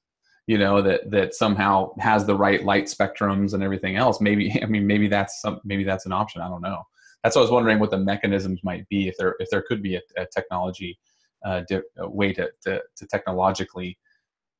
you 0.50 0.58
know 0.58 0.82
that 0.82 1.08
that 1.12 1.32
somehow 1.32 1.92
has 2.00 2.26
the 2.26 2.34
right 2.34 2.64
light 2.64 2.86
spectrums 2.86 3.54
and 3.54 3.62
everything 3.62 3.94
else 3.94 4.20
maybe 4.20 4.44
i 4.64 4.66
mean 4.66 4.84
maybe 4.84 5.06
that's 5.06 5.40
some 5.40 5.60
maybe 5.62 5.84
that's 5.84 6.06
an 6.06 6.12
option 6.12 6.42
i 6.42 6.48
don't 6.48 6.60
know. 6.60 6.82
That's 7.22 7.36
what 7.36 7.42
i 7.42 7.44
was 7.44 7.52
wondering 7.52 7.78
what 7.78 7.92
the 7.92 7.98
mechanisms 7.98 8.58
might 8.64 8.88
be 8.88 9.06
if 9.06 9.16
there 9.16 9.36
if 9.38 9.48
there 9.50 9.62
could 9.62 9.80
be 9.80 9.94
a, 9.94 10.00
a 10.16 10.26
technology 10.26 10.98
uh, 11.44 11.60
di- 11.68 11.88
a 11.98 12.08
way 12.08 12.32
to, 12.32 12.50
to 12.64 12.80
to 12.96 13.06
technologically 13.06 13.96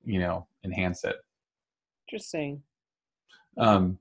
you 0.05 0.21
know 0.21 0.47
enhance 0.65 1.03
it. 1.03 1.17
Interesting. 2.07 2.63
um 3.59 3.99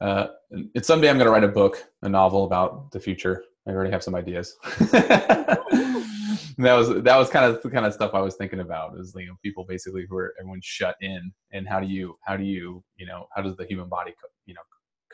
uh 0.00 0.28
it's 0.76 0.86
someday 0.86 1.08
i'm 1.10 1.18
going 1.18 1.26
to 1.26 1.32
write 1.32 1.50
a 1.52 1.58
book 1.60 1.74
a 2.02 2.08
novel 2.08 2.44
about 2.44 2.92
the 2.92 3.00
future. 3.00 3.42
I 3.66 3.70
already 3.72 3.90
have 3.90 4.04
some 4.04 4.14
ideas 4.14 4.56
that 6.58 6.74
was 6.74 6.88
that 7.02 7.16
was 7.16 7.28
kind 7.28 7.44
of 7.44 7.62
the 7.62 7.70
kind 7.70 7.86
of 7.86 7.92
stuff 7.92 8.14
I 8.14 8.20
was 8.20 8.36
thinking 8.36 8.60
about 8.60 8.98
is 8.98 9.14
you 9.16 9.26
know 9.26 9.36
people 9.42 9.64
basically 9.64 10.06
who 10.08 10.16
are 10.16 10.34
everyone's 10.38 10.64
shut 10.64 10.96
in 11.00 11.32
and 11.52 11.68
how 11.68 11.80
do 11.80 11.86
you 11.86 12.16
how 12.22 12.36
do 12.36 12.44
you 12.44 12.82
you 12.96 13.06
know 13.06 13.26
how 13.34 13.42
does 13.42 13.56
the 13.56 13.66
human 13.66 13.88
body 13.88 14.12
co- 14.20 14.28
you 14.46 14.54
know 14.54 14.60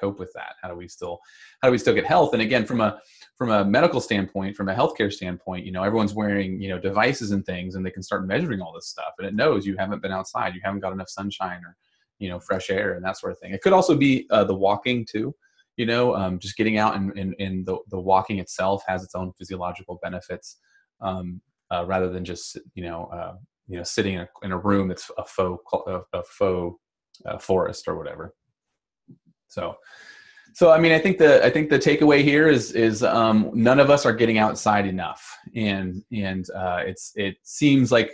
cope 0.02 0.18
with 0.18 0.32
that? 0.34 0.54
How 0.60 0.68
do 0.68 0.74
we 0.74 0.88
still 0.88 1.20
how 1.60 1.68
do 1.68 1.72
we 1.72 1.78
still 1.78 1.94
get 1.94 2.06
health? 2.06 2.32
And 2.32 2.42
again 2.42 2.66
from 2.66 2.80
a 2.80 3.00
from 3.36 3.50
a 3.50 3.64
medical 3.64 4.00
standpoint 4.00 4.56
from 4.56 4.68
a 4.68 4.74
healthcare 4.74 5.12
standpoint 5.12 5.64
you 5.64 5.72
know 5.72 5.82
everyone's 5.82 6.14
wearing 6.14 6.60
you 6.60 6.68
know 6.68 6.78
devices 6.78 7.30
and 7.30 7.44
things 7.46 7.74
and 7.74 7.86
they 7.86 7.90
can 7.90 8.02
start 8.02 8.26
measuring 8.26 8.60
all 8.60 8.72
this 8.72 8.88
stuff 8.88 9.12
and 9.18 9.26
it 9.26 9.34
knows 9.34 9.66
you 9.66 9.76
haven't 9.76 10.02
been 10.02 10.12
outside 10.12 10.54
you 10.54 10.60
haven't 10.64 10.80
got 10.80 10.92
enough 10.92 11.08
sunshine 11.08 11.60
or 11.64 11.76
you 12.18 12.28
know 12.28 12.38
fresh 12.38 12.70
air 12.70 12.94
and 12.94 13.04
that 13.04 13.18
sort 13.18 13.32
of 13.32 13.38
thing. 13.38 13.52
It 13.52 13.62
could 13.62 13.72
also 13.72 13.96
be 13.96 14.26
uh, 14.30 14.44
the 14.44 14.54
walking 14.54 15.06
too 15.06 15.34
you 15.76 15.86
know 15.86 16.14
um, 16.14 16.38
just 16.38 16.56
getting 16.56 16.78
out 16.78 16.96
and, 16.96 17.16
and, 17.18 17.34
and 17.38 17.66
the, 17.66 17.78
the 17.88 17.98
walking 17.98 18.38
itself 18.38 18.82
has 18.86 19.02
its 19.02 19.14
own 19.14 19.32
physiological 19.38 19.98
benefits 20.02 20.58
um, 21.02 21.40
uh, 21.70 21.84
rather 21.86 22.08
than 22.08 22.24
just 22.24 22.58
you 22.74 22.84
know 22.84 23.06
uh, 23.06 23.34
you 23.66 23.76
know 23.76 23.82
sitting 23.82 24.14
in 24.14 24.20
a, 24.20 24.28
in 24.42 24.52
a 24.52 24.58
room 24.58 24.88
that's 24.88 25.10
a 25.18 25.24
faux 25.24 25.62
a, 25.86 26.22
faux 26.24 26.78
uh, 27.26 27.38
forest 27.38 27.88
or 27.88 27.96
whatever. 27.96 28.34
So, 29.48 29.76
so 30.54 30.70
I 30.70 30.78
mean, 30.78 30.92
I 30.92 30.98
think 30.98 31.18
the 31.18 31.44
I 31.44 31.50
think 31.50 31.70
the 31.70 31.78
takeaway 31.78 32.22
here 32.22 32.48
is 32.48 32.72
is 32.72 33.02
um, 33.02 33.50
none 33.52 33.80
of 33.80 33.90
us 33.90 34.06
are 34.06 34.12
getting 34.12 34.38
outside 34.38 34.86
enough, 34.86 35.22
and 35.54 36.02
and 36.12 36.48
uh, 36.54 36.82
it's 36.86 37.12
it 37.16 37.36
seems 37.42 37.92
like 37.92 38.10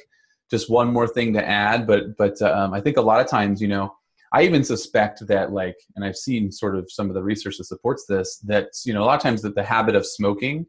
just 0.51 0.71
one 0.71 0.93
more 0.93 1.07
thing 1.07 1.33
to 1.35 1.47
add, 1.47 1.87
but 1.87 2.17
but 2.17 2.41
um, 2.43 2.73
I 2.75 2.81
think 2.81 2.97
a 2.97 3.03
lot 3.03 3.21
of 3.21 3.29
times 3.29 3.61
you 3.61 3.69
know. 3.69 3.95
I 4.31 4.43
even 4.43 4.63
suspect 4.63 5.27
that, 5.29 5.53
like, 5.53 5.79
and 5.97 6.05
I've 6.05 6.15
seen 6.15 6.53
sort 6.53 6.77
of 6.77 6.93
some 6.93 7.09
of 7.09 7.15
the 7.15 7.23
research 7.23 7.57
that 7.57 7.65
supports 7.65 8.05
this, 8.07 8.37
that, 8.41 8.67
you 8.85 8.93
know, 8.93 9.03
a 9.03 9.07
lot 9.07 9.17
of 9.17 9.23
times 9.23 9.41
that 9.41 9.55
the 9.55 9.63
habit 9.63 9.97
of 9.97 10.05
smoking 10.05 10.67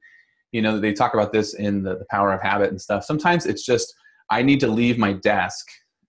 you 0.51 0.61
know 0.61 0.79
they 0.79 0.93
talk 0.93 1.13
about 1.13 1.31
this 1.31 1.53
in 1.53 1.83
the, 1.83 1.97
the 1.97 2.05
power 2.09 2.33
of 2.33 2.41
habit 2.41 2.69
and 2.69 2.81
stuff. 2.81 3.03
Sometimes 3.03 3.45
it's 3.45 3.65
just 3.65 3.93
i 4.31 4.41
need 4.41 4.59
to 4.59 4.67
leave 4.67 4.97
my 4.97 5.13
desk 5.13 5.65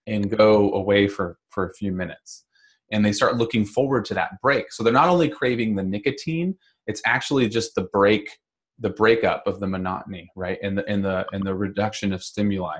and 0.07 0.35
go 0.35 0.73
away 0.73 1.07
for 1.07 1.37
for 1.49 1.67
a 1.67 1.73
few 1.73 1.91
minutes. 1.91 2.45
And 2.91 3.05
they 3.05 3.13
start 3.13 3.37
looking 3.37 3.65
forward 3.65 4.03
to 4.05 4.13
that 4.15 4.31
break. 4.41 4.73
So 4.73 4.83
they're 4.83 4.91
not 4.91 5.07
only 5.09 5.29
craving 5.29 5.75
the 5.75 5.83
nicotine 5.83 6.55
it's 6.87 7.01
actually 7.05 7.47
just 7.47 7.75
the 7.75 7.83
break 7.93 8.29
the 8.79 8.89
breakup 8.89 9.45
of 9.45 9.59
the 9.59 9.67
monotony 9.67 10.29
right? 10.35 10.57
And 10.63 10.77
the 10.77 10.85
and 10.89 11.03
the 11.03 11.25
and 11.33 11.45
the 11.45 11.55
reduction 11.55 12.13
of 12.13 12.23
stimuli. 12.23 12.79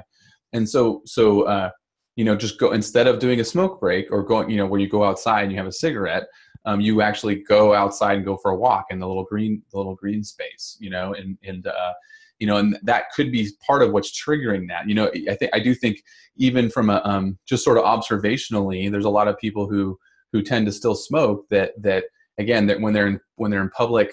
And 0.54 0.68
so 0.68 1.02
so 1.06 1.44
uh 1.44 1.70
you 2.16 2.26
know 2.26 2.36
just 2.36 2.60
go 2.60 2.72
instead 2.72 3.08
of 3.08 3.20
doing 3.20 3.40
a 3.40 3.44
smoke 3.44 3.80
break 3.80 4.12
or 4.12 4.24
going 4.24 4.50
you 4.50 4.58
know 4.58 4.66
where 4.66 4.80
you 4.80 4.90
go 4.90 5.04
outside 5.04 5.44
and 5.44 5.52
you 5.52 5.58
have 5.58 5.68
a 5.68 5.72
cigarette 5.72 6.28
um, 6.66 6.80
you 6.80 7.02
actually 7.02 7.36
go 7.36 7.74
outside 7.74 8.18
and 8.18 8.26
go 8.26 8.38
for 8.38 8.52
a 8.52 8.56
walk 8.56 8.86
in 8.90 9.00
the 9.00 9.08
little 9.08 9.24
green 9.24 9.62
the 9.72 9.78
little 9.78 9.96
green 9.96 10.24
space 10.24 10.78
you 10.80 10.90
know 10.90 11.14
and 11.14 11.38
and 11.44 11.68
uh, 11.68 11.94
you 12.40 12.48
know 12.48 12.58
and 12.58 12.78
that 12.84 13.06
could 13.16 13.32
be 13.32 13.50
part 13.66 13.84
of 13.84 13.92
what's 13.92 14.12
triggering 14.12 14.68
that. 14.68 14.88
You 14.88 14.96
know 14.96 15.12
i 15.30 15.36
think 15.36 15.52
i 15.54 15.60
do 15.60 15.74
think 15.74 16.04
even 16.38 16.70
from 16.70 16.90
a 16.90 17.02
um, 17.04 17.38
just 17.46 17.64
sort 17.64 17.78
of 17.78 17.84
observationally 17.84 18.92
there's 18.92 19.06
a 19.06 19.10
lot 19.10 19.28
of 19.28 19.38
people 19.38 19.68
who 19.68 19.98
who 20.32 20.42
tend 20.42 20.66
to 20.66 20.72
still 20.72 20.96
smoke 20.96 21.46
that 21.50 21.72
that 21.82 22.06
again 22.38 22.68
that 22.68 22.82
when 22.82 22.94
they're 22.94 23.08
in 23.08 23.20
when 23.36 23.52
they're 23.52 23.62
in 23.62 23.70
public 23.70 24.12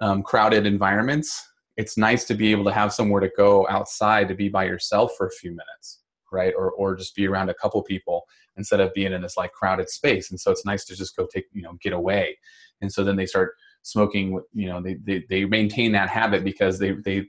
um, 0.00 0.22
crowded 0.22 0.66
environments 0.66 1.42
it's 1.76 1.98
nice 1.98 2.24
to 2.24 2.34
be 2.34 2.50
able 2.50 2.64
to 2.64 2.72
have 2.72 2.92
somewhere 2.92 3.20
to 3.20 3.30
go 3.36 3.66
outside 3.68 4.28
to 4.28 4.34
be 4.34 4.48
by 4.48 4.64
yourself 4.64 5.12
for 5.16 5.26
a 5.26 5.32
few 5.32 5.50
minutes 5.50 6.00
right 6.32 6.54
or 6.56 6.70
or 6.72 6.94
just 6.96 7.14
be 7.14 7.26
around 7.26 7.48
a 7.48 7.54
couple 7.54 7.82
people 7.82 8.24
instead 8.56 8.80
of 8.80 8.92
being 8.94 9.12
in 9.12 9.22
this 9.22 9.36
like 9.36 9.52
crowded 9.52 9.88
space 9.88 10.30
and 10.30 10.40
so 10.40 10.50
it's 10.50 10.64
nice 10.64 10.84
to 10.84 10.96
just 10.96 11.16
go 11.16 11.26
take 11.32 11.46
you 11.52 11.62
know 11.62 11.74
get 11.80 11.92
away 11.92 12.36
and 12.80 12.92
so 12.92 13.04
then 13.04 13.16
they 13.16 13.26
start 13.26 13.52
smoking 13.82 14.40
you 14.52 14.66
know 14.66 14.80
they 14.80 14.94
they, 15.04 15.24
they 15.28 15.44
maintain 15.44 15.92
that 15.92 16.08
habit 16.08 16.44
because 16.44 16.78
they 16.78 16.92
they 17.04 17.24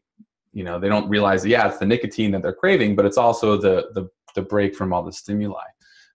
you 0.53 0.63
know 0.63 0.79
they 0.79 0.89
don't 0.89 1.09
realize 1.09 1.43
that, 1.43 1.49
yeah 1.49 1.67
it's 1.67 1.77
the 1.77 1.85
nicotine 1.85 2.31
that 2.31 2.41
they're 2.41 2.53
craving 2.53 2.95
but 2.95 3.05
it's 3.05 3.17
also 3.17 3.57
the 3.57 3.87
the, 3.93 4.07
the 4.35 4.41
break 4.41 4.75
from 4.75 4.93
all 4.93 5.03
the 5.03 5.13
stimuli 5.13 5.63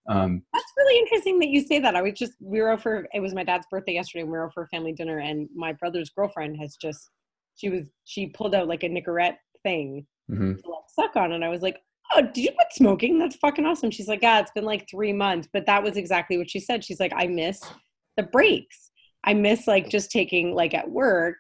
um, 0.09 0.43
That's 0.53 0.73
really 0.77 0.99
interesting 0.99 1.39
that 1.39 1.49
you 1.49 1.63
say 1.63 1.79
that. 1.79 1.95
I 1.95 2.03
was 2.03 2.15
just 2.15 2.33
we 2.41 2.61
were 2.61 2.71
over. 2.71 3.07
It 3.13 3.21
was 3.21 3.35
my 3.35 3.45
dad's 3.45 3.67
birthday 3.71 3.95
yesterday. 3.95 4.23
And 4.23 4.31
we 4.31 4.37
were 4.37 4.45
over 4.45 4.53
for 4.53 4.63
a 4.65 4.69
family 4.69 4.93
dinner, 4.93 5.19
and 5.19 5.49
my 5.55 5.73
brother's 5.73 6.11
girlfriend 6.11 6.57
has 6.59 6.77
just 6.77 7.11
she 7.55 7.69
was 7.69 7.85
she 8.05 8.27
pulled 8.29 8.55
out 8.55 8.69
like 8.69 8.83
a 8.83 8.89
Nicorette 8.89 9.37
thing 9.63 10.07
mm-hmm. 10.31 10.55
to 10.55 10.71
like 10.71 10.85
suck 10.89 11.17
on, 11.17 11.33
and 11.33 11.45
I 11.45 11.49
was 11.49 11.63
like, 11.63 11.79
oh, 12.15 12.23
did 12.23 12.39
you 12.39 12.53
quit 12.53 12.69
smoking? 12.73 13.19
That's 13.19 13.37
fucking 13.37 13.67
awesome. 13.67 13.91
She's 13.91 14.09
like, 14.09 14.23
yeah, 14.23 14.41
it's 14.41 14.51
been 14.53 14.65
like 14.65 14.89
three 14.91 15.13
months. 15.13 15.49
But 15.53 15.67
that 15.67 15.83
was 15.83 15.97
exactly 15.97 16.39
what 16.39 16.51
she 16.51 16.61
said. 16.61 16.85
She's 16.85 17.01
like, 17.01 17.13
I 17.15 17.27
miss 17.27 17.61
the 18.17 18.25
breaks. 18.25 18.91
I 19.25 19.35
miss 19.35 19.67
like 19.67 19.89
just 19.89 20.11
taking 20.11 20.55
like 20.55 20.75
at 20.75 20.91
work, 20.91 21.37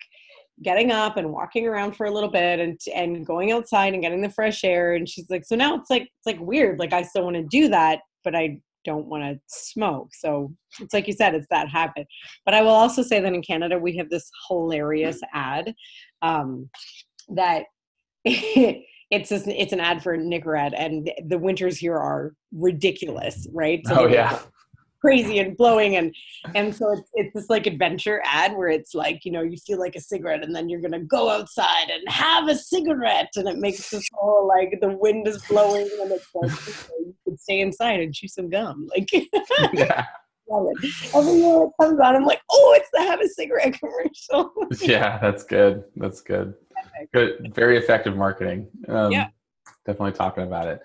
getting 0.62 0.90
up 0.90 1.16
and 1.16 1.32
walking 1.32 1.66
around 1.66 1.96
for 1.96 2.06
a 2.06 2.10
little 2.10 2.30
bit 2.30 2.60
and 2.60 2.78
and 2.94 3.26
going 3.26 3.52
outside 3.52 3.92
and 3.92 4.02
getting 4.02 4.22
the 4.22 4.30
fresh 4.30 4.64
air. 4.64 4.94
And 4.94 5.08
she's 5.08 5.28
like, 5.30 5.44
so 5.44 5.56
now 5.56 5.74
it's 5.74 5.90
like 5.90 6.02
it's 6.02 6.26
like 6.26 6.40
weird. 6.40 6.78
Like 6.78 6.92
I 6.92 7.02
still 7.02 7.24
want 7.24 7.36
to 7.36 7.42
do 7.42 7.68
that, 7.68 8.00
but 8.24 8.34
I 8.34 8.58
don't 8.84 9.06
want 9.06 9.22
to 9.22 9.40
smoke. 9.46 10.08
So 10.12 10.52
it's 10.80 10.94
like 10.94 11.06
you 11.06 11.12
said, 11.12 11.34
it's 11.34 11.46
that 11.50 11.68
habit. 11.68 12.06
But 12.44 12.54
I 12.54 12.62
will 12.62 12.70
also 12.70 13.02
say 13.02 13.20
that 13.20 13.32
in 13.32 13.42
Canada 13.42 13.78
we 13.78 13.96
have 13.96 14.10
this 14.10 14.28
hilarious 14.48 15.20
ad 15.32 15.74
um, 16.22 16.68
that 17.28 17.64
it's 19.12 19.28
just, 19.28 19.46
it's 19.46 19.74
an 19.74 19.80
ad 19.80 20.02
for 20.02 20.16
Nicorette, 20.16 20.72
and 20.74 21.12
the 21.26 21.38
winters 21.38 21.76
here 21.76 21.96
are 21.96 22.32
ridiculous, 22.50 23.46
right? 23.52 23.86
So 23.86 24.00
oh 24.00 24.06
yeah, 24.06 24.40
crazy 25.02 25.38
and 25.38 25.54
blowing, 25.54 25.96
and 25.96 26.14
and 26.54 26.74
so 26.74 26.92
it's 26.92 27.10
it's 27.12 27.34
this 27.34 27.50
like 27.50 27.66
adventure 27.66 28.22
ad 28.24 28.56
where 28.56 28.70
it's 28.70 28.94
like 28.94 29.26
you 29.26 29.30
know 29.30 29.42
you 29.42 29.58
feel 29.58 29.78
like 29.78 29.96
a 29.96 30.00
cigarette, 30.00 30.42
and 30.42 30.56
then 30.56 30.70
you're 30.70 30.80
gonna 30.80 31.04
go 31.04 31.28
outside 31.28 31.90
and 31.90 32.08
have 32.08 32.48
a 32.48 32.56
cigarette, 32.56 33.30
and 33.36 33.46
it 33.46 33.58
makes 33.58 33.90
this 33.90 34.08
whole 34.14 34.48
like 34.48 34.78
the 34.80 34.96
wind 34.96 35.28
is 35.28 35.42
blowing, 35.44 35.88
and 36.00 36.10
it's 36.10 36.28
like 36.34 36.50
you 36.98 37.14
could 37.24 37.38
stay 37.38 37.60
inside 37.60 38.00
and 38.00 38.14
chew 38.14 38.28
some 38.28 38.48
gum, 38.48 38.88
like. 38.96 39.10
yeah. 39.74 40.06
Every 41.14 41.32
year 41.32 41.64
it 41.64 41.70
comes 41.80 42.00
on, 42.00 42.16
I'm 42.16 42.24
like, 42.24 42.40
oh, 42.50 42.74
it's 42.76 42.88
the 42.92 43.02
have 43.02 43.20
a 43.20 43.28
cigarette 43.28 43.78
commercial. 43.78 44.52
yeah, 44.80 45.18
that's 45.18 45.44
good. 45.44 45.84
That's 45.96 46.20
good 46.20 46.54
good, 47.12 47.52
very 47.54 47.76
effective 47.76 48.16
marketing. 48.16 48.68
Um, 48.88 49.12
yeah, 49.12 49.28
definitely 49.86 50.12
talking 50.12 50.44
about 50.44 50.68
it. 50.68 50.80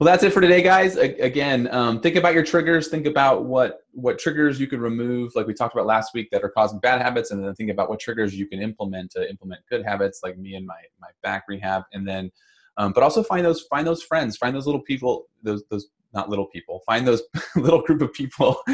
Well, 0.00 0.06
that's 0.06 0.24
it 0.24 0.32
for 0.32 0.40
today, 0.40 0.60
guys. 0.60 0.96
A- 0.96 1.18
again, 1.20 1.68
um, 1.72 2.00
think 2.00 2.16
about 2.16 2.34
your 2.34 2.42
triggers. 2.42 2.88
Think 2.88 3.06
about 3.06 3.44
what 3.44 3.80
what 3.92 4.18
triggers 4.18 4.58
you 4.58 4.66
can 4.66 4.80
remove, 4.80 5.34
like 5.34 5.46
we 5.46 5.54
talked 5.54 5.74
about 5.74 5.86
last 5.86 6.14
week, 6.14 6.28
that 6.32 6.42
are 6.42 6.48
causing 6.48 6.80
bad 6.80 7.00
habits, 7.00 7.30
and 7.30 7.44
then 7.44 7.54
think 7.54 7.70
about 7.70 7.88
what 7.88 8.00
triggers 8.00 8.34
you 8.34 8.46
can 8.46 8.60
implement 8.60 9.12
to 9.12 9.28
implement 9.28 9.60
good 9.70 9.84
habits, 9.84 10.20
like 10.22 10.36
me 10.36 10.54
and 10.54 10.66
my 10.66 10.80
my 11.00 11.08
back 11.22 11.44
rehab, 11.48 11.84
and 11.92 12.06
then, 12.06 12.30
um, 12.76 12.92
but 12.92 13.02
also 13.02 13.22
find 13.22 13.44
those 13.44 13.62
find 13.62 13.86
those 13.86 14.02
friends, 14.02 14.36
find 14.36 14.54
those 14.54 14.66
little 14.66 14.82
people, 14.82 15.26
those 15.42 15.62
those 15.70 15.88
not 16.14 16.30
little 16.30 16.46
people, 16.46 16.82
find 16.86 17.06
those 17.06 17.22
little 17.56 17.82
group 17.82 18.02
of 18.02 18.12
people 18.12 18.56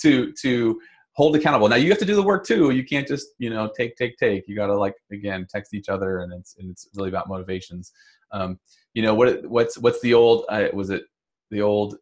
to 0.00 0.32
to 0.40 0.80
hold 1.14 1.36
accountable. 1.36 1.68
Now 1.68 1.76
you 1.76 1.90
have 1.90 1.98
to 1.98 2.04
do 2.04 2.14
the 2.14 2.22
work 2.22 2.46
too. 2.46 2.70
You 2.70 2.84
can't 2.84 3.06
just 3.06 3.28
you 3.38 3.50
know 3.50 3.70
take 3.76 3.96
take 3.96 4.16
take. 4.16 4.48
You 4.48 4.56
got 4.56 4.66
to 4.66 4.76
like 4.76 4.94
again 5.10 5.46
text 5.50 5.74
each 5.74 5.88
other, 5.88 6.20
and 6.20 6.32
it's 6.32 6.56
and 6.58 6.70
it's 6.70 6.88
really 6.94 7.08
about 7.08 7.28
motivations. 7.28 7.92
Um, 8.32 8.58
you 8.94 9.02
know 9.02 9.14
what 9.14 9.46
what's 9.48 9.78
what's 9.78 10.00
the 10.00 10.14
old 10.14 10.44
uh, 10.48 10.68
was 10.72 10.90
it 10.90 11.04
the 11.50 11.60
old 11.60 11.96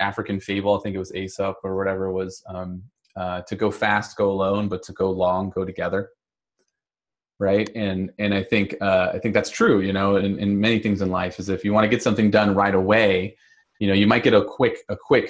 African 0.00 0.40
fable? 0.40 0.76
I 0.76 0.82
think 0.82 0.96
it 0.96 0.98
was 0.98 1.14
Aesop 1.14 1.58
or 1.62 1.76
whatever 1.76 2.12
was 2.12 2.42
um, 2.48 2.82
uh, 3.16 3.42
to 3.42 3.54
go 3.54 3.70
fast, 3.70 4.16
go 4.16 4.30
alone, 4.30 4.68
but 4.68 4.82
to 4.84 4.92
go 4.92 5.10
long, 5.10 5.50
go 5.50 5.64
together. 5.64 6.10
Right, 7.40 7.68
and 7.74 8.12
and 8.18 8.32
I 8.32 8.44
think 8.44 8.76
uh, 8.80 9.10
I 9.12 9.18
think 9.18 9.34
that's 9.34 9.50
true. 9.50 9.80
You 9.80 9.92
know, 9.92 10.16
in, 10.16 10.38
in 10.38 10.60
many 10.60 10.78
things 10.78 11.02
in 11.02 11.10
life 11.10 11.40
is 11.40 11.48
if 11.48 11.64
you 11.64 11.72
want 11.72 11.84
to 11.84 11.88
get 11.88 12.02
something 12.02 12.30
done 12.30 12.54
right 12.54 12.74
away, 12.74 13.36
you 13.80 13.88
know 13.88 13.94
you 13.94 14.06
might 14.06 14.22
get 14.22 14.34
a 14.34 14.44
quick 14.44 14.78
a 14.88 14.96
quick 14.96 15.28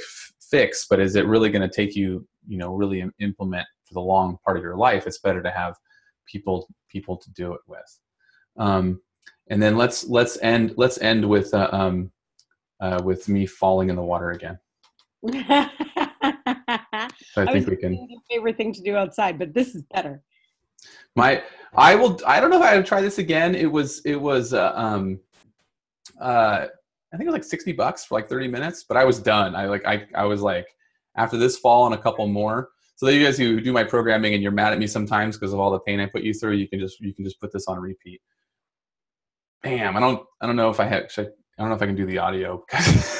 fix, 0.54 0.86
but 0.88 1.00
is 1.00 1.16
it 1.16 1.26
really 1.26 1.50
going 1.50 1.68
to 1.68 1.74
take 1.74 1.96
you, 1.96 2.26
you 2.46 2.58
know, 2.58 2.74
really 2.74 3.04
implement 3.18 3.66
for 3.84 3.94
the 3.94 4.00
long 4.00 4.38
part 4.44 4.56
of 4.56 4.62
your 4.62 4.76
life? 4.76 5.06
It's 5.06 5.18
better 5.18 5.42
to 5.42 5.50
have 5.50 5.76
people 6.26 6.68
people 6.88 7.16
to 7.16 7.30
do 7.32 7.54
it 7.54 7.60
with. 7.66 7.98
Um, 8.56 9.00
and 9.48 9.62
then 9.62 9.76
let's 9.76 10.06
let's 10.08 10.38
end 10.42 10.74
let's 10.76 10.98
end 10.98 11.28
with 11.28 11.52
uh, 11.52 11.68
um, 11.72 12.10
uh, 12.80 13.00
with 13.04 13.28
me 13.28 13.46
falling 13.46 13.90
in 13.90 13.96
the 13.96 14.02
water 14.02 14.30
again. 14.30 14.58
So 15.24 15.32
I, 15.42 15.68
I 17.36 17.52
think 17.52 17.66
we 17.66 17.76
can. 17.76 18.08
favorite 18.30 18.56
thing 18.56 18.72
to 18.74 18.82
do 18.82 18.96
outside, 18.96 19.38
but 19.38 19.54
this 19.54 19.74
is 19.74 19.82
better. 19.92 20.22
My, 21.16 21.42
I 21.76 21.94
will. 21.94 22.20
I 22.26 22.40
don't 22.40 22.50
know 22.50 22.58
if 22.58 22.62
I 22.62 22.76
would 22.76 22.86
try 22.86 23.00
this 23.00 23.18
again. 23.18 23.54
It 23.54 23.70
was. 23.70 24.00
It 24.04 24.16
was. 24.16 24.52
Uh, 24.52 24.72
um, 24.74 25.20
uh, 26.20 26.66
I 27.12 27.16
think 27.16 27.22
it 27.22 27.26
was 27.26 27.34
like 27.34 27.44
sixty 27.44 27.72
bucks 27.72 28.04
for 28.04 28.14
like 28.14 28.28
thirty 28.28 28.48
minutes, 28.48 28.84
but 28.84 28.96
I 28.96 29.04
was 29.04 29.18
done. 29.18 29.54
I 29.54 29.66
like. 29.66 29.84
I. 29.86 30.06
I 30.14 30.24
was 30.24 30.40
like, 30.40 30.66
after 31.16 31.36
this 31.36 31.58
fall 31.58 31.86
and 31.86 31.94
a 31.94 31.98
couple 31.98 32.26
more. 32.26 32.70
So 32.96 33.08
you 33.08 33.24
guys 33.24 33.36
who 33.36 33.60
do 33.60 33.72
my 33.72 33.84
programming 33.84 34.34
and 34.34 34.42
you're 34.42 34.52
mad 34.52 34.72
at 34.72 34.78
me 34.78 34.86
sometimes 34.86 35.36
because 35.36 35.52
of 35.52 35.58
all 35.58 35.70
the 35.70 35.80
pain 35.80 35.98
I 35.98 36.06
put 36.06 36.22
you 36.22 36.32
through, 36.32 36.52
you 36.52 36.68
can 36.68 36.78
just 36.78 37.00
you 37.00 37.12
can 37.12 37.24
just 37.24 37.40
put 37.40 37.52
this 37.52 37.66
on 37.66 37.78
repeat. 37.80 38.20
Bam! 39.62 39.96
I 39.96 40.00
don't. 40.00 40.24
I 40.40 40.46
don't 40.46 40.56
know 40.56 40.70
if 40.70 40.80
I 40.80 40.84
have. 40.84 41.10
Should 41.10 41.26
I, 41.26 41.30
I 41.56 41.62
don't 41.62 41.68
know 41.68 41.76
if 41.76 41.82
I 41.82 41.86
can 41.86 41.94
do 41.94 42.04
the 42.04 42.18
audio, 42.18 42.64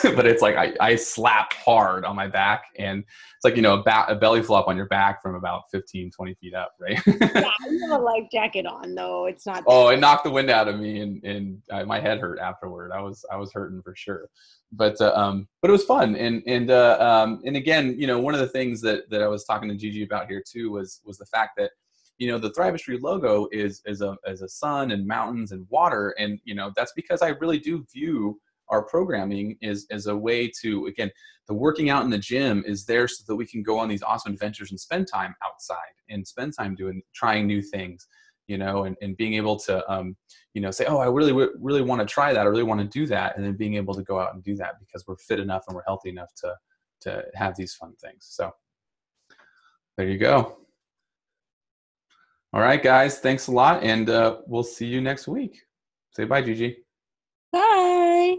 but 0.03 0.27
it's 0.27 0.43
like 0.43 0.57
I, 0.57 0.75
I 0.81 0.97
slap 0.97 1.53
hard 1.53 2.05
on 2.05 2.17
my 2.17 2.27
back 2.27 2.65
and 2.77 2.99
it's 2.99 3.45
like, 3.45 3.55
you 3.55 3.63
know, 3.63 3.75
a, 3.75 3.83
ba- 3.83 4.07
a 4.09 4.17
belly 4.17 4.43
flop 4.43 4.67
on 4.67 4.77
your 4.77 4.87
back 4.87 5.23
from 5.23 5.37
about 5.37 5.63
15, 5.71 6.11
20 6.11 6.35
feet 6.35 6.53
up, 6.53 6.73
right? 6.81 7.01
yeah, 7.07 7.53
you 7.71 7.89
have 7.89 8.01
a 8.01 8.03
life 8.03 8.25
jacket 8.33 8.67
on 8.67 8.97
though. 8.97 9.27
It's 9.27 9.47
not. 9.47 9.63
oh, 9.69 9.89
it 9.89 10.01
knocked 10.01 10.25
the 10.25 10.31
wind 10.31 10.51
out 10.51 10.67
of 10.67 10.81
me 10.81 11.01
and, 11.01 11.23
and 11.23 11.63
uh, 11.71 11.85
my 11.85 12.01
head 12.01 12.19
hurt 12.19 12.41
afterward. 12.41 12.91
I 12.91 13.01
was, 13.01 13.25
I 13.31 13.37
was 13.37 13.53
hurting 13.53 13.83
for 13.83 13.95
sure. 13.95 14.29
But, 14.73 15.01
uh, 15.01 15.13
um, 15.15 15.47
but 15.63 15.69
it 15.69 15.73
was 15.73 15.85
fun. 15.85 16.17
And, 16.17 16.43
and, 16.49 16.73
uh, 16.73 16.97
um, 16.99 17.41
and 17.45 17.57
again, 17.57 17.95
you 17.97 18.09
know, 18.09 18.19
one 18.19 18.35
of 18.35 18.41
the 18.41 18.49
things 18.49 18.81
that, 18.81 19.09
that 19.11 19.23
I 19.23 19.29
was 19.29 19.45
talking 19.45 19.69
to 19.69 19.77
Gigi 19.77 20.03
about 20.03 20.27
here 20.27 20.43
too 20.45 20.73
was, 20.73 21.01
was 21.05 21.19
the 21.19 21.27
fact 21.27 21.53
that, 21.59 21.71
you 22.19 22.29
know 22.29 22.39
the 22.39 22.51
thrivistry 22.51 23.01
logo 23.01 23.49
is 23.53 23.83
is 23.87 24.01
a 24.01 24.17
as 24.27 24.43
a 24.43 24.49
sun 24.49 24.93
and 24.93 25.07
mountains 25.07 25.53
and 25.53 25.67
water. 25.69 26.15
And 26.19 26.39
you 26.45 26.55
know 26.55 26.73
that's 26.77 26.93
because 26.95 27.23
i 27.23 27.29
really 27.29 27.59
do 27.59 27.85
view 27.93 28.41
our 28.69 28.83
programming 28.83 29.57
is 29.61 29.87
as 29.91 30.07
a 30.07 30.17
way 30.17 30.51
to 30.63 30.87
again 30.87 31.11
the 31.47 31.55
working 31.55 31.91
out 31.91 32.05
in 32.05 32.11
the 32.11 32.19
gym 32.19 32.65
is 32.67 32.87
there 32.87 33.07
so 33.07 33.23
that 33.27 33.37
we 33.37 33.47
can 33.47 33.63
go 33.63 33.79
on 33.79 33.89
these 33.89 34.03
awesome 34.03 34.33
adventures 34.33 34.71
and 34.71 34.81
spend 34.81 35.07
time 35.07 35.35
outside 35.45 35.77
and 36.09 36.27
spend 36.27 36.55
time 36.57 36.75
doing 36.75 37.03
trying 37.15 37.47
new 37.47 37.61
things 37.61 38.07
you 38.47 38.59
know 38.59 38.85
and, 38.85 38.97
and 39.03 39.17
being 39.17 39.35
able 39.35 39.59
to 39.59 39.91
um, 39.93 40.17
you 40.55 40.61
know 40.61 40.71
say 40.71 40.85
oh 40.87 40.99
i 40.99 41.07
really 41.07 41.33
really 41.61 41.83
want 41.83 42.01
to 42.01 42.07
try 42.07 42.33
that. 42.33 42.47
I 42.47 42.49
really 42.49 42.63
want 42.63 42.81
to 42.81 42.87
do 42.87 43.07
that. 43.07 43.37
And 43.37 43.45
then 43.45 43.57
being 43.57 43.75
able 43.75 43.95
to 43.95 44.03
go 44.03 44.19
out 44.21 44.35
and 44.35 44.43
do 44.43 44.55
that 44.57 44.79
because 44.79 45.07
we're 45.07 45.17
fit 45.17 45.41
enough 45.41 45.65
and 45.67 45.75
we're 45.75 45.85
healthy 45.87 46.11
enough 46.11 46.35
to 46.37 46.55
to 47.03 47.25
have 47.35 47.57
these 47.57 47.75
fun 47.75 47.95
things. 48.01 48.27
So 48.31 48.51
there 49.97 50.09
you 50.09 50.19
go 50.19 50.64
all 52.55 52.61
right, 52.61 52.81
guys. 52.81 53.19
Thanks 53.19 53.49
a 53.49 53.53
lot. 53.53 53.83
And 53.83 54.09
uh, 54.09 54.39
we'll 54.47 54.63
see 54.63 54.87
you 54.87 55.01
next 55.01 55.27
week. 55.27 55.63
Say 56.13 56.25
bye, 56.25 56.41
Gigi. 56.41 56.85
Bye. 57.51 58.37